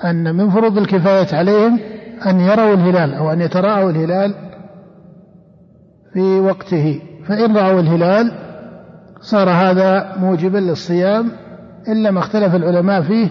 أن 0.06 0.36
من 0.36 0.50
فروض 0.50 0.78
الكفاية 0.78 1.38
عليهم 1.38 1.80
أن 2.26 2.39
يروا 2.39 2.74
الهلال 2.74 3.13
أو 3.13 3.32
أن 3.32 3.41
يتراءوا 3.41 3.89
الهلال 3.89 4.36
في 6.13 6.39
وقته. 6.39 7.02
فإن 7.28 7.58
رأوا 7.58 7.80
الهلال 7.80 8.46
صار 9.21 9.49
هذا 9.49 10.15
موجبا 10.19 10.58
للصيام 10.58 11.32
إلا 11.88 12.12
ما 12.12 12.19
اختلف 12.19 12.56
العلماء 12.56 13.01
فيه 13.01 13.30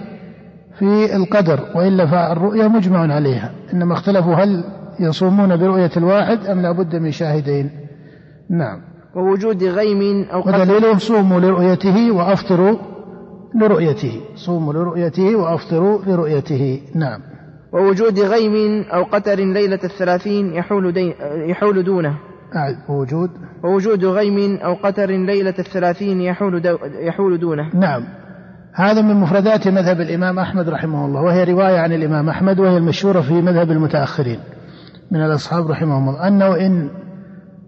في 0.78 1.16
القدر 1.16 1.60
وإلا 1.74 2.06
فالرؤيا 2.06 2.68
مجمع 2.68 3.14
عليها. 3.14 3.52
إنما 3.72 3.94
اختلفوا 3.94 4.34
هل 4.34 4.64
يصومون 5.00 5.56
برؤية 5.56 5.90
الواحد 5.96 6.46
أم 6.46 6.62
لا 6.62 6.72
بد 6.72 6.96
من 6.96 7.10
شاهدين. 7.10 7.70
نعم. 8.50 8.80
ووجود 9.16 9.64
غيم 9.64 10.26
أو 10.32 10.40
قدر 10.40 10.60
ودليله 10.60 10.98
صوموا 10.98 11.40
لرؤيته 11.40 12.12
وأفطروا 12.12 12.76
لرؤيته. 13.54 14.20
صوموا 14.34 14.72
لرؤيته 14.72 15.36
وأفطروا 15.36 15.98
لرؤيته. 16.06 16.80
نعم. 16.94 17.20
ووجود 17.72 18.20
غيم 18.20 18.84
أو 18.94 19.04
قتر 19.04 19.34
ليلة 19.34 19.80
الثلاثين 19.84 20.54
يحول, 20.54 20.92
دي 20.92 21.14
يحول 21.50 21.84
دونه. 21.84 22.16
وجود. 22.88 23.30
ووجود 23.64 24.04
غيم 24.04 24.56
أو 24.56 24.74
قتر 24.74 25.10
ليلة 25.10 25.54
الثلاثين 25.58 26.20
يحول, 26.20 26.62
دو 26.62 26.78
يحول 27.00 27.38
دونه. 27.38 27.70
نعم. 27.74 28.04
هذا 28.76 29.02
من 29.02 29.14
مفردات 29.14 29.68
مذهب 29.68 30.00
الإمام 30.00 30.38
أحمد 30.38 30.68
رحمه 30.68 31.06
الله 31.06 31.20
وهي 31.20 31.44
رواية 31.44 31.78
عن 31.78 31.92
الإمام 31.92 32.28
أحمد 32.28 32.58
وهي 32.58 32.76
المشهورة 32.76 33.20
في 33.20 33.34
مذهب 33.34 33.70
المتأخرين 33.70 34.38
من 35.10 35.20
الأصحاب 35.20 35.70
رحمهم 35.70 36.08
الله 36.08 36.28
أنه 36.28 36.66
إن 36.66 36.90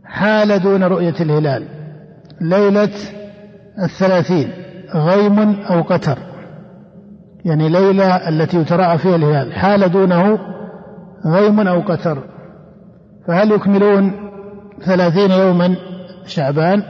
حال 0.04 0.62
دون 0.62 0.84
رؤية 0.84 1.14
الهلال 1.20 1.64
ليلة 2.40 2.90
الثلاثين 3.84 4.50
غيم 4.94 5.38
أو 5.70 5.82
قتر 5.82 6.18
يعني 7.44 7.68
ليلة 7.68 8.28
التي 8.28 8.56
يتراءى 8.56 8.98
فيها 8.98 9.16
الهلال 9.16 9.52
حال 9.52 9.92
دونه 9.92 10.38
غيم 11.26 11.60
أو 11.60 11.80
قتر 11.80 12.18
فهل 13.26 13.52
يكملون 13.52 14.27
ثلاثين 14.84 15.30
يوما 15.30 15.76
شعبان 16.26 16.82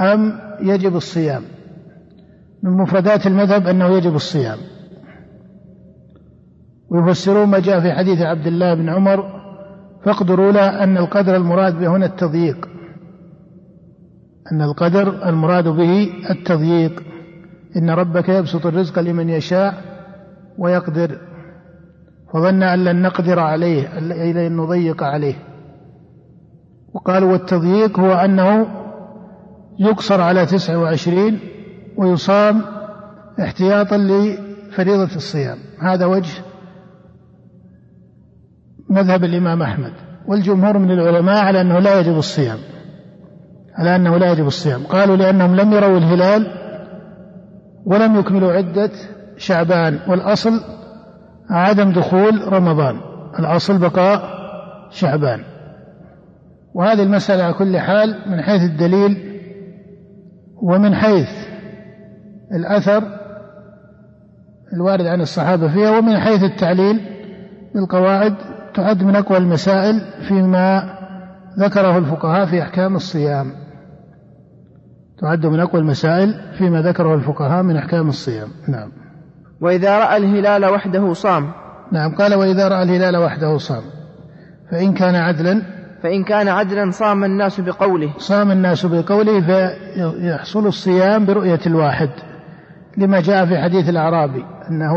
أم 0.00 0.40
يجب 0.60 0.96
الصيام؟ 0.96 1.42
من 2.62 2.70
مفردات 2.70 3.26
المذهب 3.26 3.66
أنه 3.66 3.96
يجب 3.96 4.14
الصيام. 4.14 4.58
ويفسرون 6.90 7.48
ما 7.48 7.58
جاء 7.58 7.80
في 7.80 7.92
حديث 7.92 8.20
عبد 8.22 8.46
الله 8.46 8.74
بن 8.74 8.88
عمر 8.88 9.44
فاقدروا 10.04 10.52
له 10.52 10.84
أن 10.84 10.96
القدر 10.96 11.36
المراد 11.36 11.80
به 11.80 11.96
هنا 11.96 12.06
التضييق. 12.06 12.68
أن 14.52 14.62
القدر 14.62 15.28
المراد 15.28 15.68
به 15.68 16.10
التضييق. 16.30 17.02
إن 17.76 17.90
ربك 17.90 18.28
يبسط 18.28 18.66
الرزق 18.66 18.98
لمن 18.98 19.28
يشاء 19.28 19.74
ويقدر. 20.58 21.18
فظن 22.32 22.62
أن 22.62 22.84
لن 22.84 23.02
نقدر 23.02 23.38
عليه 23.38 23.98
إلى 23.98 24.46
أن 24.46 24.56
نضيق 24.56 25.02
عليه. 25.02 25.53
وقالوا 26.94 27.32
والتضييق 27.32 28.00
هو 28.00 28.12
أنه 28.12 28.66
يقصر 29.78 30.20
على 30.20 30.46
تسعة 30.46 30.78
وعشرين 30.78 31.40
ويصام 31.96 32.62
احتياطا 33.40 33.96
لفريضة 33.96 35.16
الصيام. 35.16 35.58
هذا 35.80 36.06
وجه 36.06 36.42
مذهب 38.90 39.24
الإمام 39.24 39.62
أحمد. 39.62 39.92
والجمهور 40.26 40.78
من 40.78 40.90
العلماء 40.90 41.44
على 41.44 41.60
أنه 41.60 41.78
لا 41.78 42.00
يجب 42.00 42.18
الصيام 42.18 42.58
على 43.74 43.96
أنه 43.96 44.16
لا 44.16 44.32
يجب 44.32 44.46
الصيام. 44.46 44.82
قالوا 44.82 45.16
لأنهم 45.16 45.56
لم 45.56 45.72
يروا 45.72 45.98
الهلال 45.98 46.46
ولم 47.86 48.18
يكملوا 48.18 48.52
عدة 48.52 48.90
شعبان. 49.36 49.98
والأصل 50.08 50.60
عدم 51.50 51.92
دخول 51.92 52.52
رمضان 52.52 53.00
الأصل 53.38 53.78
بقاء 53.78 54.22
شعبان. 54.90 55.53
وهذه 56.74 57.02
المسألة 57.02 57.44
على 57.44 57.54
كل 57.54 57.78
حال 57.78 58.16
من 58.26 58.42
حيث 58.42 58.62
الدليل 58.62 59.40
ومن 60.62 60.94
حيث 60.94 61.30
الأثر 62.52 63.02
الوارد 64.72 65.06
عن 65.06 65.20
الصحابة 65.20 65.68
فيها 65.68 65.98
ومن 65.98 66.18
حيث 66.18 66.42
التعليل 66.42 67.00
بالقواعد 67.74 68.34
تعد 68.74 69.02
من 69.02 69.16
أقوى 69.16 69.38
المسائل 69.38 70.00
فيما 70.28 70.98
ذكره 71.58 71.98
الفقهاء 71.98 72.46
في 72.46 72.62
أحكام 72.62 72.96
الصيام. 72.96 73.52
تعد 75.18 75.46
من 75.46 75.60
أقوى 75.60 75.80
المسائل 75.80 76.34
فيما 76.58 76.82
ذكره 76.82 77.14
الفقهاء 77.14 77.62
من 77.62 77.76
أحكام 77.76 78.08
الصيام. 78.08 78.48
نعم. 78.68 78.92
وإذا 79.60 79.98
رأى 79.98 80.16
الهلال 80.16 80.64
وحده 80.64 81.12
صام. 81.12 81.52
نعم. 81.92 82.14
قال 82.14 82.34
وإذا 82.34 82.68
رأى 82.68 82.82
الهلال 82.82 83.16
وحده 83.16 83.58
صام. 83.58 83.82
فإن 84.70 84.92
كان 84.94 85.14
عدلا 85.14 85.62
فإن 86.04 86.24
كان 86.24 86.48
عدلا 86.48 86.90
صام 86.90 87.24
الناس 87.24 87.60
بقوله. 87.60 88.14
صام 88.18 88.50
الناس 88.50 88.86
بقوله 88.86 89.40
فيحصل 89.40 90.66
الصيام 90.66 91.26
برؤية 91.26 91.60
الواحد 91.66 92.08
لما 92.98 93.20
جاء 93.20 93.46
في 93.46 93.58
حديث 93.58 93.88
الأعرابي 93.88 94.44
أنه 94.70 94.92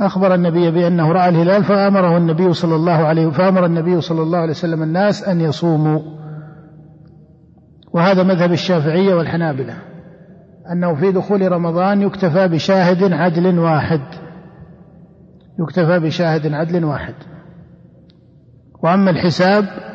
أخبر 0.00 0.34
النبي 0.34 0.70
بأنه 0.70 1.12
رأى 1.12 1.28
الهلال 1.28 1.64
فأمره 1.64 2.16
النبي 2.16 2.52
صلى 2.52 2.74
الله 2.74 2.92
عليه 2.92 3.30
فأمر 3.30 3.66
النبي 3.66 4.00
صلى 4.00 4.22
الله 4.22 4.38
عليه 4.38 4.50
وسلم 4.50 4.82
الناس 4.82 5.28
أن 5.28 5.40
يصوموا. 5.40 6.00
وهذا 7.94 8.22
مذهب 8.22 8.52
الشافعية 8.52 9.14
والحنابلة 9.14 9.74
أنه 10.72 10.94
في 10.94 11.12
دخول 11.12 11.52
رمضان 11.52 12.02
يكتفى 12.02 12.48
بشاهد 12.48 13.12
عدل 13.12 13.58
واحد. 13.58 14.00
يكتفى 15.60 15.98
بشاهد 15.98 16.52
عدل 16.52 16.84
واحد. 16.84 17.14
وأما 18.82 19.10
الحساب 19.10 19.91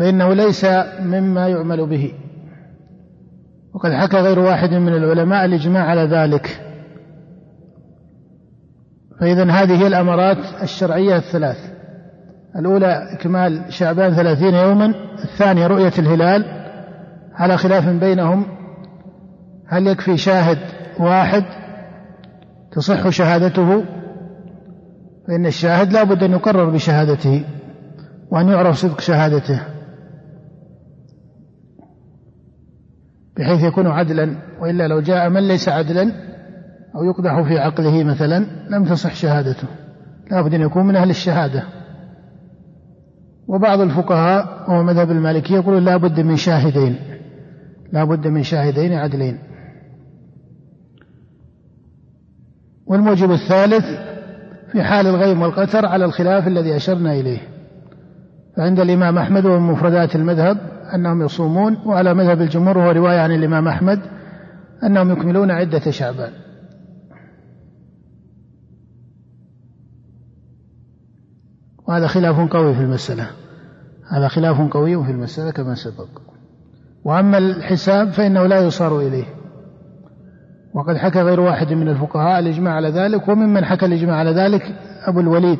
فإنه 0.00 0.34
ليس 0.34 0.66
مما 1.02 1.48
يعمل 1.48 1.86
به. 1.86 2.12
وقد 3.74 3.92
حكى 3.92 4.16
غير 4.16 4.38
واحد 4.38 4.74
من 4.74 4.94
العلماء 4.94 5.44
الإجماع 5.44 5.84
على 5.84 6.02
ذلك. 6.02 6.60
فإذا 9.20 9.50
هذه 9.50 9.82
هي 9.82 9.86
الأمارات 9.86 10.36
الشرعية 10.62 11.16
الثلاث. 11.16 11.56
الأولى 12.56 13.12
إكمال 13.12 13.64
شعبان 13.68 14.14
ثلاثين 14.14 14.54
يوما 14.54 14.94
الثانية 15.24 15.66
رؤية 15.66 15.92
الهلال. 15.98 16.44
على 17.34 17.56
خلاف 17.56 17.88
بينهم 17.88 18.46
هل 19.68 19.86
يكفي 19.86 20.16
شاهد 20.16 20.58
واحد 21.00 21.44
تصح 22.72 23.08
شهادته؟ 23.08 23.84
فإن 25.28 25.46
الشاهد 25.46 25.92
لا 25.92 26.04
بد 26.04 26.22
أن 26.22 26.32
يقرر 26.32 26.70
بشهادته 26.70 27.44
وأن 28.30 28.48
يعرف 28.48 28.76
صدق 28.76 29.00
شهادته. 29.00 29.69
بحيث 33.40 33.64
يكون 33.64 33.86
عدلا 33.86 34.36
وإلا 34.60 34.88
لو 34.88 35.00
جاء 35.00 35.28
من 35.28 35.48
ليس 35.48 35.68
عدلا 35.68 36.12
أو 36.96 37.04
يقدح 37.04 37.42
في 37.42 37.58
عقله 37.58 38.04
مثلا 38.04 38.46
لم 38.70 38.84
تصح 38.84 39.14
شهادته. 39.14 39.68
لا 40.30 40.42
بد 40.42 40.54
أن 40.54 40.60
يكون 40.60 40.86
من 40.86 40.96
أهل 40.96 41.10
الشهادة. 41.10 41.62
وبعض 43.48 43.80
الفقهاء 43.80 44.70
وهو 44.70 44.82
مذهب 44.82 45.10
المالكية 45.10 45.54
يقول 45.54 45.84
لا 45.84 45.96
بد 45.96 46.20
من 46.20 46.36
شاهدين 46.36 46.96
لا 47.92 48.04
بد 48.04 48.26
من 48.26 48.42
شاهدين 48.42 48.92
عدلين. 48.92 49.38
والموجب 52.86 53.30
الثالث 53.30 53.84
في 54.72 54.82
حال 54.82 55.06
الغيم 55.06 55.42
والقتر 55.42 55.86
على 55.86 56.04
الخلاف 56.04 56.46
الذي 56.46 56.76
أشرنا 56.76 57.12
إليه. 57.12 57.38
فعند 58.56 58.80
الإمام 58.80 59.18
أحمد 59.18 59.46
ومن 59.46 59.72
مفردات 59.72 60.16
المذهب 60.16 60.58
أنهم 60.94 61.22
يصومون 61.22 61.76
وعلى 61.86 62.14
مذهب 62.14 62.40
الجمهور 62.40 62.78
وهو 62.78 62.90
رواية 62.90 63.20
عن 63.20 63.32
الإمام 63.32 63.68
أحمد 63.68 64.00
أنهم 64.84 65.10
يكملون 65.10 65.50
عدة 65.50 65.90
شعبان. 65.90 66.32
وهذا 71.88 72.06
خلاف 72.06 72.52
قوي 72.52 72.74
في 72.74 72.80
المسألة. 72.80 73.30
هذا 74.10 74.28
خلاف 74.28 74.60
قوي 74.60 75.04
في 75.04 75.10
المسألة 75.10 75.50
كما 75.50 75.74
سبق. 75.74 76.08
وأما 77.04 77.38
الحساب 77.38 78.10
فإنه 78.10 78.46
لا 78.46 78.60
يصار 78.60 79.00
إليه. 79.00 79.24
وقد 80.74 80.96
حكى 80.96 81.22
غير 81.22 81.40
واحد 81.40 81.72
من 81.72 81.88
الفقهاء 81.88 82.38
الإجماع 82.38 82.74
على 82.74 82.88
ذلك 82.88 83.28
وممن 83.28 83.64
حكى 83.64 83.86
الإجماع 83.86 84.16
على 84.16 84.30
ذلك 84.30 84.62
أبو 85.06 85.20
الوليد 85.20 85.58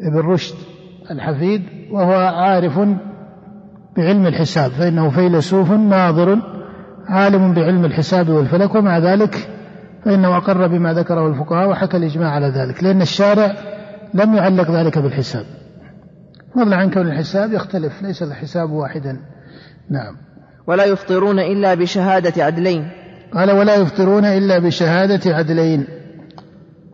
بن 0.00 0.18
رشد 0.18 0.54
الحفيد 1.10 1.62
وهو 1.90 2.12
عارف 2.12 2.78
بعلم 3.96 4.26
الحساب 4.26 4.70
فإنه 4.70 5.10
فيلسوف 5.10 5.70
ناظر 5.70 6.38
عالم 7.06 7.54
بعلم 7.54 7.84
الحساب 7.84 8.28
والفلك 8.28 8.74
ومع 8.74 8.98
ذلك 8.98 9.48
فإنه 10.04 10.36
أقر 10.36 10.66
بما 10.66 10.92
ذكره 10.92 11.28
الفقهاء 11.28 11.68
وحكى 11.68 11.96
الإجماع 11.96 12.30
على 12.30 12.46
ذلك 12.46 12.84
لأن 12.84 13.02
الشارع 13.02 13.54
لم 14.14 14.34
يعلق 14.34 14.70
ذلك 14.70 14.98
بالحساب. 14.98 15.44
فضلا 16.54 16.76
عن 16.76 16.90
كون 16.90 17.06
الحساب 17.06 17.52
يختلف 17.52 18.02
ليس 18.02 18.22
الحساب 18.22 18.70
واحدا. 18.70 19.18
نعم. 19.90 20.16
ولا 20.66 20.84
يفطرون 20.84 21.38
إلا 21.38 21.74
بشهادة 21.74 22.44
عدلين. 22.44 22.90
قال 23.34 23.50
ولا 23.50 23.74
يفطرون 23.74 24.24
إلا 24.24 24.58
بشهادة 24.58 25.36
عدلين. 25.36 25.86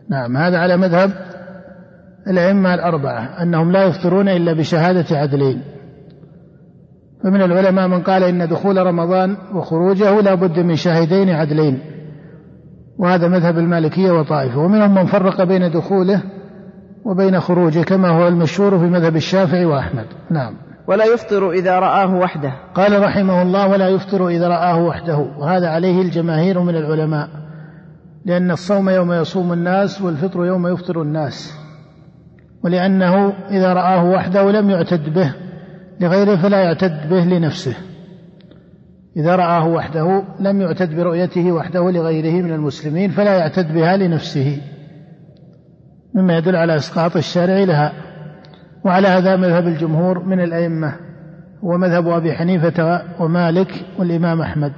نعم 0.09 0.37
هذا 0.37 0.57
على 0.57 0.77
مذهب 0.77 1.11
الأئمة 2.27 2.73
الأربعة 2.73 3.41
أنهم 3.41 3.71
لا 3.71 3.83
يفطرون 3.83 4.29
إلا 4.29 4.53
بشهادة 4.53 5.17
عدلين. 5.17 5.61
فمن 7.23 7.41
العلماء 7.41 7.87
من 7.87 8.01
قال 8.01 8.23
إن 8.23 8.47
دخول 8.47 8.77
رمضان 8.77 9.37
وخروجه 9.53 10.21
لا 10.21 10.35
بد 10.35 10.59
من 10.59 10.75
شاهدين 10.75 11.29
عدلين 11.29 11.79
وهذا 12.97 13.27
مذهب 13.27 13.57
المالكية 13.57 14.11
وطائفة. 14.11 14.59
ومنهم 14.59 14.95
من 14.95 15.05
فرق 15.05 15.43
بين 15.43 15.71
دخوله 15.71 16.21
وبين 17.05 17.39
خروجه 17.39 17.81
كما 17.83 18.09
هو 18.09 18.27
المشهور 18.27 18.79
في 18.79 18.85
مذهب 18.85 19.15
الشافعي 19.15 19.65
وأحمد. 19.65 20.05
نعم. 20.29 20.53
ولا 20.87 21.05
يفطر 21.05 21.51
إذا 21.51 21.79
رآه 21.79 22.15
وحده. 22.15 22.53
قال 22.75 23.03
رحمه 23.03 23.41
الله 23.41 23.67
ولا 23.67 23.87
يفطر 23.87 24.27
إذا 24.27 24.47
رآه 24.47 24.83
وحده 24.83 25.17
وهذا 25.17 25.67
عليه 25.67 26.01
الجماهير 26.01 26.59
من 26.59 26.75
العلماء 26.75 27.27
لأن 28.25 28.51
الصوم 28.51 28.89
يوم 28.89 29.13
يصوم 29.13 29.53
الناس 29.53 30.01
والفطر 30.01 30.45
يوم 30.45 30.67
يفطر 30.67 31.01
الناس 31.01 31.53
ولأنه 32.63 33.33
إذا 33.49 33.73
رآه 33.73 34.05
وحده 34.05 34.51
لم 34.51 34.69
يعتد 34.69 35.13
به. 35.13 35.33
لغيره 36.01 36.35
فلا 36.35 36.61
يعتد 36.61 37.09
به 37.09 37.25
لنفسه. 37.25 37.75
إذا 39.17 39.35
رآه 39.35 39.67
وحده 39.67 40.23
لم 40.39 40.61
يعتد 40.61 40.95
برؤيته 40.95 41.51
وحده 41.51 41.91
لغيره 41.91 42.43
من 42.43 42.53
المسلمين 42.53 43.09
فلا 43.09 43.37
يعتد 43.37 43.73
بها 43.73 43.97
لنفسه. 43.97 44.61
مما 46.15 46.37
يدل 46.37 46.55
على 46.55 46.75
إسقاط 46.75 47.17
الشارع 47.17 47.63
لها. 47.63 47.93
وعلى 48.85 49.07
هذا 49.07 49.35
مذهب 49.35 49.67
الجمهور 49.67 50.25
من 50.25 50.39
الأئمة. 50.39 50.95
ومذهب 51.63 52.07
أبي 52.07 52.33
حنيفة 52.33 53.01
ومالك 53.19 53.85
والإمام 53.99 54.41
أحمد. 54.41 54.73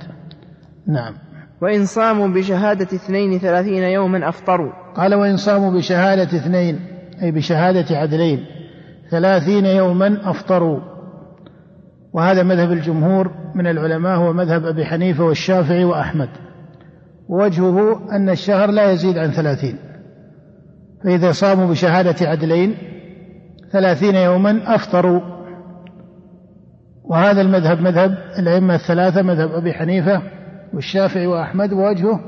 نعم. 0.87 1.13
وإن 1.61 1.85
صاموا 1.85 2.27
بشهادة 2.27 2.85
اثنين 2.85 3.39
ثلاثين 3.39 3.83
يوما 3.83 4.29
أفطروا. 4.29 4.71
قال 4.95 5.15
وإن 5.15 5.37
صاموا 5.37 5.71
بشهادة 5.71 6.37
اثنين 6.37 6.79
أي 7.21 7.31
بشهادة 7.31 7.97
عدلين 7.97 8.45
ثلاثين 9.11 9.65
يوما 9.65 10.29
أفطروا. 10.29 10.92
وهذا 12.13 12.43
مذهب 12.43 12.71
الجمهور 12.71 13.31
من 13.55 13.67
العلماء 13.67 14.17
هو 14.17 14.33
مذهب 14.33 14.65
أبي 14.65 14.85
حنيفة 14.85 15.23
والشافعي 15.23 15.83
وأحمد. 15.83 16.29
ووجهه 17.29 18.01
أن 18.11 18.29
الشهر 18.29 18.71
لا 18.71 18.91
يزيد 18.91 19.17
عن 19.17 19.31
ثلاثين. 19.31 19.77
فإذا 21.03 21.31
صاموا 21.31 21.67
بشهادة 21.67 22.29
عدلين 22.29 22.75
ثلاثين 23.71 24.15
يوما 24.15 24.75
أفطروا. 24.75 25.21
وهذا 27.03 27.41
المذهب 27.41 27.81
مذهب 27.81 28.17
الأئمة 28.39 28.75
الثلاثة 28.75 29.21
مذهب 29.21 29.51
أبي 29.51 29.73
حنيفة 29.73 30.21
والشافعي 30.73 31.27
وأحمد. 31.27 31.73
ووجهه 31.73 32.19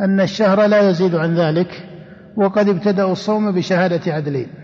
أن 0.00 0.20
الشهر 0.20 0.66
لا 0.66 0.90
يزيد 0.90 1.14
عن 1.14 1.34
ذلك 1.34 1.68
وقد 2.36 2.68
ابتدأوا 2.68 3.12
الصوم 3.12 3.52
بشهادة 3.52 4.12
عدلين. 4.12 4.61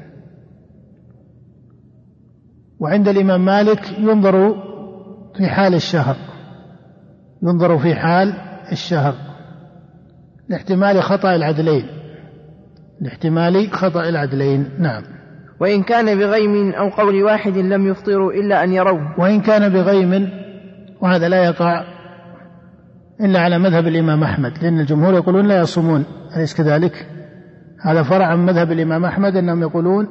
وعند 2.81 3.09
الإمام 3.09 3.45
مالك 3.45 3.99
ينظر 3.99 4.55
في 5.37 5.47
حال 5.47 5.75
الشهر 5.75 6.17
ينظر 7.43 7.79
في 7.79 7.95
حال 7.95 8.35
الشهر 8.73 9.15
لاحتمال 10.49 11.03
خطأ 11.03 11.35
العدلين. 11.35 11.87
لاحتمال 13.01 13.73
خطأ 13.73 14.09
العدلين 14.09 14.71
نعم. 14.79 15.03
وإن 15.61 15.83
كان 15.83 16.19
بغيم 16.19 16.73
أو 16.73 16.89
قول 16.89 17.23
واحد 17.23 17.57
لم 17.57 17.87
يفطروا 17.87 18.33
إلا 18.33 18.65
أن 18.65 18.73
يروه. 18.73 19.21
وإن 19.21 19.41
كان 19.41 19.69
بغيم 19.73 20.31
وهذا 21.01 21.29
لا 21.29 21.45
يقع 21.45 21.85
إلا 23.21 23.41
على 23.41 23.59
مذهب 23.59 23.87
الإمام 23.87 24.23
أحمد 24.23 24.53
لأن 24.63 24.81
الجمهور 24.81 25.15
يقولون 25.15 25.47
لا 25.47 25.61
يصومون 25.61 26.05
أليس 26.37 26.55
كذلك؟ 26.55 27.07
هذا 27.81 28.03
فرع 28.03 28.27
عن 28.27 28.47
مذهب 28.47 28.73
الإمام 28.73 29.05
أحمد 29.05 29.37
أنهم 29.37 29.63
يقولون 29.63 30.09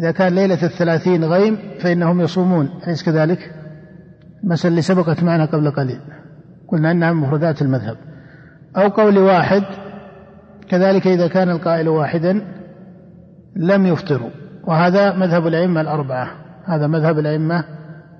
إذا 0.00 0.10
كان 0.10 0.34
ليلة 0.34 0.62
الثلاثين 0.62 1.24
غيم 1.24 1.58
فإنهم 1.80 2.20
يصومون 2.20 2.70
أليس 2.86 3.02
كذلك؟ 3.02 3.38
المسألة 4.44 4.70
اللي 4.70 4.82
سبقت 4.82 5.22
معنا 5.22 5.44
قبل 5.44 5.70
قليل. 5.70 6.00
قلنا 6.68 6.90
أنها 6.90 7.12
من 7.12 7.20
مفردات 7.20 7.62
المذهب. 7.62 7.96
أو 8.76 8.88
قول 8.88 9.18
واحد 9.18 9.62
كذلك 10.68 11.06
إذا 11.06 11.28
كان 11.28 11.50
القائل 11.50 11.88
واحدا 11.88 12.42
لم 13.56 13.86
يفطروا. 13.86 14.30
وهذا 14.64 15.16
مذهب 15.16 15.46
الأئمة 15.46 15.80
الأربعة. 15.80 16.30
هذا 16.64 16.86
مذهب 16.86 17.18
الأئمة 17.18 17.64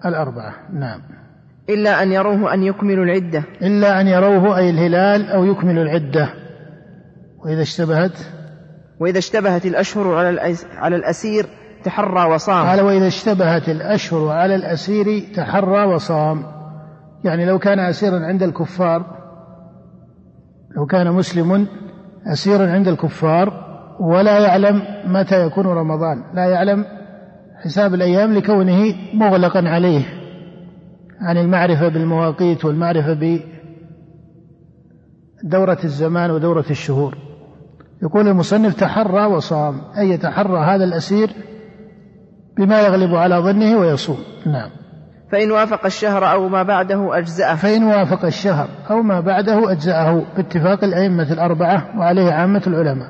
الأربعة. 0.07 0.55
نعم. 0.72 1.01
إلا 1.70 2.03
أن 2.03 2.12
يروه 2.12 2.55
أن 2.55 2.62
يكملوا 2.62 3.05
العدة. 3.05 3.45
إلا 3.62 4.01
أن 4.01 4.07
يروه 4.07 4.59
أي 4.59 4.70
الهلال 4.70 5.31
أو 5.31 5.45
يكملوا 5.45 5.83
العدة. 5.83 6.28
وإذا 7.45 7.62
اشتبهت؟ 7.62 8.18
وإذا 9.01 9.18
اشتبهت 9.18 9.66
الأشهر 9.66 10.14
على 10.14 10.57
على 10.76 10.97
الأسير 10.97 11.47
تحرى 11.85 12.35
وصام. 12.35 12.66
قال 12.66 12.81
وإذا 12.81 13.07
اشتبهت 13.07 13.68
الأشهر 13.68 14.28
على 14.28 14.55
الأسير 14.55 15.22
تحرى 15.35 15.85
وصام. 15.85 16.43
يعني 17.24 17.45
لو 17.45 17.59
كان 17.59 17.78
أسيرا 17.78 18.18
عند 18.26 18.43
الكفار 18.43 19.20
لو 20.76 20.87
كان 20.87 21.12
مسلم 21.12 21.66
أسيرا 22.33 22.70
عند 22.70 22.89
الكفار 22.89 23.70
ولا 24.01 24.39
يعلم 24.39 24.83
متى 25.07 25.47
يكون 25.47 25.66
رمضان. 25.66 26.22
لا 26.35 26.45
يعلم 26.45 26.85
حساب 27.64 27.95
الأيام 27.95 28.33
لكونه 28.33 28.95
مغلقا 29.14 29.68
عليه. 29.68 30.05
عن 31.20 31.39
المعرفة 31.39 31.89
بالمواقيت 31.89 32.64
والمعرفة 32.64 33.41
بدورة 35.45 35.78
الزمان 35.85 36.31
ودورة 36.31 36.64
الشهور. 36.70 37.16
يقول 38.03 38.28
المصنف 38.28 38.74
تحرى 38.74 39.26
وصام 39.26 39.81
أي 39.99 40.11
يتحرى 40.11 40.59
هذا 40.59 40.85
الأسير 40.85 41.31
بما 42.61 42.80
يغلب 42.80 43.14
على 43.14 43.36
ظنه 43.36 43.78
ويصوم. 43.78 44.18
نعم. 44.46 44.70
فإن 45.32 45.50
وافق 45.50 45.86
الشهر 45.86 46.32
أو 46.32 46.48
ما 46.48 46.62
بعده 46.62 47.18
أجزأه. 47.18 47.54
فإن 47.54 47.84
وافق 47.84 48.24
الشهر 48.24 48.68
أو 48.90 49.02
ما 49.02 49.20
بعده 49.20 49.72
أجزأه. 49.72 50.22
باتفاق 50.36 50.84
الأئمة 50.84 51.32
الأربعة 51.32 51.98
وعليه 51.98 52.32
عامة 52.32 52.62
العلماء. 52.66 53.08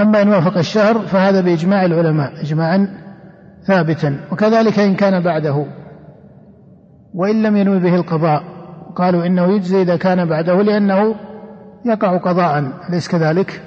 أما 0.00 0.22
إن 0.22 0.28
وافق 0.28 0.58
الشهر 0.58 0.98
فهذا 0.98 1.40
بإجماع 1.40 1.84
العلماء 1.84 2.32
إجماعا 2.42 2.88
ثابتا. 3.66 4.20
وكذلك 4.32 4.78
إن 4.78 4.94
كان 4.94 5.24
بعده. 5.24 5.66
وإن 7.14 7.42
لم 7.42 7.56
ينوي 7.56 7.78
به 7.78 7.94
القضاء. 7.94 8.42
قالوا 8.96 9.26
إنه 9.26 9.46
يجزي 9.52 9.82
إذا 9.82 9.96
كان 9.96 10.28
بعده 10.28 10.62
لأنه 10.62 11.14
يقع 11.84 12.16
قضاء. 12.16 12.72
أليس 12.88 13.08
كذلك؟ 13.08 13.62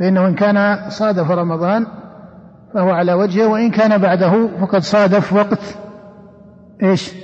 فإنه 0.00 0.26
إن 0.26 0.34
كان 0.34 0.88
صادف 0.88 1.30
رمضان 1.30 1.86
فهو 2.74 2.90
على 2.90 3.12
وجهه 3.12 3.46
وإن 3.46 3.70
كان 3.70 3.98
بعده 3.98 4.48
فقد 4.60 4.82
صادف 4.82 5.32
وقت 5.32 5.78
إيش؟ 6.82 7.14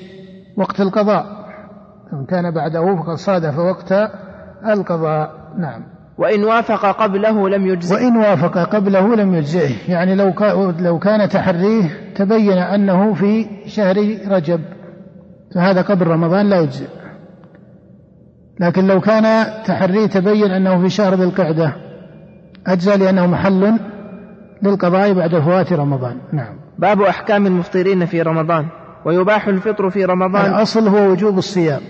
وقت 0.57 0.81
القضاء. 0.81 1.27
إن 2.13 2.25
كان 2.27 2.55
بعده 2.55 2.97
فقد 2.97 3.15
صادف 3.15 3.59
وقت 3.59 3.95
القضاء. 4.67 5.31
نعم. 5.59 5.83
وإن 6.19 6.45
وافق 6.45 7.03
قبله 7.03 7.49
لم 7.49 7.67
يجزئ 7.67 7.95
وإن 7.95 8.17
وافق 8.17 8.59
قبله 8.59 9.17
لم 9.17 9.35
يجزئه. 9.35 9.91
يعني 9.91 10.15
لو 10.15 10.33
لو 10.79 10.99
كان 10.99 11.29
تحريه 11.29 11.91
تبين 12.15 12.59
أنه 12.59 13.15
في 13.15 13.47
شهر 13.67 13.97
رجب. 14.29 14.61
فهذا 15.55 15.83
قبل 15.83 16.07
رمضان 16.07 16.47
لا 16.47 16.61
يجزئ 16.61 16.89
لكن 18.61 18.87
لو 18.87 19.01
كان 19.01 19.47
تحريه 19.65 20.07
تبين 20.07 20.51
أنه 20.51 20.83
في 20.83 20.89
شهر 20.89 21.15
ذي 21.15 21.25
القعدة. 21.25 21.73
أجزى 22.67 22.97
لأنه 22.97 23.27
محل 23.27 23.79
للقضاء 24.63 25.13
بعد 25.13 25.39
فوات 25.39 25.73
رمضان. 25.73 26.17
نعم. 26.33 26.57
باب 26.79 27.03
أحكام 27.03 27.47
المفطرين 27.47 28.07
في 28.07 28.23
رمضان 28.23 28.67
ويباح 29.07 29.49
الفطر 29.49 29.91
في 29.91 30.05
رمضان. 30.05 30.47
الأصل 30.47 30.89
هو 30.89 31.11
وجوب 31.11 31.39
الصيام. 31.39 31.81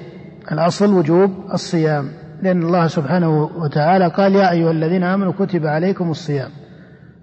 الأصل 0.53 0.95
وجوب 0.95 1.31
الصيام. 1.53 2.05
لأن 2.43 2.63
الله 2.63 2.87
سبحانه 2.87 3.43
وتعالى 3.43 4.09
قال 4.09 4.35
يا 4.35 4.51
أيها 4.51 4.71
الذين 4.71 5.05
آمنوا 5.05 5.33
كتب 5.33 5.67
عليكم 5.67 6.11
الصيام. 6.11 6.51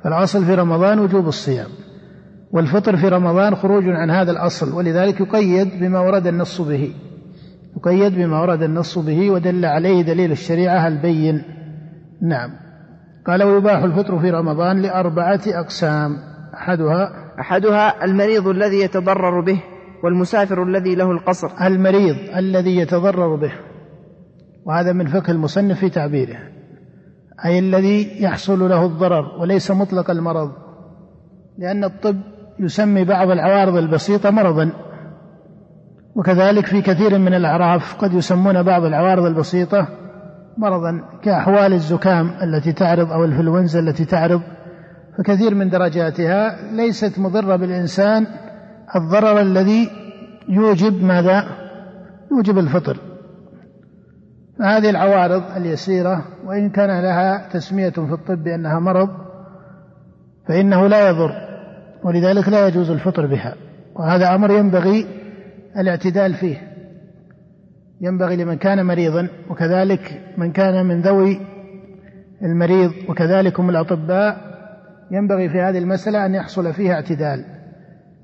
فالأصل 0.04 0.46
في 0.46 0.56
رمضان 0.56 1.00
وجوب 1.00 1.28
الصيام. 1.28 1.68
والفطر 2.52 2.98
في 2.98 3.08
رمضان 3.08 3.56
خروج 3.56 3.84
عن 3.88 4.10
هذا 4.10 4.32
الأصل 4.32 4.74
ولذلك 4.74 5.22
يقيد 5.22 5.80
بما 5.80 6.00
ورد 6.00 6.28
النص 6.28 6.62
به. 6.62 6.94
يقيد 7.78 8.16
بما 8.16 8.42
ورد 8.42 8.62
النص 8.62 8.98
به 9.00 9.32
ودل 9.32 9.66
عليه 9.66 10.02
دليل 10.02 10.32
الشريعة 10.32 10.88
البين. 10.88 11.44
نعم. 12.22 12.67
قال 13.28 13.44
ويباح 13.44 13.84
الفطر 13.84 14.20
في 14.20 14.30
رمضان 14.30 14.82
لأربعة 14.82 15.42
أقسام. 15.48 16.18
أحدها 16.54 17.12
أحدها 17.40 18.06
المريض 18.06 18.48
الذي 18.48 18.80
يتضرر 18.80 19.42
به 19.42 19.64
والمسافر 20.04 20.64
الذي 20.64 20.96
له 20.96 21.12
القصر. 21.12 21.50
المريض 21.62 22.16
الذي 22.38 22.78
يتضرر 22.78 23.36
به. 23.36 23.52
وهذا 24.66 24.94
من 24.94 25.08
فقه 25.08 25.32
المصنف 25.32 25.80
في 25.80 25.90
تعبيره. 25.90 26.38
أي 27.46 27.60
الذي 27.60 28.24
يحصل 28.24 28.70
له 28.70 28.86
الضرر 28.86 29.42
وليس 29.42 29.72
مطلق 29.72 30.12
المرض. 30.12 30.52
لأن 31.58 31.84
الطب 31.84 32.16
يسمي 32.60 33.06
بعض 33.06 33.30
العوارض 33.30 33.76
البسيطة 33.76 34.30
مرضا. 34.30 34.72
وكذلك 36.16 36.66
في 36.66 36.82
كثير 36.82 37.18
من 37.18 37.34
الأعراف 37.34 37.96
قد 37.96 38.14
يسمون 38.14 38.64
بعض 38.64 38.84
العوارض 38.84 39.26
البسيطة 39.26 39.88
مرضا 40.58 41.02
كأحوال 41.24 41.74
الزكام 41.74 42.32
التي 42.44 42.74
تعرض 42.74 43.12
أو 43.12 43.26
الإنفلونزا 43.26 43.80
التي 43.80 44.06
تعرض 44.06 44.42
فكثير 45.18 45.56
من 45.56 45.70
درجاتها 45.70 46.72
ليست 46.72 47.20
مضرة 47.20 47.56
بالإنسان 47.56 48.28
الضرر 48.96 49.42
الذي 49.42 49.90
يوجب 50.50 51.04
ماذا؟ 51.04 51.44
يوجب 52.32 52.58
الفطر 52.58 52.98
فهذه 54.60 54.90
العوارض 54.90 55.44
اليسيرة 55.58 56.26
وإن 56.46 56.70
كان 56.70 57.02
لها 57.02 57.50
تسمية 57.54 57.90
في 57.90 58.14
الطب 58.14 58.44
بأنها 58.44 58.80
مرض 58.80 59.10
فإنه 60.48 60.88
لا 60.88 61.10
يضر 61.10 61.32
ولذلك 62.04 62.50
لا 62.50 62.68
يجوز 62.68 62.90
الفطر 62.90 63.26
بها 63.26 63.56
وهذا 63.96 64.36
أمر 64.36 64.52
ينبغي 64.52 65.06
الاعتدال 65.78 66.34
فيه 66.34 66.77
ينبغي 68.02 68.36
لمن 68.36 68.58
كان 68.58 68.86
مريضا 68.86 69.28
وكذلك 69.50 70.22
من 70.38 70.52
كان 70.52 70.86
من 70.86 71.02
ذوي 71.02 71.42
المريض 72.42 72.92
وكذلك 73.10 73.60
هم 73.60 73.70
الأطباء 73.70 74.38
ينبغي 75.12 75.50
في 75.50 75.62
هذه 75.62 75.78
المسألة 75.78 76.26
أن 76.26 76.36
يحصل 76.36 76.74
فيها 76.74 76.94
اعتدال 76.94 77.46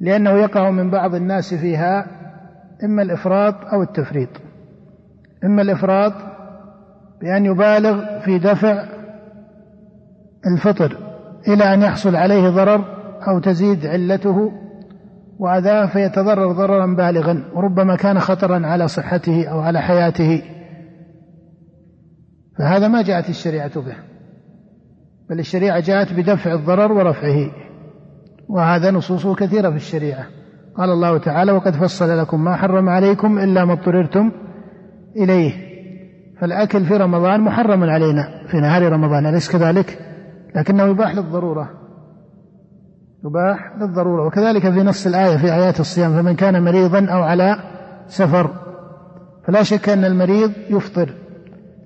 لأنه 0.01 0.31
يقع 0.31 0.71
من 0.71 0.89
بعض 0.89 1.15
الناس 1.15 1.53
فيها 1.53 2.05
إما 2.83 3.01
الإفراط 3.01 3.55
أو 3.73 3.81
التفريط. 3.81 4.29
إما 5.43 5.61
الإفراط 5.61 6.13
بأن 7.21 7.45
يبالغ 7.45 8.19
في 8.19 8.39
دفع 8.39 8.85
الفطر 10.47 10.97
إلى 11.47 11.73
أن 11.73 11.81
يحصل 11.81 12.15
عليه 12.15 12.49
ضرر 12.49 12.85
أو 13.27 13.39
تزيد 13.39 13.85
علته 13.85 14.51
وأذاه 15.39 15.85
فيتضرر 15.85 16.51
ضررا 16.51 16.95
بالغا 16.95 17.43
وربما 17.55 17.95
كان 17.95 18.19
خطرا 18.19 18.67
على 18.67 18.87
صحته 18.87 19.47
أو 19.47 19.59
على 19.59 19.81
حياته. 19.81 20.41
فهذا 22.57 22.87
ما 22.87 23.01
جاءت 23.01 23.29
الشريعة 23.29 23.81
به. 23.81 23.95
بل 25.29 25.39
الشريعة 25.39 25.79
جاءت 25.79 26.13
بدفع 26.13 26.53
الضرر 26.53 26.91
ورفعه. 26.91 27.51
وهذا 28.49 28.91
نصوصه 28.91 29.35
كثيرة 29.35 29.69
في 29.69 29.75
الشريعة. 29.75 30.25
قال 30.77 30.89
الله 30.89 31.17
تعالى 31.17 31.51
وقد 31.51 31.73
فصل 31.73 32.19
لكم 32.19 32.43
ما 32.43 32.55
حرم 32.55 32.89
عليكم 32.89 33.39
إلا 33.39 33.65
ما 33.65 33.73
اضطررتم 33.73 34.31
إليه. 35.15 35.73
فالأكل 36.41 36.85
في 36.85 36.97
رمضان 36.97 37.41
محرم 37.41 37.83
علينا 37.83 38.47
في 38.47 38.57
نهار 38.57 38.91
رمضان 38.91 39.25
أليس 39.25 39.51
كذلك؟ 39.51 39.99
لكنه 40.55 40.83
يباح 40.83 41.15
للضرورة. 41.15 41.82
يباح 43.25 43.73
للضرورة. 43.81 44.27
وكذلك 44.27 44.69
في 44.69 44.83
نص 44.83 45.07
الآية 45.07 45.37
في 45.37 45.53
آيات 45.53 45.79
الصيام 45.79 46.21
فمن 46.21 46.35
كان 46.35 46.63
مريضا 46.63 47.05
أو 47.05 47.23
على 47.23 47.55
سفر 48.07 48.49
فلا 49.47 49.63
شك 49.63 49.89
أن 49.89 50.05
المريض 50.05 50.51
يفطر. 50.69 51.09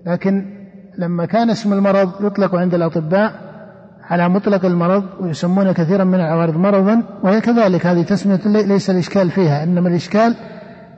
لكن 0.06 0.46
لما 0.98 1.26
كان 1.26 1.50
اسم 1.50 1.74
المرض 1.74 2.26
يطلق 2.26 2.56
عند 2.56 2.74
الأطباء 2.74 3.32
على 4.04 4.30
مطلق 4.30 4.66
المرض 4.66 5.04
ويسمون 5.20 5.72
كثيرا 5.72 6.04
من 6.04 6.16
العوارض 6.16 6.58
مرضا 6.58 7.04
وهي 7.24 7.42
كذلك. 7.42 7.86
هذه 7.86 8.02
تسمية 8.04 8.40
ليس 8.46 8.90
الإشكال 8.90 9.30
فيها 9.30 9.64
إنما 9.64 9.90
الإشكال 9.90 10.36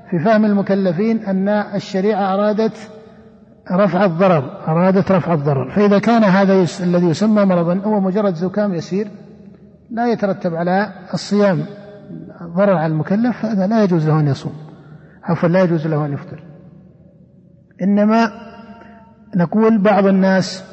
في 0.10 0.20
فهم 0.20 0.46
المكلفين 0.46 1.26
أن 1.26 1.50
الشريعة 1.50 2.34
أرادت 2.34 2.92
رفع 3.72 4.06
الضرر 4.06 4.44
أرادت 4.68 5.12
رفع 5.12 5.34
الضرر. 5.34 5.70
فإذا 5.70 6.00
كان 6.00 6.24
هذا 6.24 6.66
الذي 6.80 7.08
يسمى 7.08 7.46
مرضا 7.46 7.82
هو 7.86 8.00
مجرد 8.00 8.34
زكام 8.34 8.74
يسير 8.74 9.08
لا 9.92 10.12
يترتب 10.12 10.56
على 10.56 10.88
الصيام 11.14 11.66
ضرر 12.44 12.78
على 12.78 12.94
المكلف 12.94 13.46
هذا 13.46 13.68
لا 13.68 13.84
يجوز 13.84 14.08
له 14.08 14.20
أن 14.20 14.28
يصوم. 14.28 14.54
عفوا 15.24 15.50
لا 15.50 15.62
يجوز 15.62 15.88
له 15.88 16.06
أن 16.06 16.14
يفطر. 16.14 16.44
إنما 17.82 18.32
نقول 19.36 19.82
بعض 19.82 20.06
الناس 20.06 20.64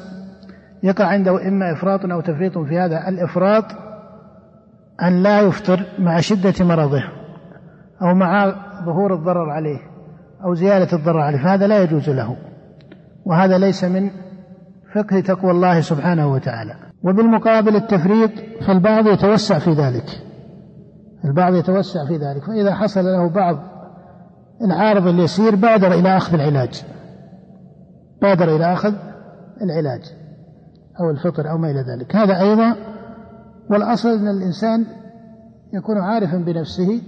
يقع 0.83 1.05
عنده 1.07 1.49
إما 1.49 1.73
إفراط 1.73 2.05
أو 2.05 2.21
تفريط 2.21 2.59
في 2.59 2.79
هذا 2.79 3.09
الإفراط 3.09 3.65
أن 5.03 5.23
لا 5.23 5.41
يفطر 5.41 5.87
مع 5.99 6.21
شدة 6.21 6.65
مرضه 6.65 7.03
أو 8.03 8.15
مع 8.15 8.55
ظهور 8.85 9.15
الضرر 9.15 9.51
عليه 9.51 9.79
أو 10.45 10.55
زيادة 10.55 10.99
الضرر 10.99 11.21
عليه 11.21 11.39
فهذا 11.39 11.67
لا 11.67 11.83
يجوز 11.83 12.11
له. 12.11 12.37
وهذا 13.25 13.59
ليس 13.59 13.85
من 13.85 14.11
فقه 14.95 15.21
تقوى 15.21 15.51
الله 15.51 15.81
سبحانه 15.81 16.33
وتعالى. 16.33 16.75
وبالمقابل 17.05 17.77
التفريط 17.77 18.31
فالبعض 18.67 19.07
يتوسع 19.07 19.59
في 19.59 19.71
ذلك. 19.71 20.23
البعض 21.25 21.55
يتوسع 21.55 22.07
في 22.07 22.17
ذلك. 22.17 22.45
فإذا 22.45 22.75
حصل 22.75 23.05
له 23.05 23.29
بعض 23.29 23.59
العارض 24.65 25.07
اليسير 25.07 25.57
بادر 25.57 25.93
إلى 25.93 26.17
أخذ 26.17 26.35
العلاج. 26.35 26.85
بادر 28.23 28.57
إلى 28.57 28.73
أخذ 28.73 28.95
العلاج 29.63 30.03
أو 31.01 31.11
الفطر 31.11 31.51
أو 31.51 31.59
ما 31.59 31.71
إلى 31.71 31.81
ذلك. 31.81 32.17
هذا 32.17 32.41
أيضا 32.41 32.77
والأصل 33.71 34.09
أن 34.09 34.29
الإنسان 34.29 34.87
يكون 35.73 35.99
عارفا 35.99 36.37
بنفسه 36.37 37.01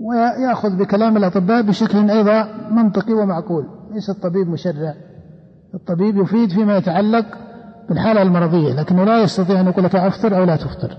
ويأخذ 0.00 0.76
بكلام 0.78 1.16
الأطباء 1.16 1.62
بشكل 1.62 2.10
أيضا 2.10 2.48
منطقي 2.70 3.12
ومعقول. 3.12 3.66
ليس 3.92 4.10
الطبيب 4.10 4.48
مشرع. 4.48 4.94
الطبيب 5.74 6.16
يفيد 6.16 6.50
فيما 6.50 6.76
يتعلق 6.76 7.45
بالحالة 7.88 8.22
المرضية 8.22 8.74
لكنه 8.74 9.04
لا 9.04 9.22
يستطيع 9.22 9.60
أن 9.60 9.66
يقول 9.66 9.84
لك 9.84 9.96
أفطر 9.96 10.36
أو 10.36 10.44
لا 10.44 10.56
تفطر. 10.56 10.98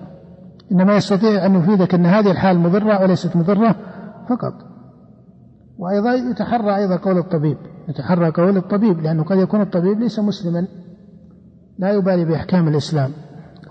إنما 0.72 0.96
يستطيع 0.96 1.46
أن 1.46 1.56
يفيدك 1.56 1.94
أن 1.94 2.06
هذه 2.06 2.32
الحال 2.32 2.60
مضرة 2.60 3.02
وليست 3.02 3.36
مضرة 3.36 3.76
فقط. 4.30 4.54
وأيضا 5.78 6.14
يتحرى 6.14 6.76
أيضا 6.76 6.96
قول 6.96 7.18
الطبيب 7.18 7.58
يتحرى 7.90 8.32
قول 8.32 8.58
الطبيب 8.58 9.00
لأنه 9.00 9.24
قد 9.24 9.38
يكون 9.38 9.62
الطبيب 9.62 10.00
ليس 10.00 10.20
مسلما 10.20 10.68
لا 11.80 11.92
يبالي 11.92 12.26
بأحكام 12.26 12.68
الإسلام 12.68 13.12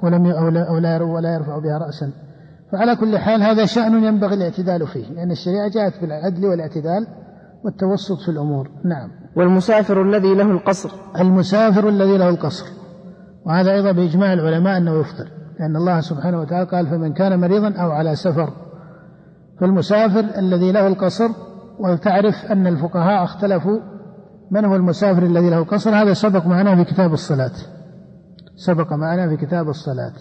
ولم 0.02 0.26
أو 0.26 0.48
لا, 0.48 0.68
أو 0.68 0.78
لا, 0.78 1.02
ولا 1.02 1.34
يرفع 1.34 1.58
بها 1.58 1.78
رأسا. 1.78 2.12
فعلى 2.72 2.96
كل 2.96 3.18
حال 3.18 3.42
هذا 3.42 3.64
شأن 3.64 4.04
ينبغي 4.04 4.34
الاعتدال 4.34 4.86
فيه 4.86 5.06
لأن 5.06 5.30
الشريعة 5.30 5.68
جاءت 5.68 6.00
بالعدل 6.00 6.46
والاعتدال 6.46 7.06
والتوسط 7.64 8.18
في 8.24 8.28
الأمور. 8.28 8.70
نعم. 8.84 9.10
والمسافر 9.36 10.02
الذي 10.02 10.34
له 10.34 10.50
القصر. 10.50 10.90
المسافر 11.20 11.88
الذي 11.88 12.18
له 12.18 12.28
القصر. 12.28 12.66
وهذا 13.46 13.72
أيضا 13.72 13.92
بإجماع 13.92 14.32
العلماء 14.32 14.76
أنه 14.76 15.00
يفطر 15.00 15.28
لأن 15.60 15.76
الله 15.76 16.00
سبحانه 16.00 16.40
وتعالى 16.40 16.70
قال 16.70 16.86
فمن 16.86 17.12
كان 17.12 17.40
مريضا 17.40 17.74
أو 17.82 17.90
على 17.90 18.16
سفر. 18.16 18.50
فالمسافر 19.60 20.38
الذي 20.38 20.72
له 20.72 20.86
القصر 20.86 21.28
وتعرف 21.78 22.34
أن 22.50 22.66
الفقهاء 22.66 23.24
اختلفوا 23.24 23.80
من 24.50 24.64
هو 24.64 24.76
المسافر 24.76 25.22
الذي 25.22 25.50
له 25.50 25.58
القصر 25.58 25.90
هذا 25.90 26.12
سبق 26.12 26.46
معنا 26.46 26.76
في 26.76 26.84
كتاب 26.94 27.12
الصلاة. 27.12 27.52
سبق 28.56 28.92
معنا 28.92 29.28
في 29.28 29.46
كتاب 29.46 29.68
الصلاة. 29.68 30.12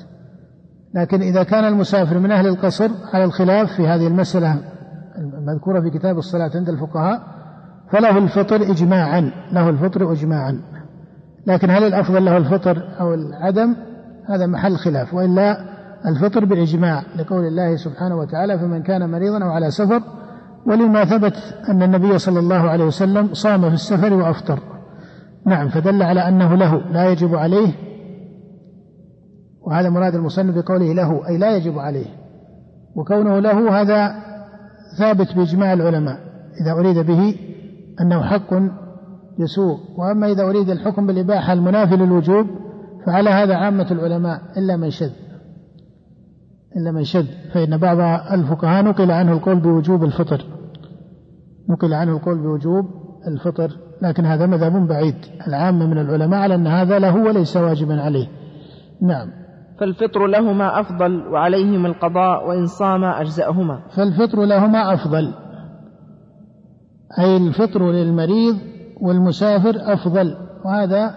لكن 0.94 1.22
إذا 1.22 1.44
كان 1.44 1.66
المسافر 1.66 2.20
من 2.20 2.32
أهل 2.32 2.48
القصر 2.48 2.90
على 3.14 3.24
الخلاف 3.24 3.72
في 3.72 3.88
هذه 3.88 4.08
المسألة 4.08 4.56
المذكورة 5.18 5.82
في 5.82 5.90
كتاب 5.90 6.18
الصلاة 6.18 6.52
عند 6.56 6.70
الفقهاء 6.70 7.22
فله 7.92 8.18
الفطر 8.18 8.56
إجماعا 8.56 9.32
له 9.52 9.70
الفطر 9.70 10.12
إجماعا. 10.12 10.62
لكن 11.48 11.70
هل 11.70 11.84
الأفضل 11.84 12.26
له 12.26 12.38
الفطر 12.38 12.84
أو 13.00 13.14
العدم؟ 13.14 13.76
هذا 14.26 14.46
محل 14.46 14.76
خلاف 14.76 15.14
وإلا 15.14 15.58
الفطر 16.06 16.46
بالإجماع 16.46 17.04
لقول 17.16 17.46
الله 17.46 17.76
سبحانه 17.76 18.16
وتعالى 18.16 18.60
فمن 18.60 18.84
كان 18.84 19.10
مريضا 19.12 19.44
أو 19.44 19.50
على 19.50 19.72
سفر 19.72 20.02
ولما 20.66 21.06
ثبت 21.06 21.36
أن 21.70 21.84
النبي 21.84 22.18
صلى 22.18 22.40
الله 22.40 22.70
عليه 22.70 22.86
وسلم 22.86 23.34
صام 23.34 23.70
في 23.70 23.74
السفر 23.74 24.14
وأفطر. 24.14 24.60
نعم 25.46 25.70
فدل 25.70 26.04
على 26.04 26.28
أنه 26.28 26.56
له 26.56 26.78
لا 26.78 27.10
يجب 27.12 27.36
عليه 27.36 27.72
وهذا 29.62 29.90
مراد 29.90 30.16
المصنف 30.16 30.56
بقوله 30.56 30.94
له 30.94 31.28
أي 31.28 31.38
لا 31.38 31.58
يجب 31.58 31.80
عليه 31.80 32.06
وكونه 32.96 33.40
له 33.40 33.82
هذا 33.82 34.16
ثابت 35.00 35.36
بإجماع 35.36 35.74
العلماء 35.74 36.18
إذا 36.62 36.72
أريد 36.72 36.98
به 36.98 37.36
أنه 38.02 38.24
حق 38.24 38.54
يسوء. 39.40 39.78
وأما 39.98 40.32
إذا 40.32 40.44
أريد 40.44 40.70
الحكم 40.70 41.08
بالإباحة 41.08 41.54
المنافي 41.54 41.96
للوجوب 41.96 42.48
فعلى 43.06 43.30
هذا 43.30 43.56
عامة 43.56 43.88
العلماء 43.92 44.42
إلا 44.58 44.78
من 44.78 44.90
شذ. 44.90 45.12
إلا 46.78 46.92
من 46.92 47.04
شذ. 47.04 47.26
فإن 47.54 47.78
بعض 47.78 47.98
الفقهاء 48.32 48.84
نقل 48.84 49.12
عنه 49.12 49.34
القول 49.34 49.60
بوجوب 49.60 50.04
الفطر. 50.04 50.46
نقل 51.70 51.94
عنه 51.94 52.18
القول 52.18 52.38
بوجوب 52.38 52.86
الفطر. 53.28 53.72
لكن 54.02 54.26
هذا 54.26 54.46
مذهب 54.46 54.88
بعيد. 54.88 55.16
العامة 55.48 55.88
من 55.88 55.98
العلماء 55.98 56.40
على 56.40 56.56
أن 56.56 56.68
هذا 56.68 57.00
له 57.00 57.16
وليس 57.16 57.58
واجبا 57.58 58.02
عليه. 58.02 58.28
نعم. 59.02 59.28
فالفطر 59.80 60.28
لهما 60.28 60.80
أفضل 60.80 61.28
وعليهما 61.28 61.88
القضاء 61.88 62.48
وإن 62.48 62.66
صام 62.66 63.04
أجزأهما. 63.04 63.80
فالفطر 63.96 64.46
لهما 64.46 64.94
أفضل. 64.94 65.34
أي 67.20 67.38
الفطر 67.38 67.92
للمريض 67.92 68.56
والمسافر 69.02 69.94
أفضل 69.94 70.36
وهذا 70.66 71.16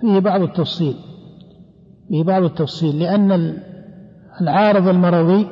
فيه 0.00 0.18
بعض 0.18 0.42
التفصيل 0.42 0.96
فيه 2.08 2.24
بعض 2.24 2.42
التفصيل 2.42 2.98
لأن 2.98 3.56
العارض 4.40 4.88
المرضي 4.88 5.46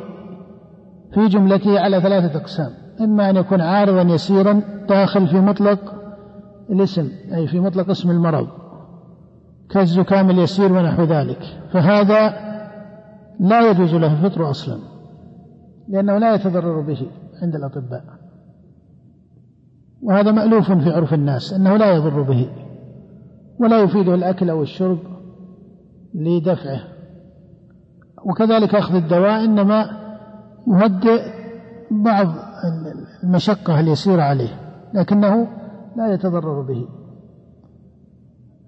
في 1.15 1.27
جملته 1.29 1.81
على 1.81 2.01
ثلاثة 2.01 2.41
أقسام 2.41 2.71
إما 3.01 3.31
أن 3.31 3.37
يكون 3.37 3.61
عارضا 3.61 4.03
يسيرا 4.03 4.63
داخل 4.89 5.29
في 5.29 5.37
مطلق 5.37 5.79
الاسم 6.71 7.09
أي 7.35 7.47
في 7.47 7.61
مطلق 7.61 7.91
اسم 7.91 8.11
المرض 8.11 8.49
كالزكام 9.71 10.31
اليسير 10.31 10.73
ونحو 10.73 11.03
ذلك 11.03 11.43
فهذا 11.73 12.35
لا 13.41 13.71
يجوز 13.71 13.95
له 13.95 14.13
الفطر 14.13 14.51
أصلا 14.51 14.79
لأنه 15.89 16.19
لا 16.19 16.35
يتضرر 16.35 16.81
به 16.81 17.07
عند 17.43 17.55
الأطباء. 17.55 18.05
وهذا 20.03 20.33
مألوف 20.33 20.73
في 20.73 20.91
عرف 20.91 21.15
الناس 21.15 21.53
أنه 21.53 21.77
لا 21.77 21.95
يضر 21.95 22.23
به 22.23 22.51
ولا 23.61 23.81
يفيده 23.81 24.15
الأكل 24.15 24.51
أو 24.51 24.63
الشرب 24.63 24.99
لدفعه. 26.15 26.81
وكذلك 28.25 28.75
أخذ 28.75 28.95
الدواء 28.95 29.45
إنما 29.45 29.87
يهدئ 30.69 31.23
بعض 31.91 32.27
المشقة 33.25 33.81
اليسيرة 33.81 34.23
عليه 34.23 34.61
لكنه 34.95 35.49
لا 35.97 36.15
يتضرر 36.15 36.63
به. 36.63 36.89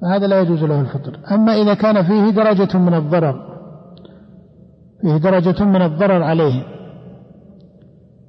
فهذا 0.02 0.26
لا 0.26 0.40
يجوز 0.40 0.64
له 0.64 0.80
الفطر. 0.80 1.18
أما 1.32 1.52
إذا 1.52 1.74
كان 1.74 2.02
فيه 2.02 2.30
درجة 2.30 2.78
من 2.78 2.94
الضرر 2.94 3.54
فيه 5.00 5.16
درجة 5.16 5.64
من 5.64 5.82
الضرر 5.82 6.22
عليه 6.22 6.62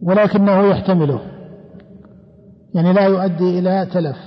ولكنه 0.02 0.62
يحتمله. 0.62 1.35
يعني 2.76 2.94
لا 2.94 3.06
يؤدي 3.06 3.60
إلى 3.60 3.86
تلف 3.86 4.18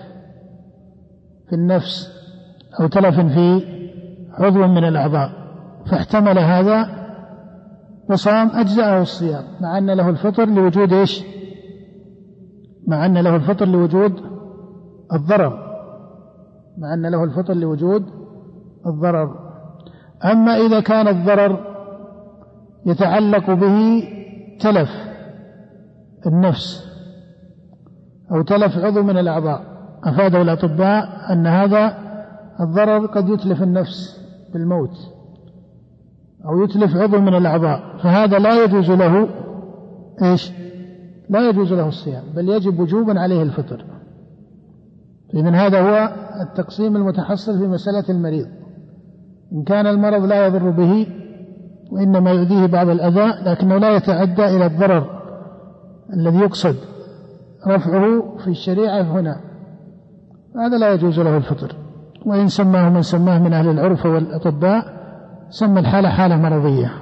في 1.48 1.52
النفس 1.52 2.12
أو 2.80 2.86
تلف 2.86 3.20
في 3.20 3.62
عضو 4.32 4.66
من 4.66 4.84
الأعضاء 4.84 5.30
فاحتمل 5.90 6.38
هذا 6.38 6.98
وصام 8.10 8.50
أجزأه 8.54 9.02
الصيام 9.02 9.44
مع 9.60 9.78
أن 9.78 9.90
له 9.90 10.08
الفطر 10.08 10.44
لوجود 10.44 10.92
إيش؟ 10.92 11.24
مع 12.86 13.06
أن 13.06 13.18
له 13.18 13.36
الفطر 13.36 13.66
لوجود 13.66 14.12
الضرر 15.12 15.68
مع 16.78 16.94
أن 16.94 17.06
له 17.06 17.24
الفطر 17.24 17.54
لوجود 17.54 18.06
الضرر. 18.86 19.36
أما 20.24 20.56
إذا 20.56 20.80
كان 20.80 21.08
الضرر 21.08 21.60
يتعلق 22.86 23.50
به 23.50 24.02
تلف 24.60 24.90
النفس 26.26 26.87
أو 28.32 28.42
تلف 28.42 28.78
عضو 28.78 29.02
من 29.02 29.18
الأعضاء. 29.18 29.62
أفاده 30.04 30.42
الأطباء 30.42 31.32
أن 31.32 31.46
هذا 31.46 31.98
الضرر 32.60 33.06
قد 33.06 33.28
يتلف 33.28 33.62
النفس 33.62 34.20
بالموت 34.52 34.96
أو 36.44 36.64
يتلف 36.64 36.96
عضو 36.96 37.20
من 37.20 37.34
الأعضاء. 37.34 37.96
فهذا 38.02 38.38
لا 38.38 38.64
يجوز 38.64 38.90
له 38.90 39.28
إيش؟ 40.22 40.52
لا 41.30 41.48
يجوز 41.48 41.72
له 41.72 41.88
الصيام 41.88 42.22
بل 42.36 42.48
يجب 42.48 42.80
وجوبا 42.80 43.20
عليه 43.20 43.42
الفطر. 43.42 43.84
إذن 45.34 45.54
هذا 45.54 45.80
هو 45.80 46.12
التقسيم 46.40 46.96
المتحصل 46.96 47.58
في 47.58 47.66
مسألة 47.68 48.04
المريض. 48.08 48.46
إن 49.52 49.62
كان 49.62 49.86
المرض 49.86 50.24
لا 50.24 50.46
يضر 50.46 50.70
به 50.70 51.06
وإنما 51.92 52.30
يؤذيه 52.30 52.66
بعض 52.66 52.88
الأذى 52.88 53.50
لكنه 53.50 53.78
لا 53.78 53.96
يتعدى 53.96 54.44
إلى 54.44 54.66
الضرر 54.66 55.22
الذي 56.14 56.38
يقصد. 56.38 56.76
رفعه 57.66 58.36
في 58.44 58.50
الشريعة 58.50 59.02
هنا. 59.02 59.40
هذا 60.56 60.78
لا 60.78 60.92
يجوز 60.92 61.20
له 61.20 61.36
الفطر. 61.36 61.76
وإن 62.26 62.48
سماه 62.48 62.90
من 62.90 63.02
سماه 63.02 63.38
من 63.38 63.52
أهل 63.52 63.68
العرف 63.68 64.06
والأطباء 64.06 64.84
سمى 65.50 65.80
الحالة 65.80 66.08
حالة 66.08 66.36
مرضية. 66.36 66.92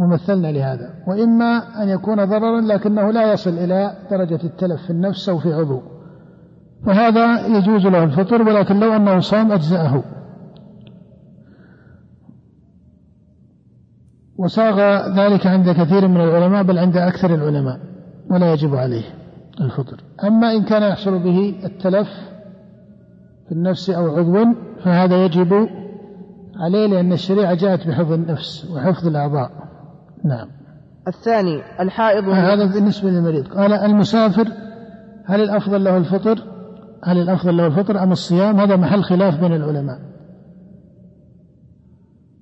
ومثلنا 0.00 0.52
لهذا. 0.52 0.94
وإما 1.08 1.82
أن 1.82 1.88
يكون 1.88 2.24
ضررا 2.24 2.60
لكنه 2.60 3.10
لا 3.10 3.32
يصل 3.32 3.50
إلى 3.50 3.96
درجة 4.10 4.44
التلف 4.44 4.82
في 4.82 4.90
النفس 4.90 5.28
أو 5.28 5.38
في 5.38 5.52
عضو. 5.52 5.80
فهذا 6.86 7.46
يجوز 7.46 7.86
له 7.86 8.04
الفطر 8.04 8.42
ولكن 8.42 8.80
لو 8.80 8.96
أنه 8.96 9.18
صام 9.18 9.52
أجزأه. 9.52 10.02
وساغ 14.38 14.80
ذلك 15.16 15.46
عند 15.46 15.70
كثير 15.70 16.08
من 16.08 16.20
العلماء 16.20 16.62
بل 16.62 16.78
عند 16.78 16.96
أكثر 16.96 17.34
العلماء 17.34 17.80
ولا 18.30 18.52
يجب 18.52 18.74
عليه 18.74 19.04
الفطر. 19.60 19.96
أما 20.24 20.52
إن 20.52 20.62
كان 20.62 20.82
يحصل 20.82 21.18
به 21.18 21.54
التلف 21.64 22.08
في 23.48 23.52
النفس 23.52 23.90
أو 23.90 24.16
عضو 24.16 24.44
فهذا 24.84 25.24
يجب 25.24 25.68
عليه 26.56 26.86
لأن 26.86 27.12
الشريعة 27.12 27.54
جاءت 27.54 27.88
بحفظ 27.88 28.12
النفس 28.12 28.70
وحفظ 28.70 29.06
الأعضاء. 29.06 29.50
نعم. 30.24 30.48
الثاني 31.08 31.62
الحائض. 31.80 32.28
هذا 32.28 32.66
بالنسبة 32.74 33.10
للمريض. 33.10 33.48
قال 33.48 33.72
المسافر 33.72 34.48
هل 35.24 35.40
الأفضل 35.40 35.84
له 35.84 35.96
الفطر؟ 35.96 36.38
هل 37.04 37.18
الأفضل 37.18 37.56
له 37.56 37.66
الفطر 37.66 38.02
أم 38.02 38.12
الصيام؟ 38.12 38.60
هذا 38.60 38.76
محل 38.76 39.02
خلاف 39.02 39.40
بين 39.40 39.52
العلماء. 39.52 39.98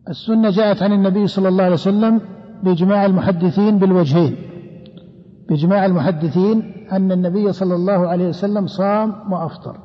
السنة 0.09 0.51
جاءت 0.51 0.83
عن 0.83 0.93
النبي 0.93 1.27
صلى 1.27 1.49
الله 1.49 1.65
عليه 1.65 1.75
وسلم 1.75 2.21
بإجماع 2.63 3.07
المحدثين 3.07 3.79
بالوجهين. 3.79 4.37
بإجماع 5.49 5.87
المحدثين 5.87 6.73
أن 6.93 7.13
النبي 7.13 7.53
صلى 7.53 7.75
الله 7.75 8.09
عليه 8.09 8.29
وسلم 8.29 8.67
صام 8.67 9.33
وأفطر. 9.33 9.77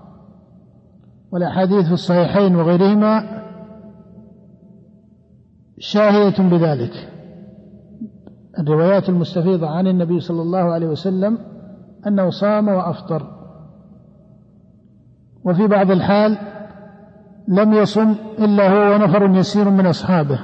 والأحاديث 1.32 1.86
في 1.86 1.93
الصحيحين 1.93 2.55
وغيرهما 2.55 3.43
شاهدة 5.80 6.43
بذلك. 6.43 7.13
الروايات 8.59 9.09
المستفيضة 9.09 9.68
عن 9.68 9.88
النبي 9.88 10.20
صلى 10.20 10.41
الله 10.41 10.59
عليه 10.59 10.88
وسلم 10.88 11.38
أنه 12.07 12.30
صام 12.30 12.68
وأفطر. 12.68 13.28
وفي 15.45 15.68
بعض 15.68 15.91
الحال 15.91 16.38
لم 17.47 17.73
يصم 17.73 18.15
إلا 18.39 18.69
هو 18.69 18.95
ونفر 18.95 19.35
يسير 19.35 19.69
من 19.69 19.85
أصحابه. 19.85 20.39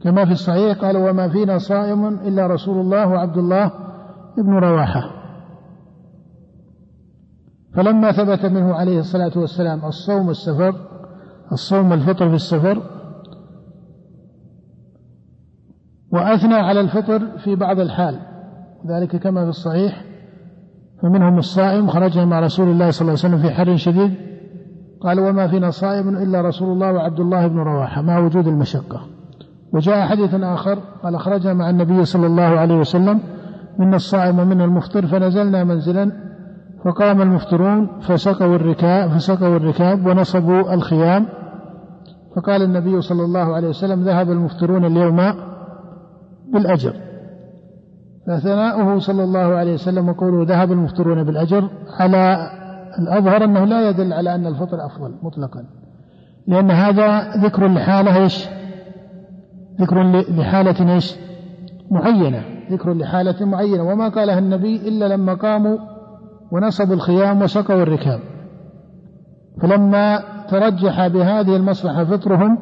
كما 0.00 0.24
في 0.24 0.32
الصحيح 0.32 0.78
قال 0.78 0.96
وما 0.96 1.28
فينا 1.28 1.58
صائم 1.58 2.06
إلا 2.06 2.46
رسول 2.46 2.80
الله 2.80 3.08
وعبد 3.08 3.38
الله 3.38 3.72
بن 4.36 4.52
رواحة. 4.52 5.22
فلما 7.74 8.12
ثبت 8.12 8.46
منه 8.46 8.74
عليه 8.74 8.98
الصلاة 8.98 9.32
والسلام 9.36 9.84
الصوم 9.84 10.30
السفر 10.30 10.74
الصوم 11.52 11.92
الفطر 11.92 12.28
في 12.28 12.34
السفر 12.34 12.82
وأثنى 16.12 16.54
على 16.54 16.80
الفطر 16.80 17.38
في 17.38 17.56
بعض 17.56 17.80
الحال 17.80 18.18
ذلك 18.86 19.16
كما 19.16 19.44
في 19.44 19.48
الصحيح 19.48 20.11
فمنهم 21.02 21.38
الصائم 21.38 21.86
خرج 21.86 22.18
مع 22.18 22.40
رسول 22.40 22.68
الله 22.68 22.90
صلى 22.90 23.08
الله 23.08 23.24
عليه 23.24 23.34
وسلم 23.34 23.38
في 23.38 23.50
حر 23.50 23.76
شديد. 23.76 24.14
قال 25.02 25.20
وما 25.20 25.48
فينا 25.48 25.70
صائم 25.70 26.08
إلا 26.08 26.40
رسول 26.40 26.72
الله 26.72 26.92
وعبد 26.92 27.20
الله 27.20 27.46
بن 27.46 27.58
رواحة. 27.58 28.02
مع 28.02 28.18
وجود 28.18 28.46
المشقة. 28.46 29.00
وجاء 29.74 30.06
حديث 30.06 30.34
آخر 30.34 30.78
قال 31.02 31.20
خرجنا 31.20 31.54
مع 31.54 31.70
النبي 31.70 32.04
صلى 32.04 32.26
الله 32.26 32.42
عليه 32.42 32.74
وسلم. 32.74 33.20
منا 33.78 33.96
الصائم 33.96 34.38
ومنا 34.38 34.64
المفطر 34.64 35.06
فنزلنا 35.06 35.64
منزلا. 35.64 36.12
فقام 36.84 37.22
المفطرون 37.22 38.00
فسقوا 38.00 38.56
الركاب 38.56 39.10
فسقوا 39.10 39.56
الركاب 39.56 40.06
ونصبوا 40.06 40.74
الخيام. 40.74 41.26
فقال 42.36 42.62
النبي 42.62 43.00
صلى 43.00 43.24
الله 43.24 43.54
عليه 43.54 43.68
وسلم 43.68 44.02
ذهب 44.02 44.30
المفطرون 44.30 44.84
اليوم 44.84 45.20
بالأجر. 46.52 46.92
فثناؤه 48.26 48.98
صلى 48.98 49.24
الله 49.24 49.54
عليه 49.54 49.74
وسلم 49.74 50.08
وقوله 50.08 50.44
ذهب 50.44 50.72
المفطرون 50.72 51.24
بالأجر 51.24 51.70
على 52.00 52.50
الأظهر 52.98 53.44
أنه 53.44 53.64
لا 53.64 53.88
يدل 53.88 54.12
على 54.12 54.34
أن 54.34 54.46
الفطر 54.46 54.86
أفضل 54.86 55.14
مطلقا. 55.22 55.64
لأن 56.46 56.70
هذا 56.70 57.30
ذكر 57.36 57.68
لحالة 57.68 58.22
إيش؟ 58.22 58.48
ذكر 59.80 60.02
لحالة 60.12 60.94
إيش؟ 60.94 61.16
معينة. 61.90 62.42
ذكر 62.70 62.92
لحالة 62.92 63.46
معينة. 63.46 63.82
وما 63.82 64.08
قالها 64.08 64.38
النبي 64.38 64.88
إلا 64.88 65.08
لما 65.08 65.34
قاموا 65.34 65.78
ونصبوا 66.52 66.94
الخيام 66.94 67.42
وسقوا 67.42 67.82
الركاب. 67.82 68.20
فلما 69.62 70.22
ترجح 70.48 71.06
بهذه 71.06 71.56
المصلحة 71.56 72.04
فطرهم 72.04 72.58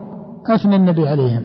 أثنى 0.46 0.76
النبي 0.76 1.08
عليهم. 1.08 1.42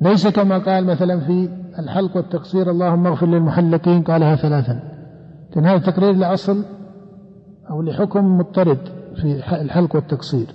ليس 0.00 0.26
كما 0.26 0.58
قال 0.58 0.86
مثلا 0.86 1.20
في 1.20 1.48
الحلق 1.78 2.16
والتقصير 2.16 2.70
اللهم 2.70 3.06
اغفر 3.06 3.26
للمحلقين 3.26 4.02
قالها 4.02 4.36
ثلاثا. 4.36 4.80
لأن 5.56 5.66
هذا 5.66 5.78
تقرير 5.78 6.12
لأصل 6.12 6.64
أو 7.70 7.82
لحكم 7.82 8.38
مضطرد 8.38 8.78
في 9.16 9.42
الحلق 9.60 9.94
والتقصير 9.94 10.46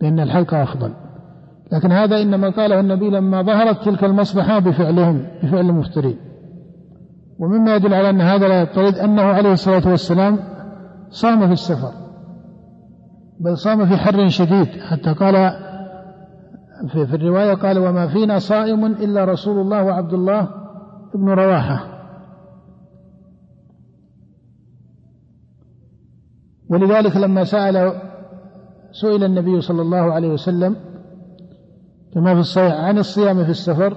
بأن 0.00 0.20
الحلق 0.20 0.54
أفضل. 0.54 0.92
لكن 1.72 1.92
هذا 1.92 2.22
إنما 2.22 2.50
قاله 2.50 2.80
النبي 2.80 3.10
لما 3.10 3.42
ظهرت 3.42 3.84
تلك 3.84 4.04
المصلحة 4.04 4.58
بفعلهم 4.58 5.26
بفعل 5.42 5.60
المفترين. 5.60 6.16
ومما 7.38 7.76
يدل 7.76 7.94
على 7.94 8.10
أن 8.10 8.20
هذا 8.20 8.48
لا 8.48 8.60
يضطرد 8.60 8.94
أنه 8.94 9.22
عليه 9.22 9.52
الصلاة 9.52 9.88
والسلام 9.88 10.38
صام 11.10 11.46
في 11.46 11.52
السفر 11.52 11.92
بل 13.40 13.58
صام 13.58 13.86
في 13.86 13.96
حر 13.96 14.28
شديد. 14.28 14.68
حتى 14.90 15.12
قال 15.12 15.63
في, 16.92 17.06
في 17.06 17.16
الرواية 17.16 17.54
قال 17.54 17.78
وما 17.78 18.06
فينا 18.06 18.38
صائم 18.38 18.84
إلا 18.86 19.24
رسول 19.24 19.60
الله 19.60 19.84
وعبد 19.84 20.12
الله 20.12 20.48
بن 21.14 21.28
رواحة. 21.28 21.94
ولذلك 26.70 27.16
لما 27.16 27.44
سأل 27.44 27.92
سئل 28.92 29.24
النبي 29.24 29.60
صلى 29.60 29.82
الله 29.82 30.12
عليه 30.12 30.28
وسلم 30.28 30.76
كما 32.14 32.34
في 32.34 32.40
الصحيح 32.40 32.74
عن 32.74 32.98
الصيام 32.98 33.44
في 33.44 33.50
السفر 33.50 33.96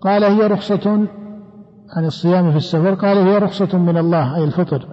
قال 0.00 0.24
هي 0.24 0.46
رخصة 0.46 1.06
عن 1.96 2.04
الصيام 2.04 2.50
في 2.50 2.56
السفر 2.56 2.94
قال 2.94 3.18
هي 3.18 3.38
رخصة 3.38 3.78
من 3.78 3.96
الله 3.96 4.36
أي 4.36 4.44
الفطر 4.44 4.88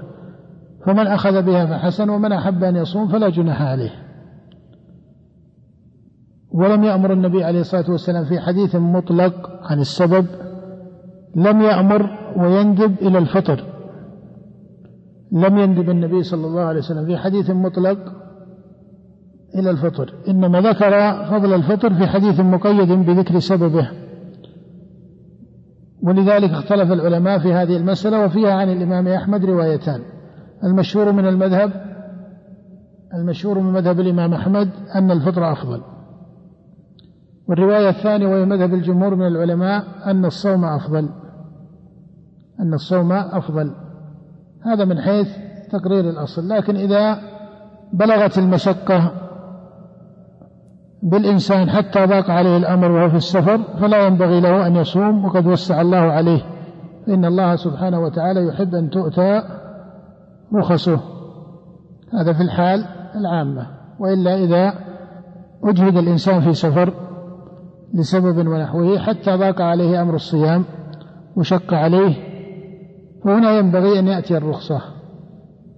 فمن 0.85 1.07
أخذ 1.07 1.41
بها 1.41 1.65
فحسن 1.65 2.09
ومن 2.09 2.31
أحب 2.31 2.63
أن 2.63 2.75
يصوم 2.75 3.07
فلا 3.07 3.29
جناح 3.29 3.61
عليه. 3.61 4.08
ولم 6.51 6.83
يأمر 6.83 7.13
النبي 7.13 7.43
عليه 7.43 7.59
الصلاة 7.59 7.91
والسلام 7.91 8.25
في 8.25 8.39
حديث 8.39 8.75
مطلق 8.75 9.49
عن 9.63 9.79
السبب 9.79 10.25
لم 11.35 11.61
يأمر 11.61 12.09
ويندب 12.37 12.95
إلى 13.01 13.17
الفطر. 13.17 13.63
لم 15.31 15.57
يندب 15.57 15.89
النبي 15.89 16.23
صلى 16.23 16.47
الله 16.47 16.61
عليه 16.61 16.79
وسلم 16.79 17.05
في 17.05 17.17
حديث 17.17 17.49
مطلق 17.49 17.97
إلى 19.55 19.69
الفطر. 19.69 20.13
إنما 20.27 20.61
ذكر 20.61 21.25
فضل 21.25 21.53
الفطر 21.53 21.93
في 21.93 22.07
حديث 22.07 22.39
مقيد 22.39 22.91
بذكر 22.91 23.39
سببه. 23.39 23.89
ولذلك 26.03 26.49
اختلف 26.49 26.91
العلماء 26.91 27.39
في 27.39 27.53
هذه 27.53 27.77
المسألة 27.77 28.25
وفيها 28.25 28.53
عن 28.53 28.69
الإمام 28.69 29.07
أحمد 29.07 29.45
روايتان. 29.45 30.01
المشهور 30.63 31.11
من 31.11 31.27
المذهب 31.27 31.71
المشهور 33.13 33.59
من 33.59 33.73
مذهب 33.73 33.99
الإمام 33.99 34.33
أحمد 34.33 34.69
أن 34.95 35.11
الفطر 35.11 35.51
أفضل. 35.51 35.81
والرواية 37.49 37.89
الثانية 37.89 38.27
وهي 38.27 38.45
مذهب 38.45 38.73
الجمهور 38.73 39.15
من 39.15 39.27
العلماء 39.27 39.83
أن 40.05 40.25
الصوم 40.25 40.65
أفضل. 40.65 41.09
أن 42.59 42.73
الصوم 42.73 43.11
أفضل. 43.11 43.71
هذا 44.65 44.85
من 44.85 45.01
حيث 45.01 45.27
تقرير 45.71 46.09
الأصل. 46.09 46.49
لكن 46.49 46.75
إذا 46.75 47.19
بلغت 47.93 48.37
المشقة 48.37 49.11
بالإنسان 51.03 51.69
حتى 51.69 52.05
ضاق 52.05 52.29
عليه 52.31 52.57
الأمر 52.57 52.91
وهو 52.91 53.09
في 53.09 53.15
السفر 53.15 53.57
فلا 53.81 54.07
ينبغي 54.07 54.41
له 54.41 54.67
أن 54.67 54.75
يصوم 54.75 55.25
وقد 55.25 55.47
وسع 55.47 55.81
الله 55.81 55.97
عليه. 55.97 56.41
فإن 57.07 57.25
الله 57.25 57.55
سبحانه 57.55 57.99
وتعالى 57.99 58.47
يحب 58.47 58.75
أن 58.75 58.89
تؤتى 58.89 59.41
رخصه. 60.55 60.99
هذا 62.13 62.33
في 62.33 62.41
الحال 62.41 62.85
العامة. 63.15 63.67
وإلا 63.99 64.35
إذا 64.35 64.73
أجهد 65.63 65.97
الإنسان 65.97 66.39
في 66.41 66.53
سفر 66.53 67.08
لسبب 67.93 68.47
ونحوه 68.47 68.99
حتى 68.99 69.35
ضاق 69.35 69.61
عليه 69.61 70.01
أمر 70.01 70.15
الصيام 70.15 70.65
وشق 71.35 71.73
عليه 71.73 72.29
فهنا 73.23 73.51
ينبغي 73.51 73.99
أن 73.99 74.07
يأتي 74.07 74.37
الرخصة. 74.37 74.81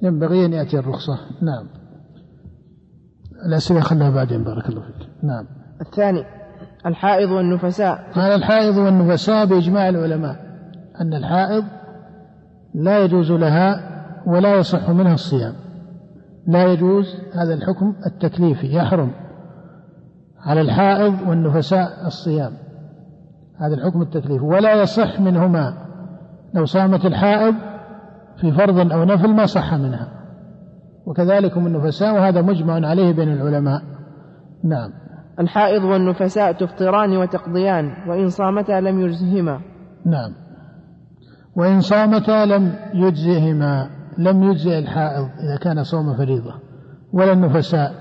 ينبغي 0.04 0.46
أن 0.46 0.54
يأتي 0.54 0.80
الرخصة. 0.80 1.18
نعم. 1.42 1.68
الأسئلة 3.46 3.80
خلها 3.80 4.10
بعدين 4.10 4.44
بارك 4.44 4.70
الله 4.70 4.82
فيك. 4.82 5.08
نعم. 5.24 5.46
الثاني 5.82 6.24
الحائض 6.86 7.32
والنفساء. 7.32 8.12
قال 8.16 8.32
الحائض 8.32 8.78
والنفساء 8.78 9.46
بإجماع 9.46 9.90
العلماء 9.90 10.36
أن 11.02 11.14
الحائض 11.14 11.64
لا 12.76 13.04
يجوز 13.04 13.32
لها 13.32 13.92
ولا 14.28 14.56
يصح 14.56 14.90
منها 14.90 15.14
الصيام. 15.14 15.54
لا 16.48 16.74
يجوز 16.74 17.06
هذا 17.34 17.54
الحكم 17.54 17.96
التكليفي 18.06 18.76
يحرم. 18.76 19.12
على 20.46 20.62
الحائض 20.62 21.28
والنفساء 21.28 22.08
الصيام. 22.08 22.52
هذا 23.60 23.74
الحكم 23.74 24.02
التكليفي 24.02 24.46
ولا 24.46 24.82
يصح 24.82 25.20
منهما 25.20 25.74
لو 26.54 26.66
صامت 26.66 27.06
الحائض 27.06 27.56
في 28.38 28.52
فرض 28.52 28.92
أو 28.92 29.04
نفل 29.04 29.34
ما 29.34 29.46
صح 29.46 29.74
منها. 29.74 30.08
وكذلك 31.06 31.58
هم 31.58 31.68
النفساء 31.68 32.16
وهذا 32.16 32.42
مجمع 32.42 32.88
عليه 32.88 33.14
بين 33.14 33.34
العلماء. 33.34 33.82
نعم. 34.64 34.92
الحائض 35.40 35.84
والنفساء 35.84 36.52
تفطران 36.52 37.18
وتقضيان 37.18 38.10
وإن 38.10 38.30
صامتا 38.30 38.82
لم 38.82 39.02
يجزهما. 39.02 39.60
نعم. 40.06 40.32
وإن 41.56 41.82
صامتا 41.82 42.46
لم 42.46 42.74
يجزهما 42.94 43.90
لم 44.18 44.44
يجزئ 44.44 44.80
الحائض 44.80 45.24
إذا 45.24 45.58
كان 45.62 45.84
صوم 45.84 46.18
فريضة. 46.18 46.54
ولا 47.14 47.34
النفساء. 47.34 47.94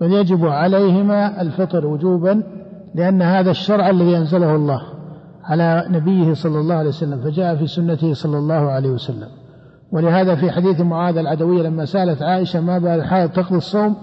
بل 0.00 0.12
يجب 0.12 0.46
عليهما 0.46 1.42
الفطر 1.42 1.86
وجوبا 1.86 2.42
لأن 2.94 3.22
هذا 3.22 3.50
الشرع 3.50 3.90
الذي 3.90 4.16
أنزله 4.16 4.56
الله 4.56 4.80
على 5.44 5.84
نبيه 5.90 6.34
صلى 6.34 6.60
الله 6.60 6.74
عليه 6.74 6.88
وسلم 6.88 7.20
فجاء 7.20 7.56
في 7.56 7.66
سنته 7.66 8.14
صلى 8.14 8.38
الله 8.38 8.70
عليه 8.70 8.90
وسلم. 8.90 9.28
ولهذا 9.92 10.34
في 10.34 10.50
حديث 10.50 10.80
معاذ 10.80 11.16
العدوية 11.16 11.62
لما 11.62 11.84
سألت 11.84 12.22
عائشة 12.22 12.60
ما 12.60 12.78
بال 12.78 12.88
الحائض 12.88 13.30
تقضي 13.30 13.56
الصوم 13.56 13.96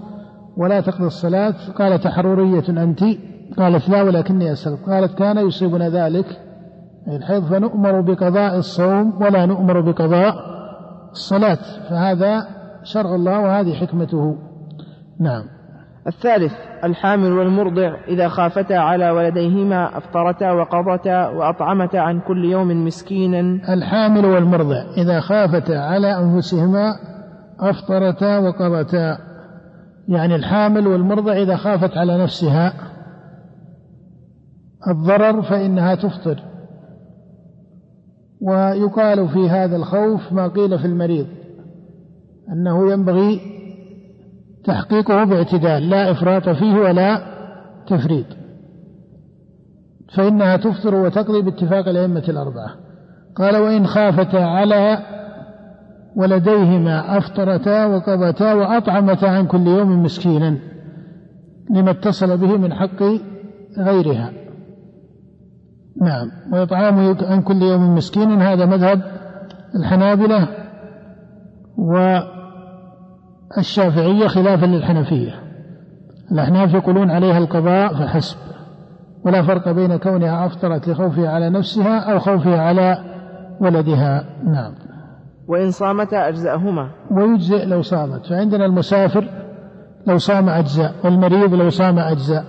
ولا 0.56 0.80
تقضي 0.80 1.06
الصلاة؟ 1.06 1.54
قالت 1.78 2.06
حرورية 2.06 2.68
أنت؟ 2.68 3.04
قالت 3.58 3.88
لا 3.88 4.02
ولكني 4.02 4.52
أسأل 4.52 4.84
قالت 4.86 5.18
كان 5.18 5.38
يصيبنا 5.38 5.88
ذلك 5.88 6.26
الحيض 7.08 7.44
فنؤمر 7.44 8.00
بقضاء 8.00 8.58
الصوم 8.58 9.22
ولا 9.22 9.46
نؤمر 9.46 9.80
بقضاء 9.80 10.34
الصلاة. 11.12 11.58
فهذا 11.90 12.46
شرع 12.82 13.14
الله 13.14 13.40
وهذه 13.40 13.74
حكمته. 13.74 14.36
نعم. 15.20 15.57
الثالث 16.08 16.52
الحامل 16.84 17.32
والمرضع 17.32 17.96
إذا 18.08 18.28
خافتا 18.28 18.74
على 18.74 19.10
ولديهما 19.10 19.98
أفطرتا 19.98 20.52
وقضتا 20.52 21.28
وأطعمتا 21.28 21.96
عن 21.96 22.20
كل 22.20 22.44
يوم 22.44 22.84
مسكينا. 22.86 23.40
الحامل 23.74 24.24
والمرضع 24.24 24.84
إذا 24.96 25.20
خافتا 25.20 25.72
على 25.72 26.18
أنفسهما 26.18 26.92
أفطرتا 27.60 28.38
وقضتا. 28.38 29.18
يعني 30.08 30.34
الحامل 30.34 30.86
والمرضع 30.86 31.32
إذا 31.32 31.56
خافت 31.56 31.96
على 31.96 32.22
نفسها 32.22 32.72
الضرر 34.88 35.42
فإنها 35.42 35.94
تفطر. 35.94 36.42
ويقال 38.40 39.28
في 39.28 39.50
هذا 39.50 39.76
الخوف 39.76 40.32
ما 40.32 40.48
قيل 40.48 40.78
في 40.78 40.84
المريض 40.84 41.26
أنه 42.52 42.92
ينبغي 42.92 43.57
تحقيقه 44.64 45.24
باعتدال 45.24 45.90
لا 45.90 46.10
إفراط 46.10 46.48
فيه 46.48 46.74
ولا 46.74 47.20
تفريط. 47.86 48.26
فإنها 50.14 50.56
تفطر 50.56 50.94
وتقضي 50.94 51.42
باتفاق 51.42 51.88
الأئمة 51.88 52.24
الأربعة. 52.28 52.70
قال 53.36 53.56
وإن 53.56 53.86
خافتا 53.86 54.36
على 54.36 54.98
ولديهما 56.16 57.18
أفطرتا 57.18 57.86
وقضتا 57.86 58.54
وأطعمتا 58.54 59.26
عن 59.26 59.46
كل 59.46 59.66
يوم 59.66 60.02
مسكينا 60.02 60.58
لما 61.70 61.90
اتصل 61.90 62.36
به 62.36 62.56
من 62.56 62.74
حق 62.74 63.02
غيرها. 63.78 64.32
نعم. 66.02 66.30
وإطعام 66.52 67.16
عن 67.22 67.42
كل 67.42 67.62
يوم 67.62 67.94
مسكين 67.94 68.42
هذا 68.42 68.66
مذهب 68.66 69.02
الحنابلة 69.76 70.48
والشافعية 73.56 74.28
خلافا 74.28 74.66
للحنفية. 74.66 75.32
الأحناف 76.32 76.74
يقولون 76.74 77.10
عليها 77.10 77.38
القضاء 77.38 77.94
فحسب 77.94 78.36
ولا 79.24 79.42
فرق 79.42 79.72
بين 79.72 79.96
كونها 79.96 80.46
أفطرت 80.46 80.88
لخوفها 80.88 81.28
على 81.28 81.50
نفسها 81.50 82.12
أو 82.12 82.18
خوفها 82.18 82.60
على 82.60 82.98
ولدها. 83.60 84.24
نعم. 84.44 84.74
وإن 85.48 85.70
صامتا 85.70 86.28
أجزأهما. 86.28 86.90
ويجزئ 87.10 87.64
لو 87.64 87.82
صامت. 87.82 88.26
فعندنا 88.26 88.66
المسافر 88.66 89.28
لو 90.06 90.18
صام 90.18 90.48
أجزاء 90.48 90.94
والمريض 91.04 91.54
لو 91.54 91.70
صام 91.70 91.98
أجزاء 91.98 92.44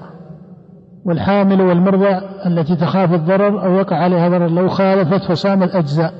والحامل 1.06 1.62
والمرضع 1.62 2.22
التي 2.46 2.76
تخاف 2.76 3.14
الضرر 3.14 3.66
أو 3.66 3.74
يقع 3.74 3.96
عليها 3.96 4.30
ضرر 4.30 4.48
لو 4.48 4.68
خالفت 4.68 5.32
فصامت 5.32 5.76
أجزاء 5.76 6.14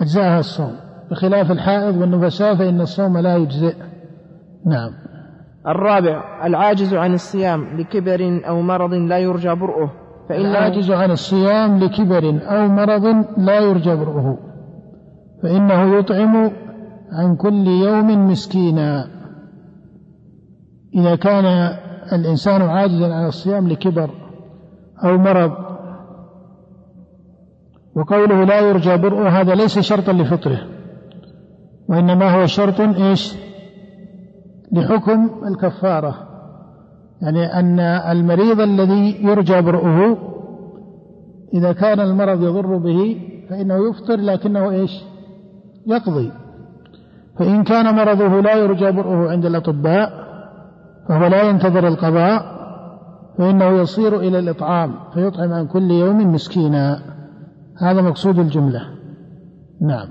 أجزاءها 0.00 0.38
الصوم. 0.38 0.85
بخلاف 1.10 1.50
الحائض 1.50 1.96
والنفساء 1.96 2.54
فإن 2.54 2.80
الصوم 2.80 3.18
لا 3.18 3.36
يجزئ. 3.36 3.74
نعم. 4.66 4.90
الرابع 5.66 6.46
العاجز 6.46 6.94
عن 6.94 7.14
الصيام 7.14 7.80
لكبر 7.80 8.40
أو 8.48 8.62
مرض 8.62 8.94
لا 8.94 9.18
يرجى 9.18 9.54
برؤه. 9.54 9.90
فإن 10.28 10.46
العاجز 10.46 10.90
عن 10.90 11.10
الصيام 11.10 11.78
لكبر 11.78 12.40
أو 12.42 12.68
مرض 12.68 13.04
لا 13.38 13.60
يرجى 13.60 13.96
برؤه. 13.96 14.38
فإنه 15.42 15.98
يطعم 15.98 16.50
عن 17.12 17.36
كل 17.36 17.66
يوم 17.66 18.30
مسكينا. 18.30 19.06
إذا 20.94 21.16
كان 21.16 21.44
الإنسان 22.12 22.62
عاجزا 22.62 23.14
عن 23.14 23.26
الصيام 23.26 23.68
لكبر 23.68 24.10
أو 25.04 25.18
مرض 25.18 25.52
وقوله 27.96 28.44
لا 28.44 28.60
يرجى 28.60 28.96
برؤه 28.96 29.28
هذا 29.28 29.54
ليس 29.54 29.78
شرطا 29.78 30.12
لفطره. 30.12 30.75
وإنما 31.88 32.30
هو 32.30 32.46
شرط 32.46 32.80
إيش؟ 32.80 33.34
لحكم 34.72 35.30
الكفارة. 35.46 36.14
يعني 37.22 37.44
أن 37.44 37.80
المريض 37.80 38.60
الذي 38.60 39.24
يرجى 39.24 39.60
برؤه 39.62 40.18
إذا 41.54 41.72
كان 41.72 42.00
المرض 42.00 42.42
يضر 42.42 42.76
به 42.76 43.20
فإنه 43.50 43.90
يفطر 43.90 44.16
لكنه 44.16 44.70
إيش؟ 44.70 44.90
يقضي. 45.86 46.32
فإن 47.38 47.64
كان 47.64 47.94
مرضه 47.94 48.40
لا 48.40 48.54
يرجى 48.54 48.92
برؤه 48.92 49.30
عند 49.30 49.46
الأطباء 49.46 50.26
فهو 51.08 51.26
لا 51.26 51.42
ينتظر 51.42 51.88
القضاء 51.88 52.56
فإنه 53.38 53.80
يصير 53.80 54.20
إلى 54.20 54.38
الإطعام 54.38 54.94
فيطعم 55.14 55.52
عن 55.52 55.66
كل 55.66 55.90
يوم 55.90 56.32
مسكينا. 56.32 57.00
هذا 57.78 58.02
مقصود 58.02 58.38
الجملة. 58.38 58.80
نعم. 59.80 60.08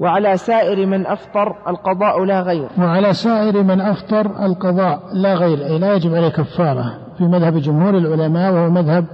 وعلى 0.00 0.36
سائر 0.36 0.86
من 0.86 1.06
أفطر 1.06 1.56
القضاء 1.68 2.24
لا 2.24 2.42
غير. 2.42 2.68
وعلى 2.78 3.12
سائر 3.12 3.62
من 3.62 3.80
أفطر 3.80 4.46
القضاء 4.46 5.00
لا 5.14 5.34
غير. 5.34 5.66
أي 5.66 5.78
لا 5.78 5.94
يجب 5.94 6.14
عليه 6.14 6.28
كفارة 6.28 6.98
في 7.18 7.24
مذهب 7.24 7.56
جمهور 7.56 7.98
العلماء 7.98 8.52
وهو 8.52 8.70
مذهب 8.70 9.04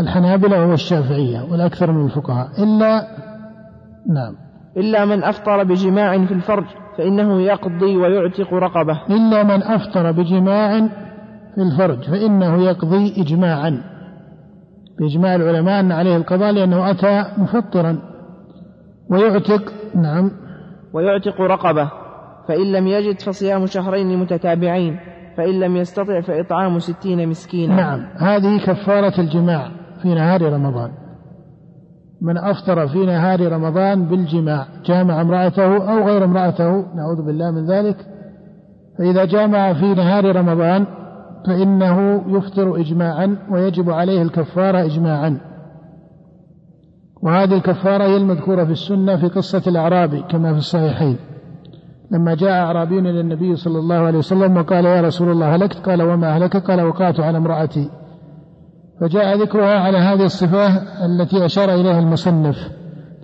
الحنابلة 0.00 0.60
وهو 0.60 0.72
الشافعية 0.72 1.40
والأكثر 1.50 1.92
من 1.92 2.04
الفقهاء. 2.04 2.48
إلا 2.62 3.02
نعم. 4.06 4.34
إلا 4.76 5.04
من 5.04 5.24
أفطر 5.24 5.64
بجماع 5.64 6.26
في 6.26 6.34
الفرج 6.34 6.64
فإنه 6.98 7.40
يقضي 7.40 7.96
ويعتق 7.96 8.54
رقبة. 8.54 9.00
إلا 9.10 9.42
من 9.42 9.62
أفطر 9.62 10.12
بجماع 10.12 10.88
في 11.54 11.62
الفرج 11.62 12.02
فإنه 12.02 12.62
يقضي 12.62 13.22
إجماعا. 13.22 13.82
بإجماع 14.98 15.34
العلماء 15.34 15.80
أن 15.80 15.92
عليه 15.92 16.16
القضاء 16.16 16.52
لأنه 16.52 16.90
أتى 16.90 17.24
مفطرا. 17.38 17.98
ويعتق 19.10 19.72
نعم. 19.94 20.30
ويعتق 20.92 21.40
رقبة. 21.40 21.90
فإن 22.48 22.72
لم 22.72 22.86
يجد 22.86 23.20
فصيام 23.20 23.66
شهرين 23.66 24.18
متتابعين. 24.18 24.98
فإن 25.36 25.60
لم 25.60 25.76
يستطع 25.76 26.20
فإطعام 26.20 26.78
ستين 26.78 27.28
مسكينا. 27.28 27.76
نعم. 27.76 28.00
هذه 28.16 28.58
كفارة 28.66 29.20
الجماع 29.20 29.70
في 30.02 30.14
نهار 30.14 30.52
رمضان. 30.52 30.90
من 32.22 32.38
أفطر 32.38 32.88
في 32.88 33.06
نهار 33.06 33.52
رمضان 33.52 34.04
بالجماع 34.04 34.66
جامع 34.84 35.20
امرأته 35.20 35.92
أو 35.92 36.06
غير 36.06 36.24
امرأته 36.24 36.70
نعوذ 36.70 37.26
بالله 37.26 37.50
من 37.50 37.66
ذلك. 37.66 37.96
فإذا 38.98 39.24
جامع 39.24 39.72
في 39.72 39.94
نهار 39.94 40.36
رمضان 40.36 40.86
فإنه 41.46 42.24
يفطر 42.36 42.76
إجماعا 42.76 43.36
ويجب 43.50 43.90
عليه 43.90 44.22
الكفارة 44.22 44.84
إجماعا. 44.84 45.40
وهذه 47.22 47.54
الكفارة 47.54 48.04
هي 48.04 48.16
المذكورة 48.16 48.64
في 48.64 48.72
السنة 48.72 49.16
في 49.16 49.26
قصة 49.26 49.62
الأعرابي 49.66 50.22
كما 50.30 50.52
في 50.52 50.58
الصحيحين. 50.58 51.16
لما 52.10 52.34
جاء 52.34 52.50
أعرابي 52.50 52.98
إلى 52.98 53.20
النبي 53.20 53.56
صلى 53.56 53.78
الله 53.78 53.96
عليه 53.96 54.18
وسلم 54.18 54.56
وقال 54.56 54.84
يا 54.84 55.00
رسول 55.00 55.30
الله 55.30 55.56
هلكت 55.56 55.76
قال 55.76 56.02
وما 56.02 56.28
أهلك 56.28 56.56
قال 56.56 56.80
وقعت 56.80 57.20
على 57.20 57.38
امرأتي. 57.38 57.90
فجاء 59.00 59.36
ذكرها 59.36 59.78
على 59.78 59.98
هذه 59.98 60.24
الصفة 60.24 60.66
التي 61.06 61.44
أشار 61.44 61.74
إليها 61.74 62.00
المصنف. 62.00 62.56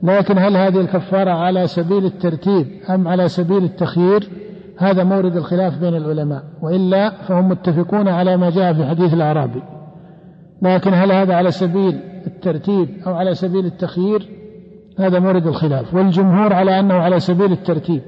لكن 0.02 0.38
هل 0.38 0.56
هذه 0.56 0.80
الكفارة 0.80 1.30
على 1.30 1.66
سبيل 1.66 2.04
الترتيب 2.04 2.66
أم 2.90 3.08
على 3.08 3.28
سبيل 3.28 3.64
التخيير؟ 3.64 4.28
هذا 4.78 5.04
مورد 5.04 5.36
الخلاف 5.36 5.78
بين 5.78 5.96
العلماء. 5.96 6.42
وإلا 6.62 7.10
فهم 7.10 7.48
متفقون 7.48 8.08
على 8.08 8.36
ما 8.36 8.50
جاء 8.50 8.72
في 8.72 8.84
حديث 8.84 9.14
الأعرابي. 9.14 9.62
لكن 10.62 10.94
هل 10.94 11.12
هذا 11.12 11.34
على 11.34 11.50
سبيل 11.50 12.00
الترتيب 12.26 12.88
أو 13.06 13.14
على 13.14 13.34
سبيل 13.34 13.66
التخيير؟ 13.66 14.28
هذا 14.98 15.18
مورد 15.18 15.46
الخلاف 15.46 15.94
والجمهور 15.94 16.52
على 16.52 16.80
أنه 16.80 16.94
على 16.94 17.20
سبيل 17.20 17.52
الترتيب 17.52 18.02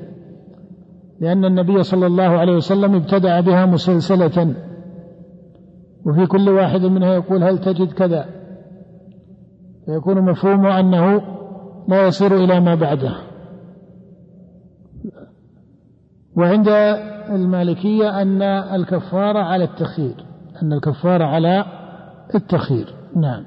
لأن 1.20 1.44
النبي 1.44 1.82
صلى 1.82 2.06
الله 2.06 2.38
عليه 2.38 2.52
وسلم 2.52 2.94
ابتدأ 2.94 3.40
بها 3.40 3.66
مسلسلة 3.66 4.54
وفي 6.06 6.26
كل 6.26 6.48
واحد 6.48 6.80
منها 6.80 7.14
يقول 7.14 7.42
هل 7.42 7.58
تجد 7.58 7.92
كذا؟ 7.92 8.26
فيكون 9.86 10.22
مفهومه 10.22 10.80
أنه 10.80 11.22
لا 11.88 12.06
يصير 12.06 12.36
إلى 12.36 12.60
ما 12.60 12.74
بعده. 12.74 13.16
وعند 16.36 16.68
المالكية 17.30 18.22
أن 18.22 18.42
الكفارة 18.42 19.38
على 19.38 19.64
التخيير 19.64 20.24
أن 20.62 20.72
الكفارة 20.72 21.24
على 21.24 21.64
التخيير. 22.34 22.94
نعم. 23.16 23.44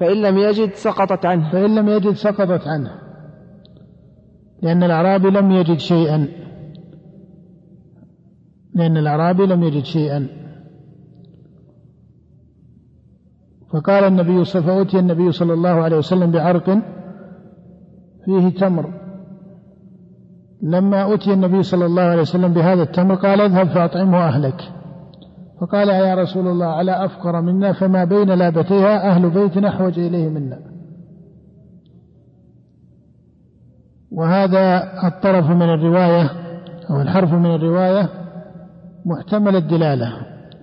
فإن 0.00 0.22
لم 0.22 0.38
يجد 0.38 0.74
سقطت 0.74 1.26
عنه. 1.26 1.52
فإن 1.52 1.74
لم 1.74 1.88
يجد 1.88 2.12
سقطت 2.12 2.66
عنه. 2.66 2.90
لأن 4.62 4.82
الأعرابي 4.82 5.30
لم 5.30 5.50
يجد 5.50 5.78
شيئا. 5.78 6.28
لأن 8.74 8.96
الأعرابي 8.96 9.46
لم 9.46 9.62
يجد 9.62 9.84
شيئا. 9.84 10.28
فقال 13.72 14.04
النبي 14.04 14.44
فأتي 14.44 14.98
النبي 14.98 15.32
صلى 15.32 15.52
الله 15.52 15.70
عليه 15.70 15.96
وسلم 15.96 16.30
بعرق 16.30 16.78
فيه 18.24 18.48
تمر. 18.48 18.94
لما 20.62 21.14
أتي 21.14 21.32
النبي 21.32 21.62
صلى 21.62 21.86
الله 21.86 22.02
عليه 22.02 22.22
وسلم 22.22 22.52
بهذا 22.52 22.82
التمر 22.82 23.14
قال 23.14 23.40
اذهب 23.40 23.68
فأطعمه 23.68 24.18
أهلك. 24.18 24.60
فقال 25.64 25.88
يا 25.88 26.14
رسول 26.14 26.46
الله 26.46 26.66
على 26.66 27.04
أفقر 27.04 27.40
منا؟ 27.40 27.72
فما 27.72 28.04
بين 28.04 28.28
لابتيها؟ 28.28 29.10
أهل 29.10 29.30
بيت 29.30 29.56
أحوج 29.56 29.98
إليه 29.98 30.28
منا. 30.28 30.58
وهذا 34.12 34.82
الطرف 35.06 35.50
من 35.50 35.62
الرواية 35.62 36.30
أو 36.90 37.00
الحرف 37.00 37.32
من 37.32 37.54
الرواية 37.54 38.08
محتمل 39.06 39.56
الدلالة. 39.56 40.12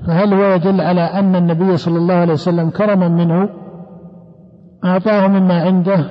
فهل 0.08 0.34
هو 0.34 0.54
يدل 0.54 0.82
على 0.82 1.02
أن 1.02 1.36
النبي 1.36 1.78
صلى 1.78 1.98
الله 1.98 2.14
عليه 2.14 2.34
وسلم 2.34 2.70
كرما 2.70 3.08
منه؟ 3.08 3.50
أعطاه 4.86 5.28
مما 5.28 5.62
عنده. 5.62 6.06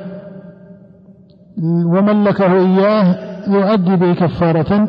وملكه 1.86 2.52
إياه 2.52 3.16
يؤدي 3.48 3.96
به 3.96 4.14
كفارة 4.14 4.88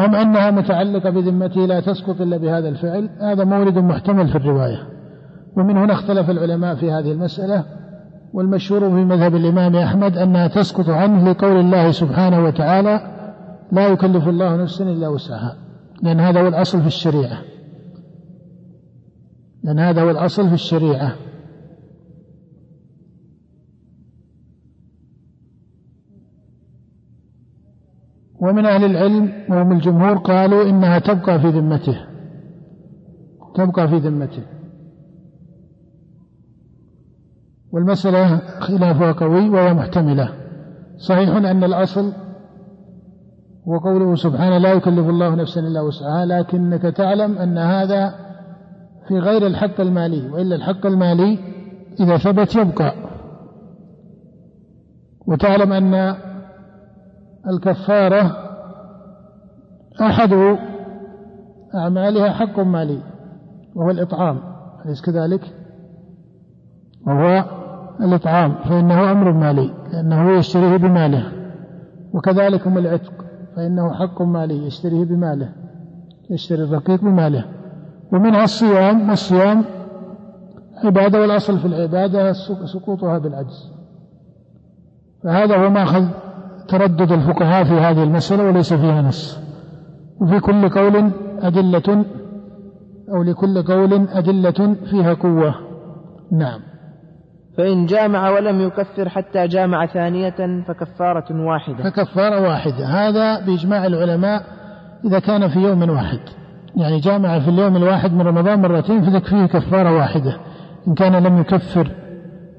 أم 0.00 0.14
أنها 0.14 0.50
متعلقة 0.50 1.10
بذمته 1.10 1.60
لا 1.60 1.80
تسقط 1.80 2.20
إلا 2.20 2.36
بهذا 2.36 2.68
الفعل؟ 2.68 3.10
هذا 3.20 3.44
مورد 3.44 3.78
محتمل 3.78 4.28
في 4.28 4.36
الرواية. 4.36 4.78
ومن 5.56 5.76
هنا 5.76 5.92
اختلف 5.92 6.30
العلماء 6.30 6.74
في 6.74 6.92
هذه 6.92 7.12
المسألة 7.12 7.64
والمشهور 8.32 8.80
في 8.80 9.04
مذهب 9.04 9.34
الإمام 9.34 9.76
أحمد 9.76 10.16
أنها 10.16 10.48
تسقط 10.48 10.88
عنه 10.88 11.30
لقول 11.30 11.56
الله 11.56 11.90
سبحانه 11.90 12.44
وتعالى 12.44 13.00
لا 13.72 13.88
يكلف 13.88 14.28
الله 14.28 14.56
نفسا 14.56 14.84
إلا 14.84 15.08
وسعها 15.08 15.56
لأن 16.02 16.20
هذا 16.20 16.40
هو 16.40 16.48
الأصل 16.48 16.80
في 16.80 16.86
الشريعة. 16.86 17.38
لأن 19.64 19.78
هذا 19.78 20.02
هو 20.02 20.10
الأصل 20.10 20.48
في 20.48 20.54
الشريعة. 20.54 21.12
ومن 28.40 28.66
أهل 28.66 28.84
العلم 28.84 29.32
وهم 29.48 29.72
الجمهور 29.72 30.18
قالوا 30.18 30.64
إنها 30.64 30.98
تبقى 30.98 31.40
في 31.40 31.48
ذمته. 31.48 32.06
تبقى 33.54 33.88
في 33.88 33.96
ذمته. 33.96 34.42
والمسألة 37.72 38.36
خلافها 38.60 39.12
قوي 39.12 39.48
وهي 39.48 39.74
محتملة. 39.74 40.28
صحيح 40.98 41.36
أن 41.36 41.64
الأصل 41.64 42.12
هو 43.68 43.78
قوله 43.78 44.14
سبحانه 44.14 44.58
لا 44.58 44.72
يكلف 44.72 45.08
الله 45.08 45.34
نفسا 45.34 45.60
إلا 45.60 45.80
وسعها 45.80 46.26
لكنك 46.26 46.82
تعلم 46.82 47.38
أن 47.38 47.58
هذا 47.58 48.14
في 49.08 49.18
غير 49.18 49.46
الحق 49.46 49.80
المالي 49.80 50.28
وإلا 50.30 50.56
الحق 50.56 50.86
المالي 50.86 51.38
إذا 52.00 52.16
ثبت 52.16 52.56
يبقى. 52.56 52.94
وتعلم 55.26 55.72
أن 55.72 56.14
الكفارة 57.48 58.36
أحد 60.00 60.32
أعمالها 61.74 62.30
حق 62.30 62.60
مالي 62.60 62.98
وهو 63.74 63.90
الإطعام. 63.90 64.40
أليس 64.86 65.02
كذلك؟ 65.02 65.54
وهو 67.06 67.44
الإطعام 68.00 68.54
فإنه 68.54 69.10
أمر 69.10 69.32
مالي 69.32 69.70
لأنه 69.92 70.38
يشتريه 70.38 70.76
بماله. 70.76 71.32
وكذلك 72.12 72.66
هم 72.66 72.78
العتق 72.78 73.12
فإنه 73.56 73.92
حق 73.92 74.22
مالي 74.22 74.66
يشتريه 74.66 75.04
بماله 75.04 75.52
يشتري 76.30 76.62
الرقيق 76.64 77.00
بماله. 77.00 77.44
ومنها 78.12 78.44
الصيام 78.44 79.08
والصيام 79.08 79.64
عبادة 80.84 81.20
والأصل 81.20 81.58
في 81.58 81.66
العبادة 81.66 82.32
سقوطها 82.64 83.18
بالعجز. 83.18 83.72
فهذا 85.22 85.56
هو 85.56 85.70
ماخذ 85.70 86.04
تردد 86.70 87.12
الفقهاء 87.12 87.64
في 87.64 87.74
هذه 87.74 88.02
المسألة 88.02 88.44
وليس 88.44 88.74
فيها 88.74 89.02
نص. 89.02 89.40
وفي 90.20 90.40
كل 90.40 90.68
قول 90.68 91.10
أدلة 91.42 92.04
أو 93.14 93.22
لكل 93.22 93.62
قول 93.62 94.08
أدلة 94.08 94.76
فيها 94.90 95.14
قوة. 95.14 95.54
نعم. 96.32 96.60
فإن 97.58 97.86
جامع 97.86 98.30
ولم 98.30 98.60
يكفر 98.60 99.08
حتى 99.08 99.46
جامع 99.46 99.86
ثانية 99.86 100.62
فكفارة 100.68 101.46
واحدة. 101.46 101.90
فكفارة 101.90 102.48
واحدة. 102.48 102.86
هذا 102.86 103.46
بإجماع 103.46 103.86
العلماء 103.86 104.42
إذا 105.04 105.18
كان 105.18 105.48
في 105.48 105.58
يوم 105.58 105.90
واحد. 105.90 106.20
يعني 106.76 107.00
جامع 107.00 107.38
في 107.38 107.48
اليوم 107.48 107.76
الواحد 107.76 108.12
من 108.12 108.20
رمضان 108.20 108.62
مرتين 108.62 109.02
فتكفيه 109.02 109.46
كفارة 109.46 109.96
واحدة. 109.96 110.36
إن 110.88 110.94
كان 110.94 111.22
لم 111.22 111.40
يكفر. 111.40 111.90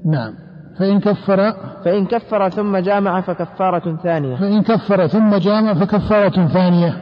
نعم. 0.06 0.41
فإن 0.78 1.00
كفر 1.00 1.52
فإن 1.84 2.06
كفر 2.06 2.48
ثم 2.48 2.76
جامع 2.76 3.20
فكفارة 3.20 3.96
ثانية. 3.96 4.36
فإن 4.36 4.62
كفر 4.62 5.06
ثم 5.06 5.36
جامع 5.36 5.74
فكفارة 5.74 6.46
ثانية. 6.46 6.96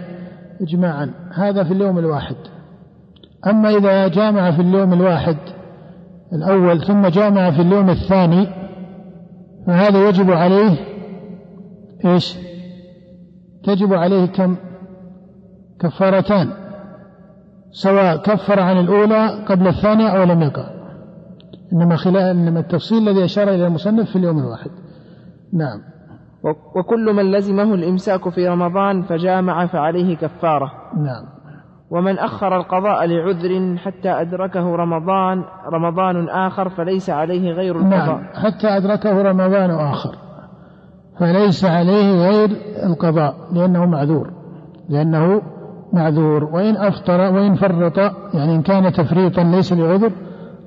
إجماعا 0.60 1.10
هذا 1.34 1.64
في 1.64 1.72
اليوم 1.72 1.98
الواحد. 1.98 2.36
أما 3.46 3.76
إذا 3.76 4.08
جامع 4.08 4.50
في 4.50 4.62
اليوم 4.62 4.92
الواحد 4.92 5.36
الأول 6.32 6.80
ثم 6.86 7.06
جامع 7.06 7.50
في 7.50 7.62
اليوم 7.62 7.90
الثاني 7.90 8.46
فهذا 9.66 10.08
يجب 10.08 10.30
عليه 10.30 10.76
إيش؟ 12.04 12.36
تجب 13.64 13.94
عليه 13.94 14.26
كم؟ 14.26 14.56
كفارتان. 15.80 16.48
سواء 17.72 18.16
كفر 18.16 18.60
عن 18.60 18.78
الأولى 18.78 19.44
قبل 19.48 19.68
الثانية 19.68 20.08
أو 20.08 20.22
لم 20.22 20.42
يقع 20.42 20.79
إنما 21.72 21.96
خلال 21.96 22.16
إنما 22.16 22.60
التفصيل 22.60 23.08
الذي 23.08 23.24
أشار 23.24 23.48
إلى 23.48 23.66
المصنف 23.66 24.10
في 24.10 24.16
اليوم 24.16 24.38
الواحد. 24.38 24.70
نعم. 25.52 25.80
وكل 26.76 27.12
من 27.12 27.32
لزمه 27.32 27.74
الإمساك 27.74 28.28
في 28.28 28.48
رمضان 28.48 29.02
فجامع 29.02 29.66
فعليه 29.66 30.16
كفارة. 30.16 30.72
نعم. 30.96 31.40
ومن 31.90 32.18
أخر 32.18 32.56
القضاء 32.56 33.06
لعذر 33.06 33.76
حتى 33.76 34.10
أدركه 34.10 34.76
رمضان 34.76 35.44
رمضان 35.72 36.28
آخر 36.28 36.68
فليس 36.68 37.10
عليه 37.10 37.52
غير 37.52 37.76
القضاء. 37.76 38.06
نعم 38.06 38.24
حتى 38.34 38.68
أدركه 38.68 39.22
رمضان 39.22 39.70
آخر. 39.70 40.16
فليس 41.20 41.64
عليه 41.64 42.28
غير 42.28 42.48
القضاء 42.86 43.34
لأنه 43.52 43.86
معذور. 43.86 44.30
لأنه 44.88 45.42
معذور. 45.92 46.44
وإن 46.44 46.76
أفطر 46.76 47.20
وإن 47.20 47.54
فرط 47.54 47.98
يعني 48.34 48.54
إن 48.54 48.62
كان 48.62 48.92
تفريطا 48.92 49.42
ليس 49.42 49.72
لعذر 49.72 50.12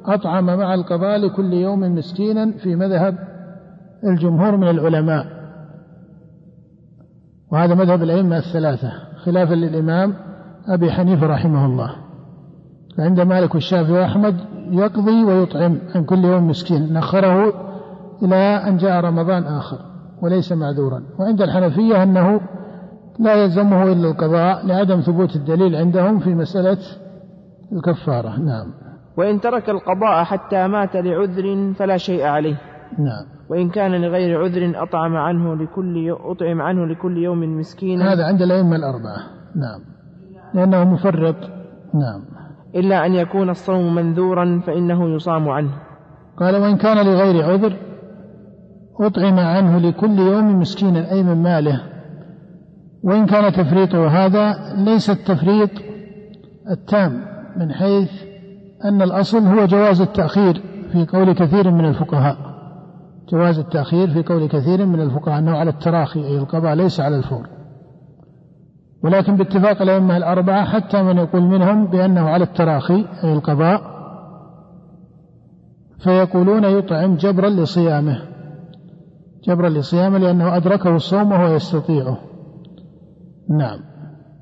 أطعم 0.06 0.46
مع 0.46 0.74
القضاء 0.74 1.18
لكل 1.18 1.54
يوم 1.54 1.80
مسكينا 1.80 2.52
في 2.52 2.76
مذهب 2.76 3.18
الجمهور 4.04 4.58
من 4.58 4.70
العلماء. 4.70 5.26
وهذا 7.52 7.76
مذهب 7.76 8.04
الأئمة 8.04 8.38
الثلاثة 8.38 8.92
خلافا 9.24 9.54
للإمام 9.54 10.14
أبي 10.68 10.92
حنيفة 10.92 11.28
رحمه 11.28 11.66
الله. 11.66 11.96
فعند 12.98 13.20
مالك 13.20 13.56
والشافعي 13.56 13.94
وأحمد 13.94 14.36
يقضي 14.72 15.24
ويطعم 15.24 15.78
عن 15.96 16.04
كل 16.04 16.26
يوم 16.26 16.48
مسكين. 16.48 16.94
نخره 16.94 17.54
إلى 18.24 18.36
أن 18.36 18.78
جاء 18.78 19.06
رمضان 19.06 19.44
آخر 19.44 19.78
وليس 20.22 20.52
معذورا. 20.52 21.04
وعند 21.20 21.42
الحنفية 21.42 22.04
أنه 22.04 22.42
لا 23.20 23.34
يلزمه 23.44 23.84
إلا 23.84 24.12
القضاء 24.12 24.66
لعدم 24.66 25.00
ثبوت 25.00 25.36
الدليل 25.36 25.76
عندهم 25.76 26.20
في 26.20 26.36
مسألة 26.36 26.78
الكفارة. 27.72 28.40
نعم. 28.40 28.83
وإن 29.18 29.42
ترك 29.42 29.70
القضاء 29.70 30.24
حتى 30.24 30.68
مات 30.68 30.96
لعذر 30.96 31.74
فلا 31.74 31.98
شيء 31.98 32.24
عليه. 32.24 32.56
نعم. 33.00 33.26
وإن 33.50 33.70
كان 33.70 33.92
لغير 33.92 34.44
عذر 34.44 34.84
أطعم 34.84 35.16
عنه 35.16 35.56
لكل 35.56 36.12
أطعم 36.12 36.62
عنه 36.62 36.86
لكل 36.86 37.18
يوم 37.18 37.60
مسكينا. 37.60 38.14
هذا 38.14 38.26
عند 38.26 38.42
الأئمة 38.42 38.76
الأربعة. 38.76 39.18
نعم. 39.56 39.82
لأنه 40.54 40.84
مفرط. 40.94 41.36
نعم. 41.94 42.22
إلا 42.76 43.06
أن 43.06 43.14
يكون 43.14 43.50
الصوم 43.50 43.96
منذورا 43.96 44.62
فإنه 44.68 45.16
يصام 45.16 45.50
عنه. 45.50 45.70
قال 46.38 46.56
وإن 46.56 46.78
كان 46.78 47.06
لغير 47.06 47.46
عذر 47.46 47.74
أطعم 49.00 49.40
عنه 49.40 49.78
لكل 49.78 50.20
يوم 50.20 50.60
مسكينا 50.60 51.12
أي 51.12 51.24
من 51.24 51.44
ماله. 51.44 51.82
وإن 53.04 53.26
كان 53.26 53.54
تفريطه 53.54 54.08
هذا 54.08 54.56
ليس 54.76 55.10
التفريط 55.10 55.70
التام 56.72 57.26
من 57.58 57.72
حيث 57.72 58.33
أن 58.86 59.02
الأصل 59.02 59.48
هو 59.48 59.66
جواز 59.66 60.02
التأخير 60.02 60.62
في 60.92 61.06
قول 61.06 61.34
كثير 61.34 61.72
من 61.72 61.86
الفقهاء. 61.86 62.38
جواز 63.30 63.60
التأخير 63.60 64.08
في 64.10 64.24
قول 64.24 64.48
كثير 64.48 64.86
من 64.86 65.02
الفقهاء 65.02 65.40
أنه 65.40 65.58
على 65.58 65.70
التراخي 65.70 66.24
أي 66.24 66.38
القضاء 66.38 66.74
ليس 66.74 67.00
على 67.00 67.18
الفور. 67.18 67.48
ولكن 69.04 69.36
باتفاق 69.36 69.82
الأئمة 69.82 70.18
الأربعة 70.18 70.66
حتى 70.66 71.04
من 71.04 71.18
يقول 71.18 71.42
منهم 71.42 71.88
بأنه 71.88 72.30
على 72.30 72.44
التراخي 72.44 73.06
أي 73.24 73.34
القضاء 73.34 73.82
فيقولون 76.00 76.64
يطعم 76.64 77.16
جبرا 77.16 77.50
لصيامه. 77.50 78.22
جبرا 79.48 79.70
لصيامه 79.70 80.18
لأنه 80.18 80.58
أدركه 80.58 80.96
الصوم 80.96 81.32
وهو 81.32 81.56
يستطيعه. 81.56 82.18
نعم. 83.50 83.93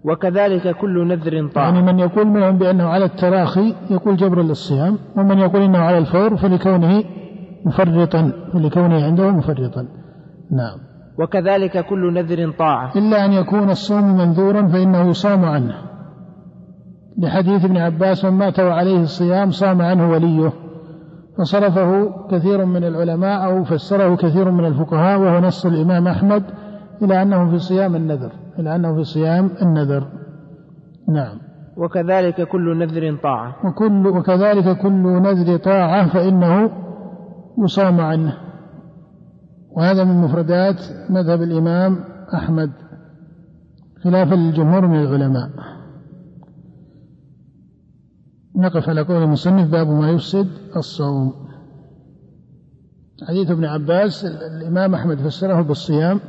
وكذلك 0.05 0.75
كل 0.75 1.07
نذر 1.07 1.47
طاعة. 1.47 1.63
يعني 1.63 1.81
من 1.81 1.99
يقول 1.99 2.27
منهم 2.27 2.57
بأنه 2.57 2.83
على 2.83 3.05
التراخي 3.05 3.75
يقول 3.89 4.15
جبرا 4.15 4.43
للصيام 4.43 4.97
ومن 5.17 5.37
يقول 5.37 5.61
إنه 5.61 5.77
على 5.77 5.97
الفور 5.97 6.37
فلكونه 6.37 7.03
مفرطا 7.65 8.31
فلكونه 8.53 9.05
عنده 9.05 9.31
مفرطا. 9.31 9.85
نعم. 10.51 10.77
وكذلك 11.19 11.85
كل 11.85 12.13
نذر 12.13 12.51
طاعة. 12.51 12.91
إلا 12.95 13.25
أن 13.25 13.33
يكون 13.33 13.69
الصوم 13.69 14.17
منذورا 14.17 14.67
فإنه 14.67 15.09
يصام 15.09 15.45
عنه. 15.45 15.75
لحديث 17.17 17.65
ابن 17.65 17.77
عباس 17.77 18.25
من 18.25 18.31
مات 18.31 18.59
وعليه 18.59 19.01
الصيام 19.01 19.51
صام 19.51 19.81
عنه 19.81 20.09
وليه. 20.09 20.53
فصرفه 21.37 22.11
كثير 22.31 22.65
من 22.65 22.83
العلماء 22.83 23.45
أو 23.45 23.63
فسره 23.63 24.15
كثير 24.15 24.51
من 24.51 24.65
الفقهاء 24.65 25.19
وهو 25.19 25.39
نص 25.39 25.65
الإمام 25.65 26.07
أحمد 26.07 26.43
إلى 27.01 27.21
أنه 27.21 27.49
في 27.51 27.59
صيام 27.59 27.95
النذر. 27.95 28.31
إلى 28.59 28.75
أنه 28.75 28.95
في 28.95 29.03
صيام 29.03 29.49
النذر. 29.61 30.07
نعم. 31.09 31.37
وكذلك 31.77 32.41
كل 32.47 32.77
نذر 32.77 33.17
طاعة. 33.23 33.55
وكل 33.65 34.07
وكذلك 34.07 34.77
كل 34.81 35.21
نذر 35.21 35.57
طاعة 35.57 36.13
فإنه 36.13 36.71
يصام 37.63 38.01
عنه. 38.01 38.37
وهذا 39.77 40.03
من 40.03 40.21
مفردات 40.21 40.79
مذهب 41.09 41.41
الإمام 41.41 42.03
أحمد 42.33 42.71
خلافا 44.03 44.35
للجمهور 44.35 44.87
من 44.87 44.99
العلماء. 45.01 45.49
نقف 48.55 48.89
على 48.89 49.01
قول 49.01 49.23
المصنف 49.23 49.71
باب 49.71 49.87
ما 49.87 50.09
يفسد 50.09 50.47
الصوم. 50.75 51.33
حديث 53.27 53.51
ابن 53.51 53.65
عباس 53.65 54.25
الإمام 54.25 54.95
أحمد 54.95 55.17
فسره 55.17 55.61
بالصيام. 55.61 56.19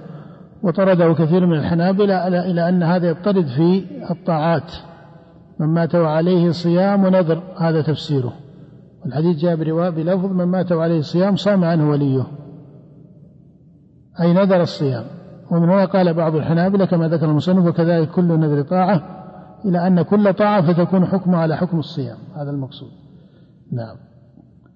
وطرده 0.63 1.13
كثير 1.13 1.47
من 1.47 1.59
الحنابلة 1.59 2.29
إلى 2.29 2.69
أن 2.69 2.83
هذا 2.83 3.09
يطرد 3.09 3.47
في 3.47 3.85
الطاعات. 4.11 4.73
من 5.61 5.67
مات 5.67 5.95
وعليه 5.95 6.51
صيام 6.51 7.05
ونذر 7.05 7.43
هذا 7.59 7.83
تفسيره. 7.83 8.33
والحديث 9.05 9.37
جاء 9.37 9.57
برواية 9.57 9.91
بلفظ 9.91 10.33
من 10.33 10.45
مات 10.45 10.73
وعليه 10.73 11.01
صيام 11.01 11.37
صام 11.37 11.65
عنه 11.65 11.91
وليه. 11.91 12.27
أي 14.21 14.33
نذر 14.33 14.61
الصيام. 14.61 15.05
ومن 15.51 15.69
هنا 15.69 15.85
قال 15.85 16.15
بعض 16.15 16.35
الحنابلة 16.35 16.85
كما 16.85 17.09
ذكر 17.09 17.27
المصنف 17.27 17.67
وكذلك 17.67 18.11
كل 18.11 18.25
نذر 18.25 18.63
طاعة 18.63 19.03
إلى 19.65 19.87
أن 19.87 20.03
كل 20.03 20.35
طاعة 20.35 20.73
فتكون 20.73 21.07
حكمها 21.07 21.39
على 21.39 21.57
حكم 21.57 21.79
الصيام. 21.79 22.17
هذا 22.37 22.51
المقصود. 22.51 22.89
نعم. 23.73 23.97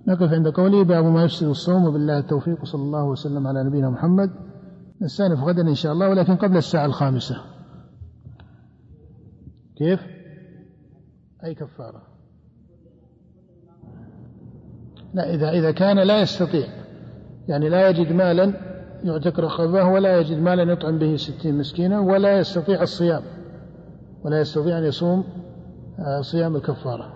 نقف 0.08 0.32
عند 0.32 0.48
قوله 0.48 0.84
باب 0.84 1.04
ما 1.04 1.24
يفسد 1.24 1.46
الصوم 1.46 1.84
وبالله 1.84 2.18
التوفيق 2.18 2.64
صلى 2.64 2.82
الله 2.82 3.04
وسلم 3.04 3.46
على 3.46 3.64
نبينا 3.64 3.90
محمد 3.90 4.30
نستأنف 5.00 5.40
غدا 5.40 5.62
إن 5.62 5.74
شاء 5.74 5.92
الله 5.92 6.08
ولكن 6.08 6.36
قبل 6.36 6.56
الساعة 6.56 6.86
الخامسة. 6.86 7.36
كيف؟ 9.76 10.00
أي 11.44 11.54
كفارة. 11.54 12.02
لا 15.14 15.34
إذا 15.34 15.50
إذا 15.50 15.70
كان 15.70 15.98
لا 15.98 16.20
يستطيع 16.20 16.66
يعني 17.48 17.68
لا 17.68 17.88
يجد 17.88 18.12
مالا 18.12 18.52
يعتق 19.04 19.40
رقبه 19.40 19.84
ولا 19.84 20.20
يجد 20.20 20.38
مالا 20.38 20.72
يطعم 20.72 20.98
به 20.98 21.16
ستين 21.16 21.58
مسكينا 21.58 22.00
ولا 22.00 22.38
يستطيع 22.38 22.82
الصيام 22.82 23.22
ولا 24.24 24.40
يستطيع 24.40 24.78
أن 24.78 24.84
يصوم 24.84 25.24
آه، 25.98 26.20
صيام 26.20 26.56
الكفارة. 26.56 27.12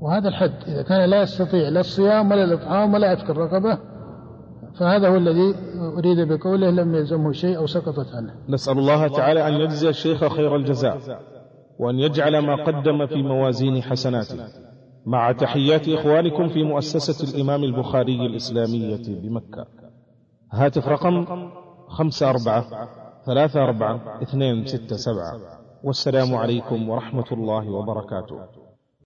وهذا 0.00 0.28
الحد 0.28 0.52
إذا 0.66 0.82
كان 0.82 1.10
لا 1.10 1.22
يستطيع 1.22 1.68
لا 1.68 1.80
الصيام 1.80 2.30
ولا 2.30 2.44
الإطعام 2.44 2.94
ولا 2.94 3.08
عتق 3.08 3.30
الرقبة 3.30 3.78
فهذا 4.78 5.08
هو 5.08 5.16
الذي 5.16 5.54
أريد 5.98 6.28
بقوله 6.28 6.70
لم 6.70 6.94
يلزمه 6.94 7.32
شيء 7.32 7.56
أو 7.56 7.66
سقطت 7.66 8.14
عنه. 8.14 8.34
نسأل 8.48 8.78
الله 8.78 9.08
تعالى 9.08 9.48
أن 9.48 9.52
يجزي 9.52 9.88
الشيخ 9.88 10.24
خير 10.24 10.56
الجزاء 10.56 10.98
وأن 11.78 11.98
يجعل 11.98 12.38
ما 12.38 12.64
قدم 12.64 13.06
في 13.06 13.22
موازين 13.22 13.82
حسناته. 13.82 14.36
مع 15.06 15.32
تحيات 15.32 15.88
إخوانكم 15.88 16.48
في 16.48 16.62
مؤسسة 16.62 17.34
الإمام 17.34 17.64
البخاري 17.64 18.26
الإسلامية 18.26 19.20
بمكة. 19.22 19.66
هاتف 20.52 20.88
رقم 20.88 21.26
خمسة 21.88 22.30
أربعة 22.30 22.64
ثلاثة 23.26 23.64
أربعة 23.64 24.22
اثنين 24.22 24.66
ستة 24.66 24.96
سبعة. 24.96 25.40
والسلام 25.84 26.34
عليكم 26.34 26.88
ورحمة 26.88 27.32
الله 27.32 27.70
وبركاته. 27.70 28.61